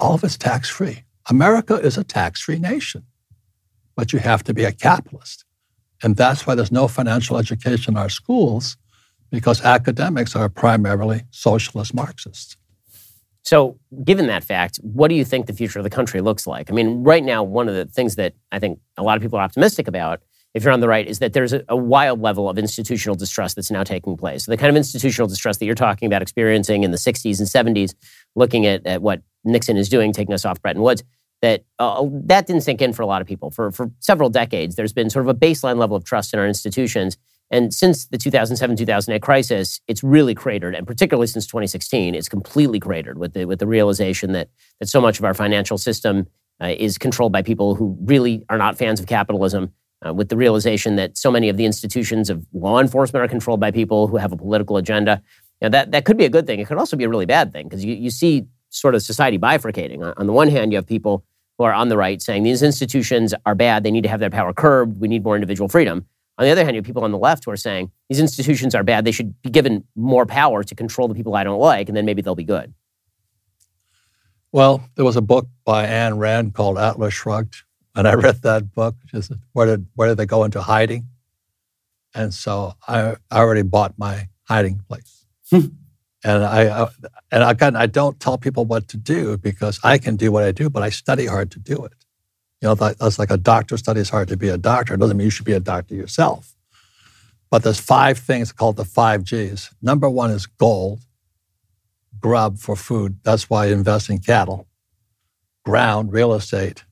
All 0.00 0.14
of 0.14 0.24
it's 0.24 0.36
tax 0.36 0.68
free. 0.68 1.04
America 1.28 1.74
is 1.74 1.98
a 1.98 2.04
tax 2.04 2.40
free 2.40 2.58
nation, 2.58 3.04
but 3.96 4.12
you 4.12 4.18
have 4.18 4.42
to 4.44 4.54
be 4.54 4.64
a 4.64 4.72
capitalist. 4.72 5.44
And 6.02 6.16
that's 6.16 6.46
why 6.46 6.54
there's 6.54 6.72
no 6.72 6.88
financial 6.88 7.36
education 7.36 7.94
in 7.94 7.98
our 7.98 8.08
schools, 8.08 8.76
because 9.30 9.62
academics 9.62 10.36
are 10.36 10.48
primarily 10.48 11.24
socialist 11.30 11.94
Marxists. 11.94 12.56
So, 13.42 13.78
given 14.04 14.26
that 14.26 14.42
fact, 14.42 14.78
what 14.82 15.08
do 15.08 15.14
you 15.14 15.24
think 15.24 15.46
the 15.46 15.52
future 15.52 15.78
of 15.78 15.84
the 15.84 15.90
country 15.90 16.20
looks 16.20 16.46
like? 16.46 16.70
I 16.70 16.74
mean, 16.74 17.04
right 17.04 17.22
now, 17.22 17.44
one 17.44 17.68
of 17.68 17.74
the 17.74 17.84
things 17.84 18.16
that 18.16 18.34
I 18.50 18.58
think 18.58 18.80
a 18.96 19.02
lot 19.02 19.16
of 19.16 19.22
people 19.22 19.38
are 19.38 19.42
optimistic 19.42 19.86
about, 19.86 20.20
if 20.56 20.64
you're 20.64 20.72
on 20.72 20.80
the 20.80 20.88
right, 20.88 21.06
is 21.06 21.18
that 21.18 21.34
there's 21.34 21.52
a, 21.52 21.62
a 21.68 21.76
wild 21.76 22.22
level 22.22 22.48
of 22.48 22.56
institutional 22.56 23.14
distrust 23.14 23.56
that's 23.56 23.70
now 23.70 23.84
taking 23.84 24.16
place. 24.16 24.46
So 24.46 24.52
the 24.52 24.56
kind 24.56 24.70
of 24.70 24.76
institutional 24.76 25.28
distrust 25.28 25.60
that 25.60 25.66
you're 25.66 25.74
talking 25.74 26.06
about 26.06 26.22
experiencing 26.22 26.82
in 26.82 26.92
the 26.92 26.96
60s 26.96 27.38
and 27.38 27.76
70s, 27.76 27.94
looking 28.36 28.64
at, 28.64 28.86
at 28.86 29.02
what 29.02 29.20
Nixon 29.44 29.76
is 29.76 29.90
doing, 29.90 30.14
taking 30.14 30.32
us 30.32 30.46
off 30.46 30.62
Bretton 30.62 30.80
Woods, 30.80 31.04
that 31.42 31.66
uh, 31.78 32.06
that 32.24 32.46
didn't 32.46 32.62
sink 32.62 32.80
in 32.80 32.94
for 32.94 33.02
a 33.02 33.06
lot 33.06 33.20
of 33.20 33.28
people. 33.28 33.50
For, 33.50 33.70
for 33.70 33.90
several 34.00 34.30
decades, 34.30 34.76
there's 34.76 34.94
been 34.94 35.10
sort 35.10 35.26
of 35.26 35.28
a 35.28 35.38
baseline 35.38 35.76
level 35.76 35.94
of 35.94 36.04
trust 36.04 36.32
in 36.32 36.40
our 36.40 36.46
institutions. 36.48 37.18
And 37.50 37.74
since 37.74 38.06
the 38.06 38.16
2007 38.16 38.76
2008 38.76 39.20
crisis, 39.20 39.82
it's 39.86 40.02
really 40.02 40.34
cratered. 40.34 40.74
And 40.74 40.86
particularly 40.86 41.26
since 41.26 41.46
2016, 41.46 42.14
it's 42.14 42.30
completely 42.30 42.80
cratered 42.80 43.18
with 43.18 43.34
the, 43.34 43.44
with 43.44 43.58
the 43.58 43.66
realization 43.66 44.32
that, 44.32 44.48
that 44.80 44.88
so 44.88 45.02
much 45.02 45.18
of 45.18 45.26
our 45.26 45.34
financial 45.34 45.76
system 45.76 46.28
uh, 46.62 46.68
is 46.78 46.96
controlled 46.96 47.32
by 47.32 47.42
people 47.42 47.74
who 47.74 47.94
really 48.00 48.42
are 48.48 48.56
not 48.56 48.78
fans 48.78 49.00
of 49.00 49.06
capitalism. 49.06 49.74
Uh, 50.06 50.12
with 50.12 50.28
the 50.28 50.36
realization 50.36 50.96
that 50.96 51.16
so 51.16 51.30
many 51.30 51.48
of 51.48 51.56
the 51.56 51.64
institutions 51.64 52.30
of 52.30 52.46
law 52.52 52.78
enforcement 52.80 53.24
are 53.24 53.28
controlled 53.28 53.60
by 53.60 53.70
people 53.70 54.06
who 54.06 54.16
have 54.16 54.30
a 54.32 54.36
political 54.36 54.76
agenda. 54.76 55.22
You 55.60 55.66
know, 55.66 55.70
that, 55.70 55.90
that 55.92 56.04
could 56.04 56.16
be 56.16 56.24
a 56.24 56.28
good 56.28 56.46
thing. 56.46 56.60
It 56.60 56.66
could 56.66 56.76
also 56.76 56.96
be 56.96 57.04
a 57.04 57.08
really 57.08 57.26
bad 57.26 57.52
thing 57.52 57.66
because 57.66 57.84
you, 57.84 57.94
you 57.94 58.10
see 58.10 58.44
sort 58.68 58.94
of 58.94 59.02
society 59.02 59.38
bifurcating. 59.38 60.14
On 60.16 60.26
the 60.26 60.32
one 60.32 60.48
hand, 60.48 60.70
you 60.70 60.76
have 60.76 60.86
people 60.86 61.24
who 61.58 61.64
are 61.64 61.72
on 61.72 61.88
the 61.88 61.96
right 61.96 62.20
saying 62.20 62.42
these 62.42 62.62
institutions 62.62 63.34
are 63.46 63.54
bad, 63.54 63.82
they 63.82 63.90
need 63.90 64.02
to 64.02 64.08
have 64.08 64.20
their 64.20 64.30
power 64.30 64.52
curbed, 64.52 65.00
we 65.00 65.08
need 65.08 65.24
more 65.24 65.34
individual 65.34 65.68
freedom. 65.68 66.04
On 66.38 66.44
the 66.44 66.50
other 66.50 66.62
hand, 66.62 66.74
you 66.74 66.80
have 66.80 66.84
people 66.84 67.04
on 67.04 67.12
the 67.12 67.18
left 67.18 67.46
who 67.46 67.50
are 67.50 67.56
saying 67.56 67.90
these 68.08 68.20
institutions 68.20 68.74
are 68.74 68.84
bad, 68.84 69.04
they 69.04 69.12
should 69.12 69.40
be 69.42 69.50
given 69.50 69.84
more 69.94 70.26
power 70.26 70.62
to 70.62 70.74
control 70.74 71.08
the 71.08 71.14
people 71.14 71.34
I 71.34 71.44
don't 71.44 71.60
like, 71.60 71.88
and 71.88 71.96
then 71.96 72.04
maybe 72.04 72.20
they'll 72.20 72.34
be 72.34 72.44
good. 72.44 72.74
Well, 74.52 74.88
there 74.94 75.04
was 75.04 75.16
a 75.16 75.22
book 75.22 75.48
by 75.64 75.86
Ayn 75.86 76.18
Rand 76.18 76.54
called 76.54 76.78
Atlas 76.78 77.14
Shrugged, 77.14 77.62
and 77.96 78.06
I 78.06 78.14
read 78.14 78.42
that 78.42 78.72
book. 78.72 78.94
Just 79.06 79.32
where 79.52 79.66
did 79.66 79.86
where 79.94 80.08
did 80.08 80.18
they 80.18 80.26
go 80.26 80.44
into 80.44 80.60
hiding? 80.60 81.08
And 82.14 82.32
so 82.32 82.74
I, 82.86 83.16
I 83.30 83.40
already 83.40 83.62
bought 83.62 83.98
my 83.98 84.28
hiding 84.44 84.80
place. 84.88 85.24
Hmm. 85.50 85.66
And 86.24 86.44
I, 86.44 86.88
and 87.30 87.44
again, 87.44 87.76
I 87.76 87.86
don't 87.86 88.18
tell 88.18 88.38
people 88.38 88.64
what 88.64 88.88
to 88.88 88.96
do 88.96 89.36
because 89.36 89.78
I 89.84 89.98
can 89.98 90.16
do 90.16 90.32
what 90.32 90.42
I 90.42 90.50
do, 90.50 90.70
but 90.70 90.82
I 90.82 90.88
study 90.88 91.26
hard 91.26 91.50
to 91.52 91.58
do 91.58 91.84
it. 91.84 91.92
You 92.60 92.68
know, 92.68 92.74
that's 92.74 93.18
like 93.18 93.30
a 93.30 93.36
doctor 93.36 93.76
studies 93.76 94.08
hard 94.08 94.28
to 94.28 94.36
be 94.36 94.48
a 94.48 94.56
doctor. 94.56 94.94
It 94.94 95.00
doesn't 95.00 95.16
mean 95.16 95.26
you 95.26 95.30
should 95.30 95.44
be 95.44 95.52
a 95.52 95.60
doctor 95.60 95.94
yourself. 95.94 96.54
But 97.50 97.62
there's 97.62 97.78
five 97.78 98.18
things 98.18 98.50
called 98.50 98.76
the 98.76 98.84
five 98.84 99.22
G's. 99.22 99.70
Number 99.82 100.08
one 100.08 100.30
is 100.30 100.46
gold, 100.46 101.00
grub 102.18 102.58
for 102.58 102.76
food. 102.76 103.20
That's 103.22 103.48
why 103.48 103.66
I 103.66 103.68
invest 103.68 104.08
in 104.08 104.18
cattle, 104.18 104.66
ground, 105.64 106.12
real 106.12 106.32
estate, 106.32 106.85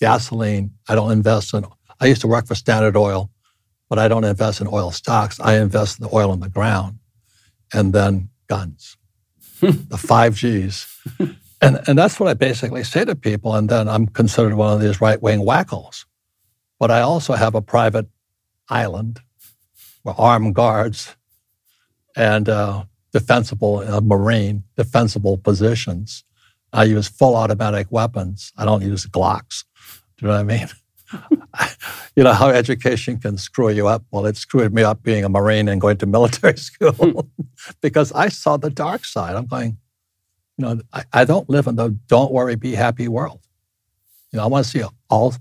gasoline. 0.00 0.72
I 0.88 0.94
don't 0.94 1.12
invest 1.12 1.54
in, 1.54 1.64
I 2.00 2.06
used 2.06 2.20
to 2.22 2.28
work 2.28 2.46
for 2.46 2.54
Standard 2.54 2.96
Oil, 2.96 3.30
but 3.88 3.98
I 3.98 4.08
don't 4.08 4.24
invest 4.24 4.60
in 4.60 4.68
oil 4.68 4.90
stocks. 4.90 5.40
I 5.40 5.58
invest 5.58 5.98
in 5.98 6.06
the 6.06 6.14
oil 6.14 6.32
in 6.32 6.40
the 6.40 6.48
ground. 6.48 6.98
And 7.72 7.92
then 7.92 8.30
guns, 8.48 8.96
the 9.60 9.98
five 9.98 10.34
Gs. 10.34 10.86
And, 11.60 11.80
and 11.88 11.98
that's 11.98 12.20
what 12.20 12.28
I 12.28 12.34
basically 12.34 12.84
say 12.84 13.04
to 13.04 13.16
people. 13.16 13.54
And 13.54 13.68
then 13.68 13.88
I'm 13.88 14.06
considered 14.06 14.54
one 14.54 14.72
of 14.72 14.80
these 14.80 15.00
right 15.00 15.20
wing 15.20 15.40
wackos. 15.40 16.04
But 16.78 16.90
I 16.90 17.00
also 17.00 17.34
have 17.34 17.54
a 17.54 17.62
private 17.62 18.06
island 18.68 19.20
with 20.04 20.18
armed 20.18 20.54
guards 20.54 21.16
and 22.16 22.48
uh, 22.48 22.84
defensible, 23.12 23.78
uh, 23.78 24.00
marine, 24.00 24.64
defensible 24.76 25.36
positions. 25.38 26.24
I 26.72 26.84
use 26.84 27.08
full 27.08 27.34
automatic 27.34 27.88
weapons. 27.90 28.52
I 28.56 28.64
don't 28.64 28.82
use 28.82 29.06
Glocks. 29.06 29.64
Do 30.18 30.26
you 30.26 30.32
know 30.32 30.42
what 30.42 30.52
I 30.52 30.58
mean? 30.58 30.68
you 32.16 32.24
know 32.24 32.32
how 32.32 32.48
education 32.48 33.18
can 33.18 33.38
screw 33.38 33.70
you 33.70 33.86
up. 33.86 34.04
Well, 34.10 34.26
it 34.26 34.36
screwed 34.36 34.74
me 34.74 34.82
up 34.82 35.02
being 35.02 35.24
a 35.24 35.28
Marine 35.28 35.68
and 35.68 35.80
going 35.80 35.96
to 35.98 36.06
military 36.06 36.56
school 36.56 36.92
hmm. 36.92 37.20
because 37.80 38.12
I 38.12 38.28
saw 38.28 38.56
the 38.56 38.70
dark 38.70 39.04
side. 39.04 39.36
I'm 39.36 39.46
going, 39.46 39.78
you 40.56 40.64
know, 40.64 40.80
I, 40.92 41.04
I 41.12 41.24
don't 41.24 41.48
live 41.48 41.66
in 41.66 41.76
the 41.76 41.90
don't 42.08 42.32
worry, 42.32 42.56
be 42.56 42.74
happy 42.74 43.08
world. 43.08 43.40
You 44.32 44.38
know, 44.38 44.44
I 44.44 44.46
want 44.48 44.64
to 44.64 44.70
see 44.70 44.82
all 45.08 45.34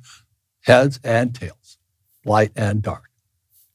heads 0.61 0.99
and 1.03 1.33
tails, 1.33 1.77
light 2.23 2.51
and 2.55 2.81
dark. 2.81 3.03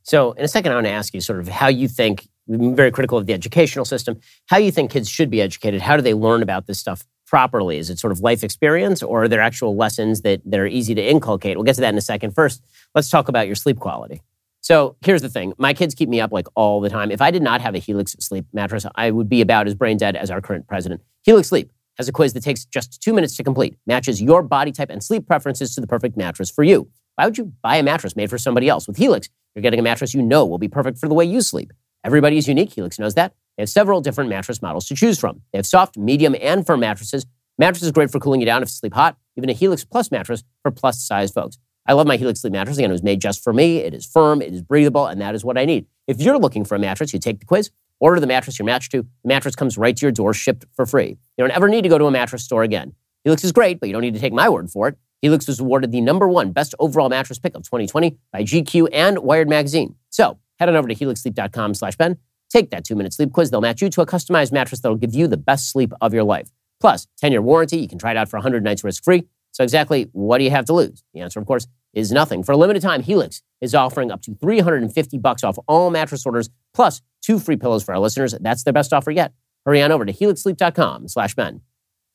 So, 0.04 0.32
in 0.32 0.44
a 0.44 0.48
second, 0.48 0.72
I 0.72 0.76
want 0.76 0.86
to 0.86 0.92
ask 0.92 1.14
you 1.14 1.20
sort 1.20 1.40
of 1.40 1.48
how 1.48 1.68
you 1.68 1.88
think. 1.88 2.28
Very 2.48 2.90
critical 2.90 3.16
of 3.16 3.26
the 3.26 3.32
educational 3.32 3.84
system. 3.84 4.18
How 4.46 4.56
you 4.56 4.72
think 4.72 4.90
kids 4.90 5.08
should 5.08 5.30
be 5.30 5.40
educated? 5.40 5.80
How 5.80 5.96
do 5.96 6.02
they 6.02 6.12
learn 6.12 6.42
about 6.42 6.66
this 6.66 6.76
stuff 6.76 7.04
properly? 7.32 7.78
Is 7.78 7.88
it 7.88 7.98
sort 7.98 8.12
of 8.12 8.20
life 8.20 8.44
experience 8.44 9.02
or 9.02 9.22
are 9.22 9.28
there 9.28 9.40
actual 9.40 9.74
lessons 9.74 10.20
that, 10.20 10.42
that 10.44 10.60
are 10.60 10.66
easy 10.66 10.94
to 10.94 11.02
inculcate? 11.02 11.56
We'll 11.56 11.64
get 11.64 11.76
to 11.76 11.80
that 11.80 11.88
in 11.88 11.96
a 11.96 12.02
second. 12.02 12.32
First, 12.34 12.62
let's 12.94 13.08
talk 13.08 13.28
about 13.28 13.46
your 13.46 13.56
sleep 13.56 13.80
quality. 13.80 14.20
So 14.60 14.96
here's 15.00 15.22
the 15.22 15.30
thing 15.30 15.54
my 15.56 15.72
kids 15.72 15.94
keep 15.94 16.10
me 16.10 16.20
up 16.20 16.30
like 16.30 16.46
all 16.54 16.82
the 16.82 16.90
time. 16.90 17.10
If 17.10 17.22
I 17.22 17.30
did 17.30 17.42
not 17.42 17.62
have 17.62 17.74
a 17.74 17.78
Helix 17.78 18.14
sleep 18.20 18.44
mattress, 18.52 18.84
I 18.96 19.10
would 19.10 19.30
be 19.30 19.40
about 19.40 19.66
as 19.66 19.74
brain 19.74 19.96
dead 19.96 20.14
as 20.14 20.30
our 20.30 20.42
current 20.42 20.68
president. 20.68 21.00
Helix 21.22 21.48
Sleep 21.48 21.72
has 21.96 22.06
a 22.06 22.12
quiz 22.12 22.34
that 22.34 22.42
takes 22.42 22.66
just 22.66 23.02
two 23.02 23.14
minutes 23.14 23.34
to 23.38 23.42
complete, 23.42 23.76
matches 23.86 24.20
your 24.20 24.42
body 24.42 24.70
type 24.70 24.90
and 24.90 25.02
sleep 25.02 25.26
preferences 25.26 25.74
to 25.74 25.80
the 25.80 25.86
perfect 25.86 26.18
mattress 26.18 26.50
for 26.50 26.64
you. 26.64 26.86
Why 27.16 27.24
would 27.24 27.38
you 27.38 27.52
buy 27.62 27.76
a 27.76 27.82
mattress 27.82 28.14
made 28.14 28.28
for 28.28 28.36
somebody 28.36 28.68
else? 28.68 28.86
With 28.86 28.98
Helix, 28.98 29.30
you're 29.54 29.62
getting 29.62 29.80
a 29.80 29.82
mattress 29.82 30.12
you 30.12 30.20
know 30.20 30.44
will 30.44 30.58
be 30.58 30.68
perfect 30.68 30.98
for 30.98 31.08
the 31.08 31.14
way 31.14 31.24
you 31.24 31.40
sleep. 31.40 31.72
Everybody 32.04 32.36
is 32.36 32.46
unique. 32.46 32.74
Helix 32.74 32.98
knows 32.98 33.14
that. 33.14 33.34
They 33.56 33.62
have 33.62 33.68
several 33.68 34.00
different 34.00 34.30
mattress 34.30 34.62
models 34.62 34.86
to 34.86 34.94
choose 34.94 35.18
from. 35.18 35.42
They 35.52 35.58
have 35.58 35.66
soft, 35.66 35.96
medium, 35.98 36.34
and 36.40 36.66
firm 36.66 36.80
mattresses. 36.80 37.26
Mattress 37.58 37.82
is 37.82 37.92
great 37.92 38.10
for 38.10 38.18
cooling 38.18 38.40
you 38.40 38.46
down 38.46 38.62
if 38.62 38.68
you 38.68 38.72
sleep 38.72 38.94
hot. 38.94 39.16
Even 39.36 39.50
a 39.50 39.52
Helix 39.52 39.84
Plus 39.84 40.10
mattress 40.10 40.42
for 40.62 40.70
plus 40.70 41.00
size 41.00 41.30
folks. 41.30 41.58
I 41.86 41.94
love 41.94 42.06
my 42.06 42.16
Helix 42.16 42.40
Sleep 42.40 42.52
mattress. 42.52 42.78
Again, 42.78 42.90
it 42.90 42.92
was 42.92 43.02
made 43.02 43.20
just 43.20 43.42
for 43.42 43.52
me. 43.52 43.78
It 43.78 43.92
is 43.92 44.06
firm, 44.06 44.40
it 44.40 44.52
is 44.52 44.62
breathable, 44.62 45.06
and 45.06 45.20
that 45.20 45.34
is 45.34 45.44
what 45.44 45.58
I 45.58 45.64
need. 45.64 45.86
If 46.06 46.20
you're 46.20 46.38
looking 46.38 46.64
for 46.64 46.76
a 46.76 46.78
mattress, 46.78 47.12
you 47.12 47.18
take 47.18 47.40
the 47.40 47.46
quiz, 47.46 47.70
order 47.98 48.20
the 48.20 48.26
mattress 48.26 48.58
you're 48.58 48.66
matched 48.66 48.92
to. 48.92 49.02
The 49.02 49.28
mattress 49.28 49.56
comes 49.56 49.76
right 49.76 49.96
to 49.96 50.02
your 50.02 50.12
door, 50.12 50.32
shipped 50.32 50.64
for 50.74 50.86
free. 50.86 51.08
You 51.36 51.44
don't 51.44 51.50
ever 51.50 51.68
need 51.68 51.82
to 51.82 51.88
go 51.88 51.98
to 51.98 52.06
a 52.06 52.10
mattress 52.10 52.44
store 52.44 52.62
again. 52.62 52.94
Helix 53.24 53.42
is 53.44 53.52
great, 53.52 53.80
but 53.80 53.88
you 53.88 53.92
don't 53.92 54.02
need 54.02 54.14
to 54.14 54.20
take 54.20 54.32
my 54.32 54.48
word 54.48 54.70
for 54.70 54.88
it. 54.88 54.96
Helix 55.22 55.46
was 55.46 55.60
awarded 55.60 55.92
the 55.92 56.00
number 56.00 56.28
one 56.28 56.52
best 56.52 56.74
overall 56.78 57.08
mattress 57.08 57.38
pick 57.38 57.54
of 57.54 57.62
2020 57.62 58.16
by 58.32 58.42
GQ 58.42 58.88
and 58.92 59.18
Wired 59.20 59.48
Magazine. 59.48 59.94
So 60.10 60.38
head 60.58 60.68
on 60.68 60.76
over 60.76 60.88
to 60.88 60.94
helixsleep.com 60.94 61.74
slash 61.74 61.96
Ben. 61.96 62.18
Take 62.52 62.70
that 62.70 62.84
two-minute 62.84 63.14
sleep 63.14 63.32
quiz. 63.32 63.50
They'll 63.50 63.62
match 63.62 63.80
you 63.80 63.88
to 63.88 64.02
a 64.02 64.06
customized 64.06 64.52
mattress 64.52 64.80
that'll 64.80 64.98
give 64.98 65.14
you 65.14 65.26
the 65.26 65.36
best 65.36 65.70
sleep 65.70 65.92
of 66.00 66.12
your 66.12 66.24
life. 66.24 66.50
Plus, 66.80 67.06
10-year 67.22 67.40
warranty. 67.40 67.78
You 67.78 67.88
can 67.88 67.98
try 67.98 68.10
it 68.10 68.16
out 68.16 68.28
for 68.28 68.36
100 68.36 68.62
nights 68.62 68.84
risk-free. 68.84 69.24
So 69.52 69.62
exactly 69.62 70.08
what 70.12 70.38
do 70.38 70.44
you 70.44 70.50
have 70.50 70.64
to 70.66 70.72
lose? 70.72 71.02
The 71.14 71.20
answer, 71.20 71.40
of 71.40 71.46
course, 71.46 71.66
is 71.94 72.10
nothing. 72.10 72.42
For 72.42 72.52
a 72.52 72.56
limited 72.56 72.82
time, 72.82 73.02
Helix 73.02 73.42
is 73.60 73.74
offering 73.74 74.10
up 74.10 74.22
to 74.22 74.34
350 74.34 75.18
bucks 75.18 75.44
off 75.44 75.58
all 75.68 75.90
mattress 75.90 76.24
orders, 76.26 76.50
plus 76.74 77.02
two 77.22 77.38
free 77.38 77.56
pillows 77.56 77.82
for 77.82 77.94
our 77.94 78.00
listeners. 78.00 78.34
That's 78.40 78.64
their 78.64 78.72
best 78.72 78.92
offer 78.92 79.10
yet. 79.10 79.32
Hurry 79.64 79.82
on 79.82 79.92
over 79.92 80.04
to 80.04 80.12
helixsleep.com 80.12 81.08
slash 81.08 81.34
Ben. 81.34 81.60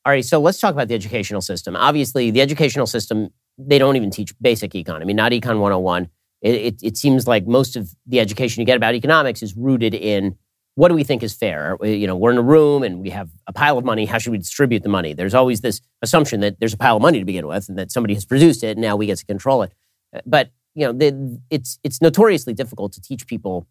All 0.06 0.12
right, 0.12 0.26
so 0.26 0.39
let's 0.39 0.60
talk 0.60 0.73
about 0.73 0.88
the 0.88 0.95
educational 0.95 1.41
system. 1.41 1.76
Obviously, 1.76 2.32
the 2.32 2.41
educational 2.41 2.88
system, 2.88 3.30
they 3.58 3.78
don't 3.78 3.95
even 3.95 4.10
teach 4.10 4.34
basic 4.39 4.71
econ. 4.71 5.02
I 5.02 5.04
mean, 5.04 5.15
not 5.15 5.32
Econ 5.32 5.60
101. 5.60 6.10
It, 6.41 6.56
it, 6.56 6.76
it 6.84 6.97
seems 6.97 7.28
like 7.28 7.47
most 7.47 7.76
of 7.76 7.93
the 8.06 8.19
education 8.19 8.62
you 8.62 8.65
get 8.65 8.78
about 8.78 8.93
economics 8.93 9.41
is 9.41 9.56
rooted 9.58 9.93
in 9.93 10.38
what 10.76 10.89
do 10.89 10.93
we 10.93 11.04
think 11.04 11.23
is 11.23 11.34
fair? 11.34 11.76
You 11.82 12.06
know, 12.06 12.15
we're 12.15 12.30
in 12.30 12.38
a 12.38 12.43
room 12.43 12.84
and 12.84 13.02
we 13.02 13.10
have 13.10 13.30
a 13.47 13.54
pile 13.54 13.80
of 13.80 13.84
money. 13.84 14.06
How 14.06 14.19
should 14.19 14.32
we 14.32 14.38
distribute 14.38 14.84
the 14.84 14.89
money? 14.89 15.13
There's 15.13 15.34
always 15.34 15.62
this 15.62 15.82
assumption 16.04 16.39
that 16.41 16.60
there's 16.60 16.76
a 16.76 16.78
pile 16.78 16.97
of 16.97 17.02
money 17.02 17.17
to 17.17 17.26
begin 17.26 17.47
with, 17.47 17.67
and 17.67 17.80
that 17.80 17.91
somebody 17.91 18.13
has 18.13 18.26
produced 18.26 18.63
it, 18.63 18.78
and 18.78 18.82
now 18.82 18.95
we 18.95 19.08
get 19.08 19.17
to 19.17 19.26
control 19.26 19.63
it. 19.63 19.73
Uh, 20.15 20.19
but 20.28 20.52
you 20.76 20.86
know, 20.86 20.93
the, 20.93 21.41
it's 21.50 21.80
it's 21.84 22.00
notoriously 22.00 22.54
difficult 22.54 22.93
to 22.93 23.02
teach 23.02 23.26
people 23.26 23.65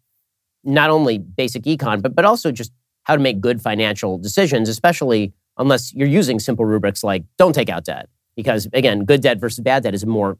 not 0.65 0.89
only 0.89 1.17
basic 1.17 1.63
econ, 1.63 2.01
but 2.01 2.13
but 2.13 2.25
also 2.25 2.51
just 2.51 2.73
how 3.03 3.15
to 3.15 3.21
make 3.21 3.39
good 3.39 3.61
financial 3.61 4.17
decisions, 4.17 4.67
especially 4.67 5.31
unless 5.57 5.93
you're 5.93 6.09
using 6.09 6.39
simple 6.39 6.65
rubrics 6.65 7.05
like 7.05 7.23
don't 7.37 7.53
take 7.53 7.69
out 7.69 7.85
debt, 7.85 8.09
because 8.35 8.67
again, 8.73 9.05
good 9.05 9.21
debt 9.21 9.39
versus 9.39 9.61
bad 9.61 9.83
debt 9.83 9.93
is 9.93 10.03
a 10.03 10.07
more 10.07 10.37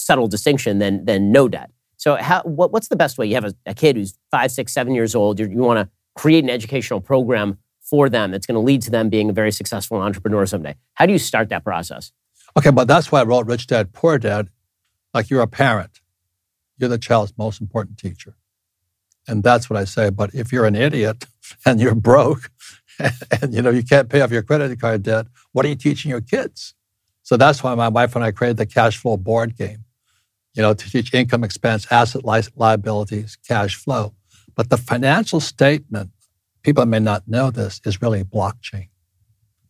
subtle 0.00 0.28
distinction 0.28 0.78
than 0.78 1.04
than 1.04 1.32
no 1.32 1.48
debt. 1.48 1.70
So, 1.96 2.16
how, 2.16 2.42
what, 2.42 2.72
what's 2.72 2.88
the 2.88 2.96
best 2.96 3.18
way? 3.18 3.26
You 3.26 3.34
have 3.34 3.44
a, 3.44 3.54
a 3.66 3.74
kid 3.74 3.96
who's 3.96 4.18
five, 4.30 4.50
six, 4.50 4.72
seven 4.72 4.94
years 4.94 5.14
old. 5.14 5.38
you 5.38 5.48
want 5.50 5.78
to 5.78 5.88
create 6.16 6.42
an 6.42 6.50
educational 6.50 7.00
program 7.00 7.58
for 7.82 8.08
them 8.08 8.30
that's 8.30 8.46
going 8.46 8.54
to 8.54 8.60
lead 8.60 8.80
to 8.82 8.90
them 8.90 9.08
being 9.08 9.28
a 9.28 9.32
very 9.32 9.52
successful 9.52 9.98
entrepreneur 9.98 10.46
someday. 10.46 10.76
How 10.94 11.06
do 11.06 11.12
you 11.12 11.18
start 11.18 11.48
that 11.50 11.64
process? 11.64 12.12
Okay, 12.56 12.70
but 12.70 12.88
that's 12.88 13.12
why 13.12 13.20
I 13.20 13.24
wrote 13.24 13.46
Rich 13.46 13.66
Dad, 13.66 13.92
Poor 13.92 14.18
Dad. 14.18 14.48
Like 15.12 15.28
you're 15.28 15.42
a 15.42 15.48
parent, 15.48 16.00
you're 16.78 16.88
the 16.88 16.98
child's 16.98 17.34
most 17.36 17.60
important 17.60 17.98
teacher. 17.98 18.36
And 19.26 19.42
that's 19.42 19.68
what 19.68 19.78
I 19.78 19.84
say. 19.84 20.10
But 20.10 20.34
if 20.34 20.52
you're 20.52 20.66
an 20.66 20.76
idiot 20.76 21.26
and 21.66 21.80
you're 21.80 21.94
broke 21.94 22.50
and 23.42 23.52
you 23.52 23.60
know 23.60 23.70
you 23.70 23.82
can't 23.82 24.08
pay 24.08 24.20
off 24.20 24.30
your 24.30 24.42
credit 24.42 24.80
card 24.80 25.02
debt, 25.02 25.26
what 25.52 25.66
are 25.66 25.68
you 25.68 25.74
teaching 25.74 26.10
your 26.10 26.20
kids? 26.20 26.74
So 27.22 27.36
that's 27.36 27.62
why 27.62 27.74
my 27.74 27.88
wife 27.88 28.16
and 28.16 28.24
I 28.24 28.30
created 28.30 28.56
the 28.56 28.66
cash 28.66 28.96
flow 28.96 29.16
board 29.16 29.56
game, 29.56 29.84
you 30.60 30.66
know, 30.66 30.74
to 30.74 30.90
teach 30.90 31.14
income, 31.14 31.42
expense, 31.42 31.90
asset, 31.90 32.22
li- 32.22 32.42
liabilities, 32.54 33.38
cash 33.48 33.76
flow. 33.76 34.12
But 34.54 34.68
the 34.68 34.76
financial 34.76 35.40
statement, 35.40 36.10
people 36.62 36.84
may 36.84 36.98
not 36.98 37.26
know 37.26 37.50
this, 37.50 37.80
is 37.86 38.02
really 38.02 38.24
blockchain. 38.24 38.90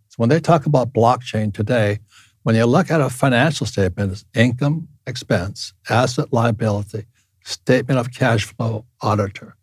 So 0.08 0.16
when 0.16 0.30
they 0.30 0.40
talk 0.40 0.66
about 0.66 0.92
blockchain 0.92 1.54
today, 1.54 2.00
when 2.42 2.56
you 2.56 2.66
look 2.66 2.90
at 2.90 3.00
a 3.00 3.08
financial 3.08 3.66
statement, 3.68 4.10
it's 4.10 4.24
income, 4.34 4.88
expense, 5.06 5.74
asset, 5.88 6.32
liability, 6.32 7.04
statement 7.44 8.00
of 8.00 8.12
cash 8.12 8.42
flow, 8.44 8.84
auditor. 9.00 9.54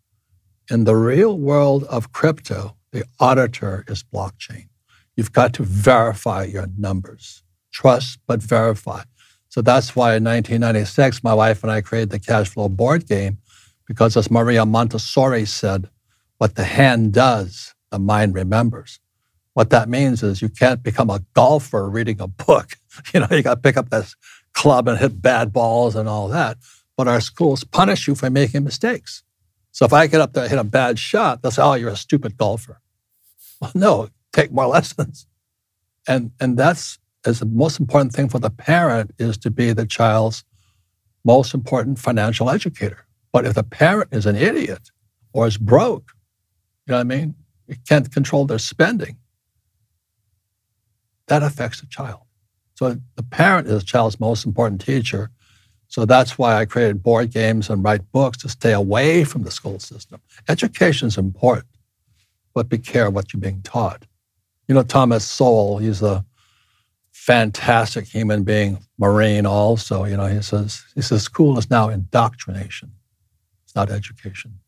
In 0.70 0.84
the 0.84 0.96
real 0.96 1.38
world 1.38 1.84
of 1.84 2.10
crypto, 2.12 2.74
the 2.90 3.04
auditor 3.20 3.84
is 3.86 4.02
blockchain. 4.02 4.68
You've 5.14 5.32
got 5.34 5.52
to 5.54 5.62
verify 5.62 6.44
your 6.44 6.68
numbers 6.78 7.42
trust 7.70 8.18
but 8.26 8.42
verify. 8.42 9.02
So 9.48 9.62
that's 9.62 9.96
why 9.96 10.16
in 10.16 10.24
1996, 10.24 11.24
my 11.24 11.34
wife 11.34 11.62
and 11.62 11.72
I 11.72 11.80
created 11.80 12.10
the 12.10 12.18
cash 12.18 12.48
flow 12.48 12.68
board 12.68 13.06
game 13.06 13.38
because, 13.86 14.16
as 14.16 14.30
Maria 14.30 14.66
Montessori 14.66 15.46
said, 15.46 15.88
what 16.36 16.54
the 16.54 16.64
hand 16.64 17.12
does, 17.12 17.74
the 17.90 17.98
mind 17.98 18.34
remembers. 18.34 19.00
What 19.54 19.70
that 19.70 19.88
means 19.88 20.22
is 20.22 20.40
you 20.40 20.48
can't 20.48 20.82
become 20.82 21.10
a 21.10 21.24
golfer 21.34 21.88
reading 21.88 22.20
a 22.20 22.28
book. 22.28 22.72
You 23.14 23.20
know, 23.20 23.28
you 23.30 23.42
got 23.44 23.54
to 23.54 23.60
pick 23.60 23.76
up 23.76 23.90
this 23.90 24.16
club 24.54 24.88
and 24.88 24.98
hit 24.98 25.22
bad 25.22 25.52
balls 25.52 25.94
and 25.94 26.08
all 26.08 26.26
that. 26.28 26.58
But 26.96 27.06
our 27.06 27.20
schools 27.20 27.62
punish 27.62 28.08
you 28.08 28.16
for 28.16 28.28
making 28.28 28.64
mistakes. 28.64 29.22
So 29.70 29.84
if 29.84 29.92
I 29.92 30.08
get 30.08 30.20
up 30.20 30.32
there 30.32 30.42
and 30.42 30.50
hit 30.50 30.58
a 30.58 30.64
bad 30.64 30.98
shot, 30.98 31.40
they'll 31.40 31.52
say, 31.52 31.62
oh, 31.62 31.74
you're 31.74 31.90
a 31.90 31.96
stupid 31.96 32.36
golfer. 32.36 32.80
Well, 33.60 33.70
no, 33.72 34.08
take 34.32 34.50
more 34.50 34.66
lessons. 34.76 35.28
And, 36.08 36.32
and 36.40 36.56
that's 36.56 36.98
is 37.28 37.40
the 37.40 37.46
most 37.46 37.78
important 37.78 38.12
thing 38.12 38.28
for 38.28 38.38
the 38.38 38.50
parent 38.50 39.12
is 39.18 39.36
to 39.38 39.50
be 39.50 39.72
the 39.72 39.86
child's 39.86 40.44
most 41.24 41.54
important 41.54 41.98
financial 41.98 42.50
educator. 42.50 43.06
But 43.32 43.44
if 43.44 43.54
the 43.54 43.62
parent 43.62 44.08
is 44.12 44.26
an 44.26 44.36
idiot 44.36 44.90
or 45.32 45.46
is 45.46 45.58
broke, 45.58 46.12
you 46.86 46.92
know 46.92 46.96
what 46.96 47.00
I 47.00 47.04
mean? 47.04 47.34
You 47.66 47.76
can't 47.86 48.10
control 48.10 48.46
their 48.46 48.58
spending. 48.58 49.18
That 51.26 51.42
affects 51.42 51.80
the 51.80 51.86
child. 51.86 52.20
So 52.74 52.96
the 53.16 53.22
parent 53.22 53.68
is 53.68 53.80
the 53.80 53.86
child's 53.86 54.18
most 54.18 54.46
important 54.46 54.80
teacher. 54.80 55.30
So 55.88 56.04
that's 56.04 56.38
why 56.38 56.56
I 56.56 56.64
created 56.64 57.02
board 57.02 57.30
games 57.30 57.68
and 57.68 57.84
write 57.84 58.10
books 58.12 58.38
to 58.38 58.48
stay 58.48 58.72
away 58.72 59.24
from 59.24 59.42
the 59.42 59.50
school 59.50 59.78
system. 59.78 60.20
Education 60.48 61.08
is 61.08 61.18
important, 61.18 61.66
but 62.54 62.68
be 62.68 62.78
careful 62.78 63.12
what 63.12 63.32
you're 63.32 63.40
being 63.40 63.62
taught. 63.62 64.04
You 64.66 64.74
know, 64.74 64.82
Thomas 64.82 65.24
Sowell, 65.28 65.78
he's 65.78 66.02
a 66.02 66.24
fantastic 67.28 68.06
human 68.06 68.42
being, 68.42 68.78
Marine 68.96 69.44
also. 69.44 70.04
You 70.04 70.16
know, 70.16 70.24
he 70.28 70.40
says, 70.40 70.82
he 70.94 71.02
says 71.02 71.22
school 71.22 71.58
is 71.58 71.68
now 71.68 71.90
indoctrination. 71.90 72.90
It's 73.64 73.74
not 73.74 73.90
education. 73.90 74.60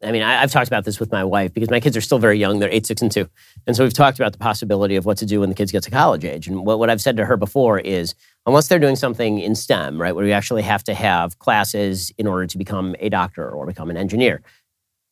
I 0.00 0.12
mean, 0.12 0.22
I, 0.22 0.40
have 0.40 0.52
talked 0.52 0.68
about 0.68 0.84
this 0.84 1.00
with 1.00 1.10
my 1.10 1.24
wife 1.24 1.52
because 1.52 1.70
my 1.70 1.80
kids 1.80 1.96
are 1.96 2.00
still 2.00 2.20
very 2.20 2.38
young. 2.38 2.60
They're 2.60 2.70
eight, 2.70 2.86
six, 2.86 3.02
and 3.02 3.10
two. 3.10 3.28
And 3.66 3.74
so 3.74 3.82
we've 3.82 3.92
talked 3.92 4.18
about 4.20 4.30
the 4.30 4.38
possibility 4.38 4.94
of 4.94 5.06
what 5.06 5.18
to 5.18 5.26
do 5.26 5.40
when 5.40 5.48
the 5.48 5.56
kids 5.56 5.72
get 5.72 5.82
to 5.82 5.90
college 5.90 6.24
age. 6.24 6.46
And 6.46 6.64
what, 6.64 6.78
what 6.78 6.88
I've 6.88 7.00
said 7.00 7.16
to 7.16 7.24
her 7.24 7.36
before 7.36 7.80
is 7.80 8.14
unless 8.46 8.68
they're 8.68 8.78
doing 8.78 8.96
something 8.96 9.40
in 9.40 9.56
STEM, 9.56 10.00
right, 10.00 10.14
where 10.14 10.24
you 10.24 10.32
actually 10.32 10.62
have 10.62 10.84
to 10.84 10.94
have 10.94 11.40
classes 11.40 12.12
in 12.16 12.28
order 12.28 12.46
to 12.46 12.58
become 12.58 12.94
a 13.00 13.08
doctor 13.08 13.50
or 13.50 13.66
become 13.66 13.90
an 13.90 13.96
engineer, 13.96 14.40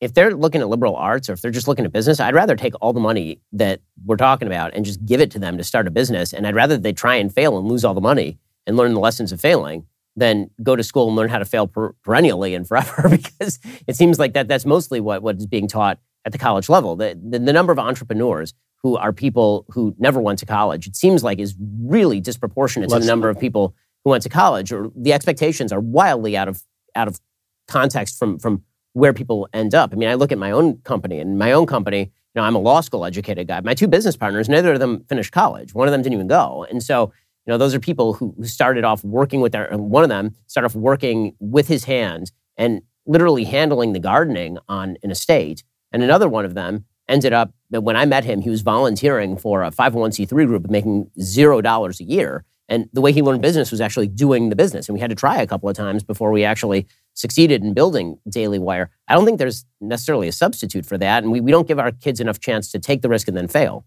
if 0.00 0.14
they're 0.14 0.34
looking 0.34 0.60
at 0.60 0.68
liberal 0.68 0.96
arts 0.96 1.28
or 1.28 1.34
if 1.34 1.42
they're 1.42 1.50
just 1.50 1.68
looking 1.68 1.84
at 1.84 1.92
business, 1.92 2.20
I'd 2.20 2.34
rather 2.34 2.56
take 2.56 2.74
all 2.80 2.92
the 2.92 3.00
money 3.00 3.40
that 3.52 3.80
we're 4.04 4.16
talking 4.16 4.48
about 4.48 4.74
and 4.74 4.84
just 4.84 5.04
give 5.04 5.20
it 5.20 5.30
to 5.32 5.38
them 5.38 5.58
to 5.58 5.64
start 5.64 5.86
a 5.86 5.90
business. 5.90 6.32
And 6.32 6.46
I'd 6.46 6.54
rather 6.54 6.78
they 6.78 6.92
try 6.92 7.16
and 7.16 7.32
fail 7.32 7.58
and 7.58 7.68
lose 7.68 7.84
all 7.84 7.94
the 7.94 8.00
money 8.00 8.38
and 8.66 8.76
learn 8.76 8.94
the 8.94 9.00
lessons 9.00 9.30
of 9.30 9.40
failing 9.40 9.86
than 10.16 10.50
go 10.62 10.74
to 10.74 10.82
school 10.82 11.08
and 11.08 11.16
learn 11.16 11.28
how 11.28 11.38
to 11.38 11.44
fail 11.44 11.66
per- 11.66 11.92
perennially 12.02 12.54
and 12.54 12.66
forever 12.68 13.08
because 13.08 13.58
it 13.86 13.94
seems 13.96 14.18
like 14.18 14.32
that 14.32 14.48
that's 14.48 14.64
mostly 14.64 15.00
what, 15.00 15.22
what 15.22 15.36
is 15.36 15.46
being 15.46 15.68
taught 15.68 15.98
at 16.24 16.32
the 16.32 16.38
college 16.38 16.68
level. 16.68 16.96
The, 16.96 17.18
the, 17.22 17.38
the 17.38 17.52
number 17.52 17.72
of 17.72 17.78
entrepreneurs 17.78 18.54
who 18.82 18.96
are 18.96 19.12
people 19.12 19.66
who 19.70 19.94
never 19.98 20.20
went 20.20 20.38
to 20.38 20.46
college, 20.46 20.86
it 20.86 20.96
seems 20.96 21.22
like 21.22 21.38
is 21.38 21.54
really 21.82 22.20
disproportionate 22.20 22.88
to 22.88 22.98
the 22.98 23.06
number 23.06 23.28
of 23.28 23.38
people 23.38 23.74
who 24.04 24.10
went 24.10 24.22
to 24.22 24.30
college 24.30 24.72
or 24.72 24.90
the 24.96 25.12
expectations 25.12 25.72
are 25.72 25.80
wildly 25.80 26.36
out 26.36 26.48
of 26.48 26.62
out 26.96 27.06
of 27.06 27.20
context 27.68 28.18
from 28.18 28.38
from 28.38 28.64
where 28.92 29.12
people 29.12 29.48
end 29.52 29.74
up. 29.74 29.92
I 29.92 29.96
mean, 29.96 30.08
I 30.08 30.14
look 30.14 30.32
at 30.32 30.38
my 30.38 30.50
own 30.50 30.78
company, 30.78 31.18
and 31.18 31.38
my 31.38 31.52
own 31.52 31.66
company, 31.66 32.00
you 32.00 32.40
know, 32.40 32.42
I'm 32.42 32.54
a 32.54 32.60
law 32.60 32.80
school 32.80 33.04
educated 33.04 33.48
guy. 33.48 33.60
My 33.60 33.74
two 33.74 33.88
business 33.88 34.16
partners, 34.16 34.48
neither 34.48 34.72
of 34.74 34.80
them 34.80 35.04
finished 35.08 35.32
college. 35.32 35.74
One 35.74 35.88
of 35.88 35.92
them 35.92 36.02
didn't 36.02 36.14
even 36.14 36.28
go. 36.28 36.66
And 36.70 36.82
so, 36.82 37.12
you 37.46 37.52
know, 37.52 37.58
those 37.58 37.74
are 37.74 37.80
people 37.80 38.14
who, 38.14 38.34
who 38.36 38.44
started 38.44 38.84
off 38.84 39.02
working 39.02 39.40
with 39.40 39.52
their, 39.52 39.68
one 39.76 40.02
of 40.02 40.08
them 40.08 40.34
started 40.46 40.66
off 40.66 40.74
working 40.74 41.34
with 41.40 41.66
his 41.68 41.84
hands 41.84 42.32
and 42.56 42.82
literally 43.06 43.44
handling 43.44 43.92
the 43.92 43.98
gardening 43.98 44.58
on 44.68 44.96
an 45.02 45.10
estate. 45.10 45.64
And 45.90 46.02
another 46.02 46.28
one 46.28 46.44
of 46.44 46.54
them 46.54 46.84
ended 47.08 47.32
up, 47.32 47.52
that 47.70 47.82
when 47.82 47.96
I 47.96 48.04
met 48.04 48.24
him, 48.24 48.40
he 48.40 48.50
was 48.50 48.62
volunteering 48.62 49.36
for 49.36 49.64
a 49.64 49.70
501c3 49.70 50.28
group 50.46 50.70
making 50.70 51.10
zero 51.20 51.60
dollars 51.60 52.00
a 52.00 52.04
year. 52.04 52.44
And 52.70 52.88
the 52.92 53.00
way 53.00 53.12
he 53.12 53.20
learned 53.20 53.42
business 53.42 53.72
was 53.72 53.80
actually 53.80 54.06
doing 54.06 54.48
the 54.48 54.56
business. 54.56 54.88
And 54.88 54.94
we 54.94 55.00
had 55.00 55.10
to 55.10 55.16
try 55.16 55.42
a 55.42 55.46
couple 55.46 55.68
of 55.68 55.76
times 55.76 56.04
before 56.04 56.30
we 56.30 56.44
actually 56.44 56.86
succeeded 57.14 57.64
in 57.64 57.74
building 57.74 58.18
Daily 58.28 58.60
Wire. 58.60 58.90
I 59.08 59.14
don't 59.14 59.24
think 59.24 59.40
there's 59.40 59.66
necessarily 59.80 60.28
a 60.28 60.32
substitute 60.32 60.86
for 60.86 60.96
that. 60.96 61.24
And 61.24 61.32
we, 61.32 61.40
we 61.40 61.50
don't 61.50 61.66
give 61.66 61.80
our 61.80 61.90
kids 61.90 62.20
enough 62.20 62.38
chance 62.38 62.70
to 62.70 62.78
take 62.78 63.02
the 63.02 63.08
risk 63.08 63.26
and 63.26 63.36
then 63.36 63.48
fail. 63.48 63.84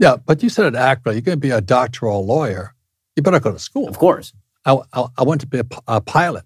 Yeah, 0.00 0.16
but 0.16 0.42
you 0.42 0.48
said 0.48 0.66
it 0.66 0.74
accurately. 0.74 1.14
You're 1.14 1.22
going 1.22 1.38
to 1.38 1.40
be 1.40 1.50
a 1.50 1.60
doctor 1.60 2.06
or 2.06 2.14
a 2.14 2.18
lawyer. 2.18 2.74
You 3.14 3.22
better 3.22 3.38
go 3.38 3.52
to 3.52 3.58
school. 3.60 3.88
Of 3.88 3.98
course. 3.98 4.32
I, 4.64 4.78
I, 4.92 5.06
I 5.18 5.22
want 5.22 5.40
to 5.42 5.46
be 5.46 5.60
a, 5.60 5.66
a, 5.86 6.00
pilot. 6.00 6.44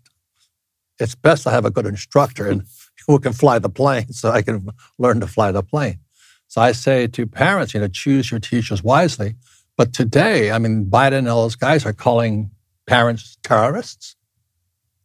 It's 0.98 1.14
best 1.14 1.44
to 1.44 1.50
have 1.50 1.64
a 1.64 1.70
good 1.70 1.86
instructor 1.86 2.48
and 2.48 2.64
who 3.06 3.18
can 3.18 3.32
fly 3.32 3.58
the 3.58 3.70
plane 3.70 4.12
so 4.12 4.30
I 4.30 4.42
can 4.42 4.68
learn 4.98 5.20
to 5.20 5.26
fly 5.26 5.52
the 5.52 5.62
plane. 5.62 6.00
So 6.48 6.60
I 6.60 6.72
say 6.72 7.06
to 7.06 7.26
parents, 7.26 7.72
you 7.72 7.80
know, 7.80 7.88
choose 7.88 8.30
your 8.30 8.40
teachers 8.40 8.82
wisely. 8.82 9.36
But 9.78 9.92
today, 9.92 10.50
I 10.50 10.58
mean, 10.58 10.86
Biden 10.86 11.18
and 11.18 11.28
all 11.28 11.42
those 11.42 11.54
guys 11.54 11.86
are 11.86 11.92
calling 11.92 12.50
parents 12.86 13.38
terrorists. 13.44 14.16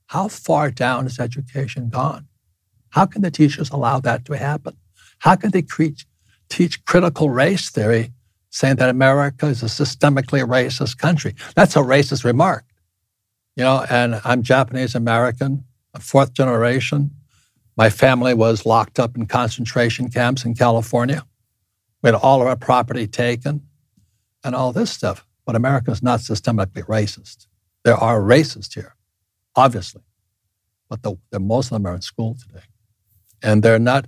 How 0.07 0.27
far 0.27 0.71
down 0.71 1.03
has 1.03 1.19
education 1.19 1.89
gone? 1.89 2.27
How 2.89 3.05
can 3.05 3.21
the 3.21 3.29
teachers 3.29 3.69
allow 3.69 3.99
that 3.99 4.25
to 4.25 4.33
happen? 4.36 4.75
How 5.19 5.36
can 5.36 5.51
they 5.51 5.63
teach 6.49 6.86
critical 6.86 7.29
race 7.29 7.69
theory, 7.69 8.13
saying 8.49 8.77
that 8.77 8.89
America 8.89 9.45
is 9.45 9.62
a 9.62 9.67
systemically 9.67 10.43
racist 10.43 10.97
country? 10.97 11.36
That's 11.55 11.75
a 11.75 11.79
racist 11.79 12.23
remark. 12.23 12.65
You 13.55 13.63
know, 13.65 13.86
and 13.91 14.19
I'm 14.25 14.41
Japanese 14.41 14.95
American, 14.95 15.65
fourth 15.99 16.33
generation. 16.33 17.12
My 17.77 17.91
family 17.91 18.33
was 18.33 18.65
locked 18.65 18.99
up 18.99 19.15
in 19.15 19.27
concentration 19.27 20.09
camps 20.09 20.45
in 20.45 20.55
California. 20.55 21.23
We 22.01 22.07
had 22.07 22.15
all 22.15 22.41
of 22.41 22.47
our 22.47 22.55
property 22.55 23.05
taken 23.05 23.62
and 24.43 24.56
all 24.56 24.71
this 24.71 24.91
stuff. 24.91 25.25
But 25.45 25.56
America 25.56 25.91
is 25.91 26.01
not 26.01 26.21
systemically 26.21 26.84
racist. 26.84 27.47
There 27.84 27.95
are 27.95 28.21
racists 28.21 28.73
here 28.73 28.95
obviously. 29.56 30.01
But 30.89 31.03
the, 31.03 31.17
the, 31.32 31.39
most 31.39 31.67
of 31.67 31.71
them 31.71 31.86
are 31.86 31.95
in 31.95 32.01
school 32.01 32.36
today. 32.36 32.65
And 33.41 33.63
they're 33.63 33.79
not. 33.79 34.06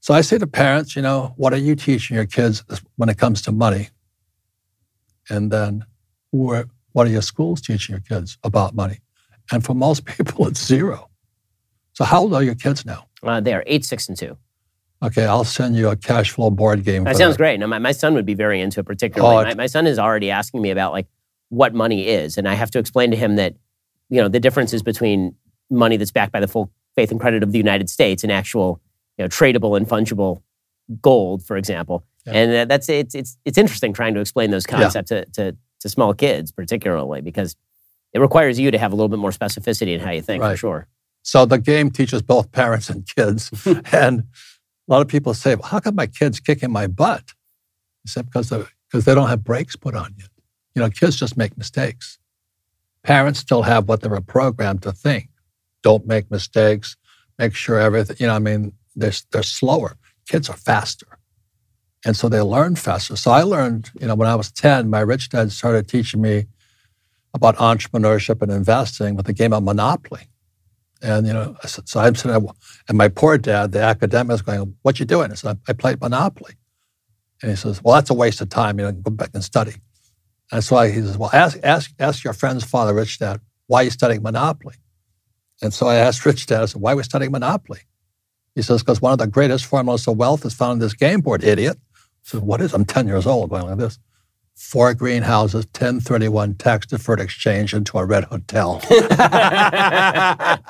So 0.00 0.14
I 0.14 0.20
say 0.22 0.38
to 0.38 0.46
parents, 0.46 0.96
you 0.96 1.02
know, 1.02 1.34
what 1.36 1.52
are 1.52 1.58
you 1.58 1.74
teaching 1.74 2.16
your 2.16 2.26
kids 2.26 2.64
when 2.96 3.08
it 3.08 3.18
comes 3.18 3.42
to 3.42 3.52
money? 3.52 3.90
And 5.28 5.50
then 5.50 5.84
what 6.30 6.66
are 6.96 7.06
your 7.06 7.22
schools 7.22 7.60
teaching 7.60 7.94
your 7.94 8.00
kids 8.00 8.38
about 8.42 8.74
money? 8.74 9.00
And 9.52 9.64
for 9.64 9.74
most 9.74 10.04
people, 10.16 10.46
it's 10.46 10.64
zero. 10.64 11.08
So 11.92 12.04
how 12.04 12.22
old 12.22 12.34
are 12.34 12.42
your 12.42 12.54
kids 12.54 12.86
now? 12.86 13.06
Uh, 13.22 13.40
they 13.40 13.52
are 13.52 13.64
eight, 13.66 13.84
six, 13.84 14.08
and 14.08 14.16
two. 14.16 14.36
Okay, 15.02 15.24
I'll 15.24 15.44
send 15.44 15.76
you 15.76 15.88
a 15.88 15.96
cash 15.96 16.30
flow 16.30 16.50
board 16.50 16.84
game. 16.84 17.04
That 17.04 17.16
sounds 17.16 17.36
that. 17.36 17.42
great. 17.42 17.60
Now, 17.60 17.66
my, 17.66 17.78
my 17.78 17.92
son 17.92 18.14
would 18.14 18.26
be 18.26 18.34
very 18.34 18.60
into 18.60 18.80
it, 18.80 18.86
particularly. 18.86 19.36
Oh, 19.36 19.42
my, 19.44 19.54
my 19.54 19.66
son 19.66 19.86
is 19.86 19.98
already 19.98 20.30
asking 20.30 20.60
me 20.60 20.70
about 20.70 20.92
like 20.92 21.06
what 21.48 21.74
money 21.74 22.06
is, 22.06 22.36
and 22.36 22.46
I 22.46 22.54
have 22.54 22.70
to 22.72 22.78
explain 22.78 23.10
to 23.10 23.16
him 23.16 23.36
that 23.36 23.54
you 24.10 24.20
know 24.20 24.28
the 24.28 24.40
differences 24.40 24.82
between 24.82 25.34
money 25.70 25.96
that's 25.96 26.10
backed 26.10 26.32
by 26.32 26.40
the 26.40 26.48
full 26.48 26.70
faith 26.96 27.10
and 27.10 27.20
credit 27.20 27.42
of 27.42 27.52
the 27.52 27.58
United 27.58 27.88
States 27.88 28.22
and 28.22 28.30
actual 28.30 28.80
you 29.16 29.24
know 29.24 29.28
tradable 29.28 29.76
and 29.76 29.88
fungible 29.88 30.42
gold, 31.00 31.42
for 31.44 31.56
example. 31.56 32.04
Yeah. 32.26 32.32
And 32.34 32.70
that's 32.70 32.88
it's 32.88 33.14
it's 33.14 33.38
it's 33.44 33.56
interesting 33.56 33.92
trying 33.92 34.14
to 34.14 34.20
explain 34.20 34.50
those 34.50 34.66
concepts 34.66 35.10
yeah. 35.10 35.24
to, 35.24 35.30
to 35.32 35.56
to 35.80 35.88
small 35.88 36.12
kids, 36.12 36.52
particularly 36.52 37.22
because 37.22 37.56
it 38.12 38.20
requires 38.20 38.58
you 38.58 38.70
to 38.70 38.78
have 38.78 38.92
a 38.92 38.96
little 38.96 39.08
bit 39.08 39.18
more 39.18 39.30
specificity 39.30 39.94
in 39.94 40.00
how 40.00 40.10
you 40.10 40.20
think, 40.20 40.42
right. 40.42 40.52
for 40.52 40.56
sure. 40.56 40.88
So 41.22 41.46
the 41.46 41.58
game 41.58 41.90
teaches 41.90 42.22
both 42.22 42.50
parents 42.52 42.88
and 42.90 43.06
kids, 43.06 43.50
and 43.92 44.24
a 44.90 44.92
lot 44.92 45.02
of 45.02 45.08
people 45.08 45.32
say, 45.32 45.54
well, 45.54 45.68
"How 45.68 45.80
come 45.80 45.94
my 45.94 46.06
kids 46.06 46.40
kicking 46.40 46.72
my 46.72 46.86
butt?" 46.86 47.24
I 48.06 48.10
said, 48.10 48.26
"Because 48.26 48.50
because 48.50 49.04
they 49.04 49.14
don't 49.14 49.28
have 49.28 49.44
brakes 49.44 49.76
put 49.76 49.94
on 49.94 50.14
yet." 50.18 50.28
You 50.74 50.82
know, 50.82 50.90
kids 50.90 51.16
just 51.16 51.36
make 51.36 51.56
mistakes. 51.56 52.18
Parents 53.02 53.40
still 53.40 53.62
have 53.62 53.88
what 53.88 54.02
they 54.02 54.08
were 54.08 54.20
programmed 54.20 54.82
to 54.82 54.92
think. 54.92 55.28
Don't 55.82 56.06
make 56.06 56.30
mistakes. 56.30 56.96
Make 57.38 57.54
sure 57.54 57.78
everything, 57.78 58.16
you 58.20 58.26
know, 58.26 58.34
I 58.34 58.38
mean, 58.38 58.72
they're, 58.94 59.12
they're 59.30 59.42
slower. 59.42 59.96
Kids 60.28 60.50
are 60.50 60.56
faster. 60.56 61.06
And 62.04 62.16
so 62.16 62.28
they 62.28 62.40
learn 62.40 62.76
faster. 62.76 63.16
So 63.16 63.30
I 63.30 63.42
learned, 63.42 63.90
you 64.00 64.06
know, 64.06 64.14
when 64.14 64.28
I 64.28 64.34
was 64.34 64.50
10, 64.52 64.88
my 64.88 65.00
rich 65.00 65.28
dad 65.30 65.52
started 65.52 65.88
teaching 65.88 66.20
me 66.20 66.46
about 67.34 67.56
entrepreneurship 67.56 68.42
and 68.42 68.50
investing 68.50 69.16
with 69.16 69.26
the 69.26 69.32
game 69.32 69.52
of 69.52 69.62
Monopoly. 69.62 70.29
And, 71.02 71.26
you 71.26 71.32
know, 71.32 71.56
so 71.64 72.00
I'm 72.00 72.14
sitting 72.14 72.32
there, 72.32 72.52
and 72.88 72.98
my 72.98 73.08
poor 73.08 73.38
dad, 73.38 73.72
the 73.72 73.82
academic, 73.82 74.34
is 74.34 74.42
going, 74.42 74.76
What 74.82 75.00
you 75.00 75.06
doing? 75.06 75.30
I 75.30 75.34
said, 75.34 75.58
I 75.68 75.72
played 75.72 76.00
Monopoly. 76.00 76.54
And 77.42 77.50
he 77.50 77.56
says, 77.56 77.82
Well, 77.82 77.94
that's 77.94 78.10
a 78.10 78.14
waste 78.14 78.40
of 78.40 78.50
time. 78.50 78.78
You 78.78 78.86
know, 78.86 78.92
go 78.92 79.10
back 79.10 79.30
and 79.34 79.42
study. 79.42 79.74
And 80.52 80.62
so 80.62 80.76
I, 80.76 80.90
he 80.90 81.00
says, 81.00 81.16
Well, 81.16 81.30
ask, 81.32 81.58
ask, 81.62 81.92
ask 81.98 82.24
your 82.24 82.34
friend's 82.34 82.64
father, 82.64 82.94
Rich 82.94 83.18
Dad, 83.18 83.40
why 83.66 83.82
you 83.82 83.90
studying 83.90 84.22
Monopoly? 84.22 84.74
And 85.62 85.72
so 85.72 85.86
I 85.86 85.96
asked 85.96 86.24
Rich 86.26 86.46
Dad, 86.46 86.62
I 86.62 86.66
said, 86.66 86.82
Why 86.82 86.92
are 86.92 86.96
we 86.96 87.02
studying 87.02 87.32
Monopoly? 87.32 87.80
He 88.54 88.62
says, 88.62 88.82
Because 88.82 89.00
one 89.00 89.12
of 89.12 89.18
the 89.18 89.26
greatest 89.26 89.66
formulas 89.66 90.06
of 90.06 90.16
wealth 90.16 90.44
is 90.44 90.54
found 90.54 90.74
in 90.74 90.78
this 90.80 90.94
game 90.94 91.20
board, 91.20 91.44
idiot. 91.44 91.78
I 91.96 91.98
said, 92.24 92.42
What 92.42 92.60
is? 92.60 92.74
I'm 92.74 92.84
10 92.84 93.06
years 93.06 93.26
old 93.26 93.50
going 93.50 93.64
like 93.64 93.78
this 93.78 93.98
four 94.60 94.92
greenhouses, 94.92 95.64
1031 95.64 96.54
tax 96.54 96.86
deferred 96.86 97.18
exchange 97.18 97.72
into 97.72 97.96
a 97.96 98.04
red 98.04 98.24
hotel. 98.24 98.80
I 98.90 100.60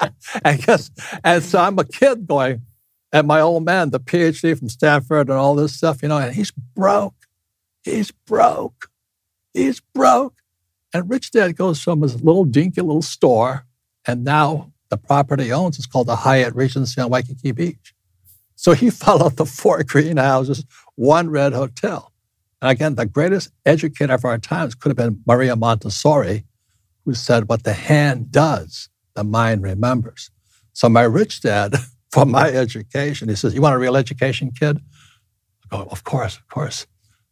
guess, 0.64 0.90
and 1.24 1.42
so 1.42 1.58
I'm 1.58 1.78
a 1.78 1.84
kid 1.84 2.26
going, 2.26 2.62
and 3.12 3.26
my 3.26 3.40
old 3.40 3.64
man, 3.64 3.90
the 3.90 3.98
PhD 3.98 4.56
from 4.56 4.68
Stanford 4.68 5.28
and 5.28 5.36
all 5.36 5.56
this 5.56 5.74
stuff, 5.74 6.02
you 6.02 6.08
know, 6.08 6.18
and 6.18 6.34
he's 6.34 6.52
broke. 6.52 7.14
He's 7.82 8.12
broke. 8.12 8.90
He's 9.52 9.80
broke. 9.80 10.34
And 10.94 11.10
Rich 11.10 11.32
Dad 11.32 11.56
goes 11.56 11.82
from 11.82 12.02
his 12.02 12.22
little 12.22 12.44
dinky 12.44 12.82
little 12.82 13.02
store, 13.02 13.66
and 14.06 14.24
now 14.24 14.72
the 14.88 14.98
property 14.98 15.44
he 15.44 15.52
owns 15.52 15.78
is 15.80 15.86
called 15.86 16.06
the 16.06 16.16
Hyatt 16.16 16.54
Regency 16.54 17.00
on 17.00 17.10
Waikiki 17.10 17.50
Beach. 17.52 17.92
So 18.54 18.72
he 18.72 18.88
followed 18.90 19.36
the 19.36 19.46
four 19.46 19.82
greenhouses, 19.82 20.64
one 20.94 21.28
red 21.28 21.52
hotel. 21.52 22.12
And 22.62 22.70
again, 22.70 22.94
the 22.94 23.06
greatest 23.06 23.50
educator 23.64 24.12
of 24.14 24.24
our 24.24 24.38
times 24.38 24.74
could 24.74 24.90
have 24.90 24.96
been 24.96 25.22
Maria 25.26 25.56
Montessori, 25.56 26.44
who 27.04 27.14
said, 27.14 27.48
What 27.48 27.64
the 27.64 27.72
hand 27.72 28.30
does, 28.30 28.88
the 29.14 29.24
mind 29.24 29.62
remembers. 29.62 30.30
So 30.72 30.88
my 30.88 31.02
rich 31.02 31.40
dad, 31.40 31.76
for 32.10 32.26
my 32.26 32.48
education, 32.48 33.28
he 33.28 33.34
says, 33.34 33.54
You 33.54 33.62
want 33.62 33.74
a 33.74 33.78
real 33.78 33.96
education, 33.96 34.50
kid? 34.50 34.78
I 35.70 35.76
go, 35.76 35.82
Of 35.90 36.04
course, 36.04 36.36
of 36.36 36.46
course. 36.48 36.86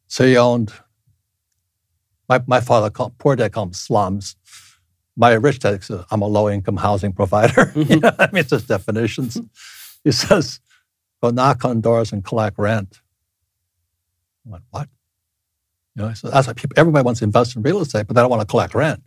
So 0.07 0.25
he 0.25 0.37
owned, 0.39 0.73
my, 2.29 2.43
my 2.47 2.61
father 2.61 2.89
called, 2.89 3.19
poor 3.19 3.37
dad 3.37 3.53
called 3.53 3.69
them 3.69 3.75
slums. 3.75 4.37
My 5.17 5.33
rich 5.33 5.59
dad 5.59 5.85
says, 5.85 6.05
I'm 6.11 6.23
a 6.23 6.27
low 6.27 6.49
income 6.49 6.77
housing 6.77 7.13
provider. 7.13 7.67
Mm-hmm. 7.75 7.93
you 7.93 8.01
know, 8.01 8.13
I 8.19 8.27
mean, 8.29 8.41
it's 8.41 8.51
just 8.51 8.69
definitions. 8.69 9.39
He 10.05 10.13
says, 10.13 10.61
Go 11.23 11.31
knock 11.31 11.65
on 11.65 11.81
doors 11.83 12.13
and 12.13 12.25
collect 12.25 12.59
rent. 12.59 13.01
I 14.47 14.51
went, 14.53 14.65
What? 14.71 14.89
You 15.99 16.05
know, 16.05 16.15
so 16.15 16.31
that's 16.31 16.47
why 16.47 16.53
people, 16.53 16.75
everybody 16.77 17.05
wants 17.05 17.19
to 17.19 17.25
invest 17.25 17.57
in 17.57 17.63
real 17.63 17.81
estate, 17.81 18.07
but 18.07 18.15
they 18.15 18.23
don't 18.23 18.31
want 18.31 18.41
to 18.41 18.47
collect 18.47 18.73
rent 18.73 19.03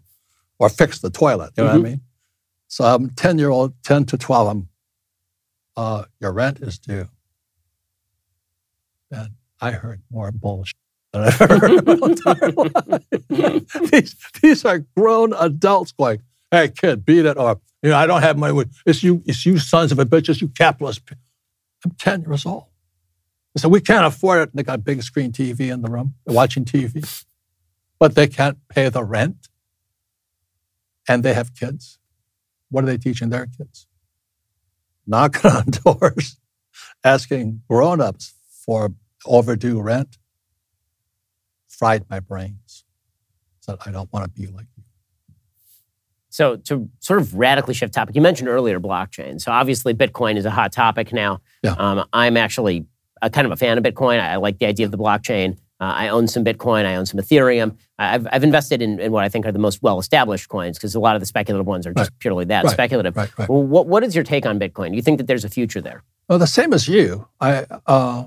or 0.60 0.68
fix 0.68 1.00
the 1.00 1.10
toilet. 1.10 1.54
You 1.56 1.64
know 1.64 1.70
mm-hmm. 1.70 1.80
what 1.80 1.88
I 1.88 1.90
mm-hmm. 1.90 1.92
mean? 1.92 2.02
So 2.68 2.84
I'm 2.84 3.10
10 3.12 3.40
year 3.40 3.50
old, 3.50 3.82
10 3.84 4.06
to 4.08 4.18
12, 4.18 4.48
I'm, 4.50 4.68
uh, 5.78 6.04
your 6.20 6.34
rent 6.34 6.60
is 6.60 6.78
due. 6.80 7.08
And 9.10 9.30
I 9.62 9.72
heard 9.72 10.02
more 10.12 10.34
bullshit 10.34 10.76
than 11.14 11.24
I've 11.24 11.42
ever 11.42 11.60
heard 11.60 11.88
in 11.88 12.00
my 12.00 12.08
entire 12.10 12.52
life. 12.52 13.92
these, 13.92 14.16
these 14.42 14.66
are 14.66 14.80
grown 14.98 15.32
adults 15.32 15.94
going, 15.94 16.22
hey, 16.52 16.68
kid, 16.68 17.06
beat 17.06 17.26
it. 17.26 17.38
Or, 17.38 17.62
you 17.82 17.92
know, 17.92 17.98
I 17.98 18.06
don't 18.06 18.22
have 18.22 18.38
money. 18.38 18.66
It's 18.86 19.02
you, 19.02 19.24
it's 19.26 19.46
you 19.46 19.60
sons 19.60 19.94
of 19.94 20.00
a 20.00 20.06
bitches, 20.06 20.42
you 20.42 20.50
capitalist. 20.50 21.02
I'm 21.86 21.92
10 21.92 22.24
years 22.24 22.46
old. 22.46 22.66
So 23.58 23.68
we 23.68 23.82
can't 23.82 24.06
afford 24.06 24.42
it. 24.42 24.56
They 24.56 24.64
got 24.64 24.76
a 24.76 24.82
big 24.82 25.04
screen 25.04 25.32
TV 25.32 25.72
in 25.72 25.82
the 25.82 25.90
room, 25.90 26.16
They're 26.26 26.36
watching 26.36 26.64
TV, 26.64 27.26
but 28.00 28.16
they 28.16 28.28
can't 28.28 28.58
pay 28.70 28.90
the 28.90 29.04
rent. 29.04 29.50
And 31.08 31.24
they 31.24 31.34
have 31.34 31.54
kids. 31.56 32.00
What 32.70 32.84
are 32.84 32.88
they 32.88 32.98
teaching 32.98 33.30
their 33.30 33.48
kids? 33.48 33.88
Knocking 35.06 35.52
on 35.52 35.66
doors, 35.66 36.38
asking 37.04 37.64
grown-ups 37.70 38.34
for 38.66 38.94
overdue 39.26 39.82
rent. 39.82 40.18
Fried 41.68 42.06
my 42.10 42.20
brains. 42.20 42.86
Said, 43.60 43.78
I 43.86 43.92
don't 43.92 44.12
want 44.14 44.24
to 44.24 44.30
be 44.30 44.48
like 44.48 44.68
you. 44.78 44.84
So 46.30 46.56
to 46.56 46.90
sort 47.00 47.20
of 47.20 47.36
radically 47.36 47.74
shift 47.74 47.94
topic, 47.94 48.16
you 48.16 48.22
mentioned 48.22 48.48
earlier 48.48 48.80
blockchain. 48.80 49.42
So 49.42 49.52
obviously 49.52 49.94
Bitcoin 49.94 50.38
is 50.38 50.46
a 50.46 50.52
hot 50.52 50.72
topic 50.72 51.12
now. 51.12 51.42
Yeah. 51.62 51.74
Um, 51.74 52.06
I'm 52.14 52.38
actually 52.38 52.86
a, 53.22 53.30
kind 53.30 53.46
of 53.46 53.52
a 53.52 53.58
fan 53.58 53.78
of 53.78 53.84
Bitcoin. 53.84 54.20
I, 54.20 54.36
like 54.38 54.60
the 54.60 54.66
idea 54.66 54.86
of 54.86 54.92
the 54.92 54.98
blockchain. 54.98 55.58
Uh, 55.80 55.86
I 55.86 56.10
own 56.10 56.28
some 56.28 56.46
Bitcoin. 56.46 56.86
I 56.86 56.96
own 56.96 57.06
some 57.06 57.20
Ethereum. 57.20 57.76
I've, 57.98 58.28
I've 58.32 58.44
invested 58.44 58.82
in, 58.82 59.00
in 59.00 59.12
what 59.12 59.24
I 59.24 59.30
think 59.30 59.46
are 59.46 59.52
the 59.52 59.60
most 59.60 59.82
well-established 59.82 60.48
coins 60.48 60.78
because 60.78 60.94
a 60.94 61.00
lot 61.00 61.16
of 61.16 61.22
the 61.22 61.26
speculative 61.26 61.66
ones 61.66 61.88
are 61.88 61.94
just 61.94 62.12
right. 62.12 62.20
purely 62.20 62.46
that 62.46 62.66
right. 62.66 62.72
speculative. 62.74 63.16
Right. 63.16 63.32
Well, 63.38 63.64
what, 63.64 63.88
what 63.88 64.04
is 64.04 64.14
your 64.14 64.24
take 64.24 64.46
on 64.46 64.60
Bitcoin? 64.60 64.92
Do 64.92 64.96
you 64.96 65.02
think 65.02 65.18
that 65.18 65.28
there's 65.28 65.44
a 65.44 65.50
future 65.50 65.82
there? 65.82 66.04
Well, 66.28 66.40
the 66.40 66.48
same 66.48 66.72
as 66.72 66.88
you. 66.88 67.28
I 67.40 67.66
uh, 67.88 68.26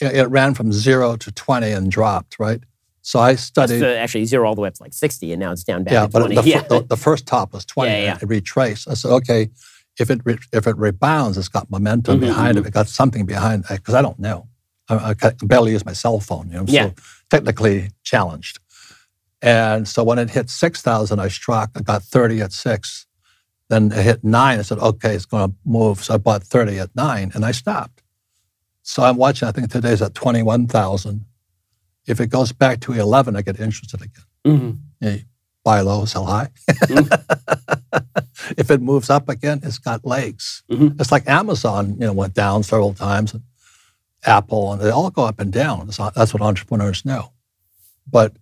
it 0.00 0.28
ran 0.30 0.54
from 0.54 0.72
zero 0.72 1.16
to 1.16 1.32
twenty 1.32 1.70
and 1.70 1.90
dropped. 1.90 2.38
Right. 2.38 2.62
So 3.02 3.20
I 3.20 3.34
studied. 3.34 3.80
So 3.80 3.94
actually, 3.94 4.24
zero 4.24 4.48
all 4.48 4.54
the 4.54 4.60
way 4.60 4.68
up 4.68 4.74
to 4.74 4.82
like 4.82 4.94
sixty, 4.94 5.32
and 5.32 5.40
now 5.40 5.52
it's 5.52 5.64
down 5.64 5.84
back 5.84 5.92
yeah, 5.92 6.06
to 6.06 6.12
twenty. 6.12 6.34
But 6.34 6.44
the, 6.44 6.50
yeah, 6.50 6.62
but 6.68 6.68
the, 6.68 6.86
the 6.88 6.96
first 6.96 7.26
top 7.26 7.52
was 7.52 7.64
twenty. 7.64 7.92
Yeah, 7.92 8.02
yeah. 8.02 8.18
It 8.20 8.28
retraced. 8.28 8.88
I 8.88 8.94
said, 8.94 9.10
okay, 9.10 9.50
if 9.98 10.10
it 10.10 10.20
re- 10.24 10.38
if 10.52 10.66
it 10.66 10.76
rebounds, 10.76 11.38
it's 11.38 11.48
got 11.48 11.70
momentum 11.70 12.16
mm-hmm. 12.16 12.26
behind 12.26 12.56
it. 12.56 12.60
Mm-hmm. 12.60 12.68
It 12.68 12.74
got 12.74 12.88
something 12.88 13.26
behind 13.26 13.64
it 13.70 13.76
because 13.76 13.94
I 13.94 14.02
don't 14.02 14.18
know. 14.18 14.48
I, 14.88 15.14
I, 15.20 15.32
barely 15.42 15.72
use 15.72 15.84
my 15.84 15.92
cell 15.92 16.20
phone. 16.20 16.48
You 16.48 16.58
know, 16.58 16.64
yeah. 16.66 16.86
so 16.86 16.94
technically 17.30 17.90
challenged. 18.02 18.60
And 19.42 19.86
so 19.88 20.04
when 20.04 20.18
it 20.18 20.30
hit 20.30 20.50
six 20.50 20.82
thousand, 20.82 21.20
I 21.20 21.28
struck. 21.28 21.70
I 21.74 21.80
got 21.80 22.02
thirty 22.02 22.40
at 22.40 22.52
six. 22.52 23.06
Then 23.68 23.90
it 23.90 24.02
hit 24.02 24.22
nine. 24.22 24.60
I 24.60 24.62
said, 24.62 24.78
okay, 24.78 25.14
it's 25.14 25.26
going 25.26 25.50
to 25.50 25.56
move. 25.64 26.02
So 26.04 26.14
I 26.14 26.18
bought 26.18 26.44
thirty 26.44 26.78
at 26.78 26.94
nine, 26.94 27.32
and 27.34 27.44
I 27.44 27.50
stopped. 27.52 28.02
So 28.82 29.02
I'm 29.02 29.16
watching. 29.16 29.48
I 29.48 29.52
think 29.52 29.70
today's 29.70 30.02
at 30.02 30.14
twenty-one 30.14 30.68
thousand. 30.68 31.24
If 32.06 32.20
it 32.20 32.28
goes 32.28 32.52
back 32.52 32.80
to 32.82 32.92
eleven, 32.92 33.34
I 33.36 33.42
get 33.42 33.58
interested 33.58 34.00
again. 34.02 34.24
Mm-hmm. 34.46 34.70
Yeah, 35.00 35.16
buy 35.66 35.80
low, 35.80 36.04
sell 36.04 36.26
high. 36.26 36.48
Mm-hmm. 36.68 37.98
if 38.56 38.70
it 38.70 38.80
moves 38.80 39.10
up 39.10 39.28
again, 39.28 39.58
it's 39.64 39.78
got 39.78 40.06
legs. 40.06 40.62
Mm-hmm. 40.70 41.00
It's 41.00 41.10
like 41.10 41.28
Amazon, 41.28 41.94
you 41.98 42.06
know, 42.06 42.12
went 42.12 42.34
down 42.34 42.62
several 42.62 42.94
times, 42.94 43.34
and 43.34 43.42
Apple, 44.24 44.72
and 44.72 44.80
they 44.80 44.90
all 44.90 45.10
go 45.10 45.24
up 45.24 45.40
and 45.40 45.52
down. 45.52 45.88
That's 45.88 46.32
what 46.32 46.40
entrepreneurs 46.40 47.04
know. 47.04 47.32
But 48.08 48.36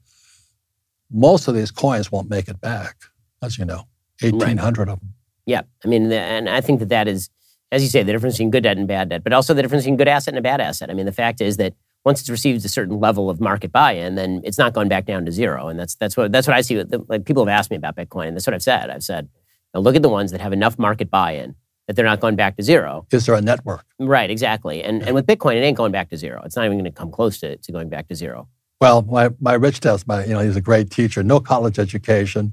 most 1.11 1.49
of 1.49 1.55
these 1.55 1.71
coins 1.71 2.13
won't 2.13 2.29
make 2.29 2.47
it 2.47 2.61
back, 2.61 2.97
as 3.43 3.57
you 3.59 3.65
know, 3.65 3.87
eighteen 4.23 4.59
hundred 4.59 4.89
right. 4.89 4.93
of 4.93 5.01
them. 5.01 5.15
Yeah, 5.47 5.63
I 5.83 5.89
mean, 5.89 6.13
and 6.13 6.49
I 6.49 6.61
think 6.61 6.81
that 6.81 6.91
that 6.91 7.09
is, 7.09 7.31
as 7.73 7.83
you 7.83 7.89
say, 7.89 8.03
the 8.03 8.13
difference 8.13 8.35
between 8.35 8.51
good 8.51 8.65
debt 8.65 8.77
and 8.77 8.87
bad 8.87 9.09
debt, 9.09 9.25
but 9.25 9.33
also 9.33 9.55
the 9.55 9.63
difference 9.63 9.85
between 9.85 9.97
good 9.97 10.09
asset 10.09 10.35
and 10.35 10.39
a 10.39 10.43
bad 10.43 10.61
asset. 10.61 10.91
I 10.91 10.95
mean, 10.95 11.07
the 11.07 11.13
fact 11.13 11.41
is 11.41 11.57
that 11.57 11.73
once 12.05 12.21
it's 12.21 12.31
received 12.31 12.65
a 12.65 12.69
certain 12.69 13.01
level 13.01 13.31
of 13.31 13.41
market 13.41 13.73
buy-in, 13.73 14.15
then 14.15 14.41
it's 14.45 14.59
not 14.59 14.73
going 14.73 14.89
back 14.89 15.07
down 15.07 15.25
to 15.25 15.33
zero. 15.33 15.69
And 15.69 15.79
that's 15.79 15.95
that's 15.95 16.17
what 16.17 16.33
that's 16.33 16.47
what 16.47 16.57
I 16.57 16.61
see. 16.61 16.83
Like 16.83 17.25
people 17.25 17.45
have 17.45 17.53
asked 17.53 17.71
me 17.71 17.77
about 17.77 17.97
Bitcoin, 17.97 18.29
and 18.29 18.37
that's 18.37 18.47
what 18.47 18.55
I've 18.55 18.63
said. 18.63 18.91
I've 18.91 19.03
said 19.03 19.29
now 19.73 19.81
look 19.81 19.97
at 19.97 20.03
the 20.03 20.09
ones 20.09 20.31
that 20.33 20.41
have 20.41 20.53
enough 20.53 20.79
market 20.79 21.11
buy-in 21.11 21.57
that 21.87 21.97
they're 21.97 22.05
not 22.05 22.21
going 22.21 22.37
back 22.37 22.57
to 22.57 22.63
zero. 22.63 23.07
Is 23.11 23.27
there 23.27 23.35
a 23.35 23.43
network? 23.43 23.85
Right, 23.99 24.31
exactly. 24.31 24.83
And 24.83 25.01
yeah. 25.01 25.07
and 25.07 25.15
with 25.15 25.27
Bitcoin, 25.27 25.57
it 25.57 25.61
ain't 25.65 25.77
going 25.77 25.93
back 25.93 26.11
to 26.11 26.17
zero. 26.17 26.43
It's 26.45 26.57
not 26.57 26.65
even 26.65 26.79
going 26.79 26.91
to 26.91 26.91
come 26.91 27.11
close 27.11 27.41
to, 27.41 27.57
to 27.57 27.73
going 27.73 27.89
back 27.89 28.09
to 28.09 28.15
zero. 28.15 28.49
Well, 28.81 29.03
my, 29.03 29.31
my 29.41 29.55
rich 29.55 29.81
dad's 29.81 30.07
my, 30.07 30.25
you 30.25 30.33
know, 30.35 30.41
he's 30.41 30.57
a 30.57 30.61
great 30.61 30.91
teacher, 30.91 31.23
no 31.23 31.41
college 31.41 31.79
education. 31.79 32.53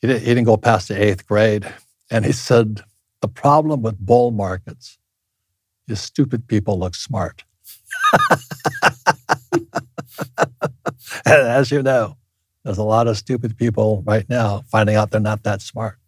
He, 0.00 0.08
did, 0.08 0.20
he 0.22 0.26
didn't 0.26 0.44
go 0.44 0.56
past 0.56 0.88
the 0.88 1.00
eighth 1.00 1.26
grade. 1.26 1.72
And 2.10 2.24
he 2.24 2.32
said, 2.32 2.82
the 3.20 3.28
problem 3.28 3.82
with 3.82 3.98
bull 3.98 4.30
markets 4.30 4.98
is 5.86 6.00
stupid 6.00 6.48
people 6.48 6.78
look 6.78 6.94
smart. 6.94 7.44
as 11.26 11.70
you 11.70 11.82
know, 11.82 12.16
there's 12.64 12.78
a 12.78 12.82
lot 12.82 13.06
of 13.08 13.16
stupid 13.16 13.56
people 13.56 14.02
right 14.06 14.28
now 14.28 14.62
finding 14.70 14.96
out 14.96 15.10
they're 15.10 15.20
not 15.20 15.42
that 15.44 15.62
smart. 15.62 15.98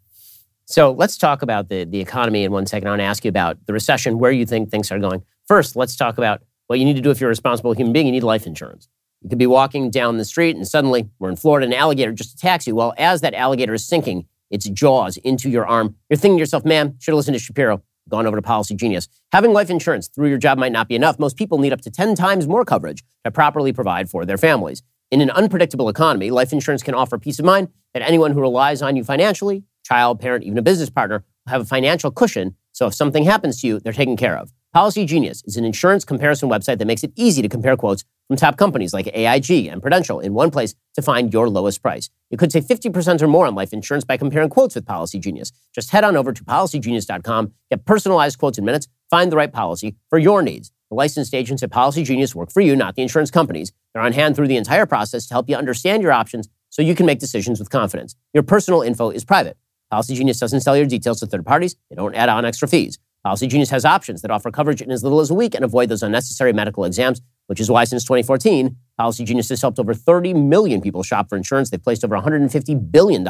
So 0.66 0.92
let's 0.92 1.16
talk 1.16 1.42
about 1.42 1.68
the, 1.68 1.84
the 1.84 2.00
economy 2.00 2.44
in 2.44 2.52
one 2.52 2.66
second. 2.66 2.88
I 2.88 2.92
want 2.92 3.00
to 3.00 3.04
ask 3.04 3.24
you 3.24 3.28
about 3.28 3.58
the 3.66 3.72
recession, 3.72 4.18
where 4.18 4.30
you 4.30 4.46
think 4.46 4.70
things 4.70 4.90
are 4.90 4.98
going. 4.98 5.22
First, 5.46 5.76
let's 5.76 5.96
talk 5.96 6.18
about 6.18 6.42
what 6.66 6.78
you 6.78 6.84
need 6.84 6.96
to 6.96 7.02
do 7.02 7.10
if 7.10 7.20
you're 7.20 7.28
a 7.28 7.36
responsible 7.36 7.72
human 7.72 7.92
being. 7.92 8.06
You 8.06 8.12
need 8.12 8.22
life 8.22 8.46
insurance. 8.46 8.88
You 9.22 9.28
could 9.28 9.38
be 9.38 9.46
walking 9.46 9.90
down 9.90 10.16
the 10.16 10.24
street 10.24 10.56
and 10.56 10.66
suddenly 10.66 11.08
we're 11.18 11.30
in 11.30 11.36
Florida, 11.36 11.66
an 11.66 11.72
alligator 11.72 12.12
just 12.12 12.34
attacks 12.34 12.66
you. 12.66 12.74
Well, 12.74 12.94
as 12.96 13.20
that 13.20 13.34
alligator 13.34 13.74
is 13.74 13.86
sinking 13.86 14.26
its 14.50 14.68
jaws 14.68 15.16
into 15.18 15.48
your 15.48 15.66
arm, 15.66 15.96
you're 16.08 16.16
thinking 16.16 16.38
to 16.38 16.40
yourself, 16.40 16.64
man, 16.64 16.96
should 16.98 17.12
have 17.12 17.16
listened 17.16 17.34
to 17.34 17.38
Shapiro, 17.38 17.82
gone 18.08 18.26
over 18.26 18.36
to 18.36 18.42
Policy 18.42 18.74
Genius. 18.74 19.08
Having 19.32 19.52
life 19.52 19.70
insurance 19.70 20.08
through 20.08 20.28
your 20.28 20.38
job 20.38 20.58
might 20.58 20.72
not 20.72 20.88
be 20.88 20.94
enough. 20.94 21.18
Most 21.18 21.36
people 21.36 21.58
need 21.58 21.72
up 21.72 21.80
to 21.82 21.90
10 21.90 22.14
times 22.14 22.46
more 22.46 22.64
coverage 22.64 23.04
to 23.24 23.30
properly 23.30 23.72
provide 23.72 24.10
for 24.10 24.24
their 24.24 24.38
families. 24.38 24.82
In 25.10 25.20
an 25.20 25.30
unpredictable 25.30 25.88
economy, 25.88 26.30
life 26.30 26.52
insurance 26.52 26.82
can 26.82 26.94
offer 26.94 27.18
peace 27.18 27.38
of 27.38 27.44
mind 27.44 27.68
that 27.92 28.02
anyone 28.02 28.32
who 28.32 28.40
relies 28.40 28.82
on 28.82 28.96
you 28.96 29.04
financially, 29.04 29.64
child, 29.84 30.20
parent, 30.20 30.44
even 30.44 30.58
a 30.58 30.62
business 30.62 30.90
partner, 30.90 31.24
will 31.44 31.50
have 31.50 31.60
a 31.60 31.66
financial 31.66 32.10
cushion 32.10 32.56
so 32.72 32.86
if 32.86 32.94
something 32.94 33.24
happens 33.24 33.60
to 33.60 33.66
you, 33.66 33.80
they're 33.80 33.92
taken 33.92 34.16
care 34.16 34.36
of. 34.36 34.52
Policy 34.72 35.04
Genius 35.04 35.42
is 35.44 35.58
an 35.58 35.66
insurance 35.66 36.02
comparison 36.02 36.48
website 36.48 36.78
that 36.78 36.86
makes 36.86 37.04
it 37.04 37.12
easy 37.14 37.42
to 37.42 37.48
compare 37.50 37.76
quotes 37.76 38.04
from 38.26 38.38
top 38.38 38.56
companies 38.56 38.94
like 38.94 39.06
AIG 39.08 39.66
and 39.66 39.82
Prudential 39.82 40.18
in 40.18 40.32
one 40.32 40.50
place 40.50 40.74
to 40.94 41.02
find 41.02 41.30
your 41.30 41.50
lowest 41.50 41.82
price. 41.82 42.08
You 42.30 42.38
could 42.38 42.50
save 42.50 42.64
50% 42.64 43.20
or 43.20 43.28
more 43.28 43.46
on 43.46 43.54
life 43.54 43.74
insurance 43.74 44.06
by 44.06 44.16
comparing 44.16 44.48
quotes 44.48 44.74
with 44.74 44.86
Policy 44.86 45.18
Genius. 45.18 45.52
Just 45.74 45.90
head 45.90 46.04
on 46.04 46.16
over 46.16 46.32
to 46.32 46.42
policygenius.com, 46.42 47.52
get 47.68 47.84
personalized 47.84 48.38
quotes 48.38 48.56
in 48.56 48.64
minutes, 48.64 48.88
find 49.10 49.30
the 49.30 49.36
right 49.36 49.52
policy 49.52 49.96
for 50.08 50.18
your 50.18 50.40
needs. 50.40 50.72
The 50.88 50.94
licensed 50.94 51.34
agents 51.34 51.62
at 51.62 51.70
Policy 51.70 52.02
Genius 52.02 52.34
work 52.34 52.50
for 52.50 52.62
you, 52.62 52.74
not 52.74 52.96
the 52.96 53.02
insurance 53.02 53.30
companies. 53.30 53.72
They're 53.92 54.02
on 54.02 54.14
hand 54.14 54.36
through 54.36 54.48
the 54.48 54.56
entire 54.56 54.86
process 54.86 55.26
to 55.26 55.34
help 55.34 55.50
you 55.50 55.56
understand 55.56 56.02
your 56.02 56.12
options 56.12 56.48
so 56.70 56.80
you 56.80 56.94
can 56.94 57.04
make 57.04 57.18
decisions 57.18 57.58
with 57.58 57.68
confidence. 57.68 58.16
Your 58.32 58.42
personal 58.42 58.80
info 58.80 59.10
is 59.10 59.22
private. 59.22 59.58
Policy 59.90 60.14
Genius 60.14 60.38
doesn't 60.38 60.62
sell 60.62 60.78
your 60.78 60.86
details 60.86 61.20
to 61.20 61.26
third 61.26 61.44
parties. 61.44 61.76
They 61.90 61.96
don't 61.96 62.14
add 62.14 62.30
on 62.30 62.46
extra 62.46 62.66
fees. 62.66 62.98
Policy 63.24 63.46
Genius 63.46 63.70
has 63.70 63.84
options 63.84 64.22
that 64.22 64.30
offer 64.30 64.50
coverage 64.50 64.82
in 64.82 64.90
as 64.90 65.04
little 65.04 65.20
as 65.20 65.30
a 65.30 65.34
week 65.34 65.54
and 65.54 65.64
avoid 65.64 65.88
those 65.88 66.02
unnecessary 66.02 66.52
medical 66.52 66.84
exams, 66.84 67.20
which 67.46 67.60
is 67.60 67.70
why 67.70 67.84
since 67.84 68.02
2014, 68.04 68.76
Policy 68.98 69.24
Genius 69.24 69.48
has 69.48 69.60
helped 69.60 69.78
over 69.78 69.94
30 69.94 70.34
million 70.34 70.80
people 70.80 71.02
shop 71.02 71.28
for 71.28 71.36
insurance. 71.36 71.70
They've 71.70 71.82
placed 71.82 72.04
over 72.04 72.16
$150 72.16 72.90
billion 72.90 73.26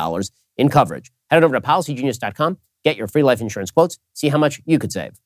in 0.56 0.68
coverage. 0.70 1.10
Head 1.30 1.44
over 1.44 1.54
to 1.54 1.60
policygenius.com, 1.60 2.58
get 2.84 2.96
your 2.96 3.06
free 3.06 3.22
life 3.22 3.40
insurance 3.40 3.70
quotes, 3.70 3.98
see 4.14 4.28
how 4.28 4.38
much 4.38 4.62
you 4.64 4.78
could 4.78 4.92
save. 4.92 5.20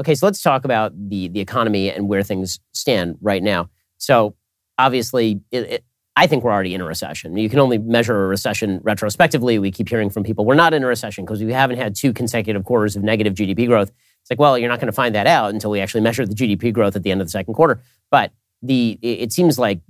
Okay, 0.00 0.14
so 0.14 0.26
let's 0.26 0.40
talk 0.40 0.64
about 0.64 0.92
the, 1.10 1.28
the 1.28 1.40
economy 1.40 1.90
and 1.90 2.08
where 2.08 2.22
things 2.22 2.60
stand 2.72 3.16
right 3.20 3.42
now. 3.42 3.68
So 3.98 4.36
obviously, 4.78 5.40
it, 5.50 5.62
it, 5.64 5.84
I 6.18 6.26
think 6.26 6.42
we're 6.42 6.50
already 6.50 6.74
in 6.74 6.80
a 6.80 6.84
recession. 6.84 7.36
You 7.36 7.48
can 7.48 7.60
only 7.60 7.78
measure 7.78 8.24
a 8.24 8.26
recession 8.26 8.80
retrospectively. 8.82 9.60
We 9.60 9.70
keep 9.70 9.88
hearing 9.88 10.10
from 10.10 10.24
people, 10.24 10.44
we're 10.44 10.56
not 10.56 10.74
in 10.74 10.82
a 10.82 10.86
recession 10.88 11.24
because 11.24 11.44
we 11.44 11.52
haven't 11.52 11.76
had 11.76 11.94
two 11.94 12.12
consecutive 12.12 12.64
quarters 12.64 12.96
of 12.96 13.04
negative 13.04 13.34
GDP 13.34 13.68
growth. 13.68 13.92
It's 14.20 14.28
like, 14.28 14.40
well, 14.40 14.58
you're 14.58 14.68
not 14.68 14.80
going 14.80 14.88
to 14.88 14.92
find 14.92 15.14
that 15.14 15.28
out 15.28 15.54
until 15.54 15.70
we 15.70 15.78
actually 15.78 16.00
measure 16.00 16.26
the 16.26 16.34
GDP 16.34 16.72
growth 16.72 16.96
at 16.96 17.04
the 17.04 17.12
end 17.12 17.20
of 17.20 17.28
the 17.28 17.30
second 17.30 17.54
quarter. 17.54 17.80
But 18.10 18.32
the 18.62 18.98
it 19.00 19.32
seems 19.32 19.60
like 19.60 19.80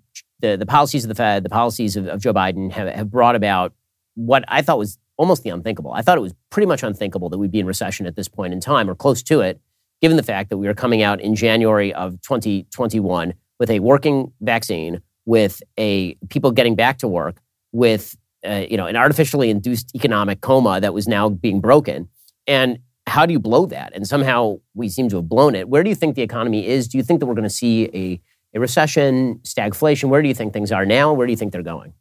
the, 0.40 0.58
the 0.58 0.66
policies 0.66 1.02
of 1.02 1.08
the 1.08 1.14
Fed, 1.14 1.44
the 1.44 1.48
policies 1.48 1.96
of, 1.96 2.06
of 2.06 2.20
Joe 2.20 2.34
Biden 2.34 2.70
have, 2.72 2.94
have 2.94 3.10
brought 3.10 3.34
about 3.34 3.72
what 4.14 4.44
I 4.48 4.60
thought 4.60 4.76
was 4.76 4.98
almost 5.16 5.44
the 5.44 5.50
unthinkable. 5.50 5.94
I 5.94 6.02
thought 6.02 6.18
it 6.18 6.20
was 6.20 6.34
pretty 6.50 6.66
much 6.66 6.82
unthinkable 6.82 7.30
that 7.30 7.38
we'd 7.38 7.50
be 7.50 7.60
in 7.60 7.66
recession 7.66 8.04
at 8.04 8.16
this 8.16 8.28
point 8.28 8.52
in 8.52 8.60
time 8.60 8.90
or 8.90 8.94
close 8.94 9.22
to 9.22 9.40
it, 9.40 9.62
given 10.02 10.18
the 10.18 10.22
fact 10.22 10.50
that 10.50 10.58
we 10.58 10.68
are 10.68 10.74
coming 10.74 11.00
out 11.00 11.22
in 11.22 11.34
January 11.34 11.94
of 11.94 12.20
2021 12.20 13.32
with 13.58 13.70
a 13.70 13.80
working 13.80 14.30
vaccine 14.42 15.00
with 15.28 15.62
a 15.78 16.14
people 16.30 16.50
getting 16.50 16.74
back 16.74 16.96
to 16.96 17.06
work 17.06 17.36
with 17.70 18.16
uh, 18.46 18.64
you 18.70 18.78
know 18.78 18.86
an 18.86 18.96
artificially 18.96 19.50
induced 19.50 19.94
economic 19.94 20.40
coma 20.40 20.80
that 20.80 20.94
was 20.94 21.06
now 21.06 21.28
being 21.28 21.60
broken. 21.60 22.08
And 22.46 22.78
how 23.06 23.26
do 23.26 23.34
you 23.34 23.38
blow 23.38 23.66
that? 23.66 23.92
And 23.94 24.08
somehow 24.08 24.56
we 24.74 24.88
seem 24.88 25.10
to 25.10 25.16
have 25.16 25.28
blown 25.28 25.54
it. 25.54 25.68
Where 25.68 25.82
do 25.82 25.90
you 25.90 25.94
think 25.94 26.16
the 26.16 26.22
economy 26.22 26.66
is? 26.66 26.88
Do 26.88 26.96
you 26.96 27.04
think 27.04 27.20
that 27.20 27.26
we're 27.26 27.34
going 27.34 27.52
to 27.52 27.58
see 27.64 27.84
a, 27.92 28.20
a 28.54 28.60
recession 28.60 29.40
stagflation? 29.44 30.08
Where 30.08 30.22
do 30.22 30.28
you 30.28 30.34
think 30.34 30.54
things 30.54 30.72
are 30.72 30.86
now? 30.86 31.12
Where 31.12 31.26
do 31.26 31.32
you 31.32 31.36
think 31.36 31.52
they're 31.52 31.62
going? 31.62 31.92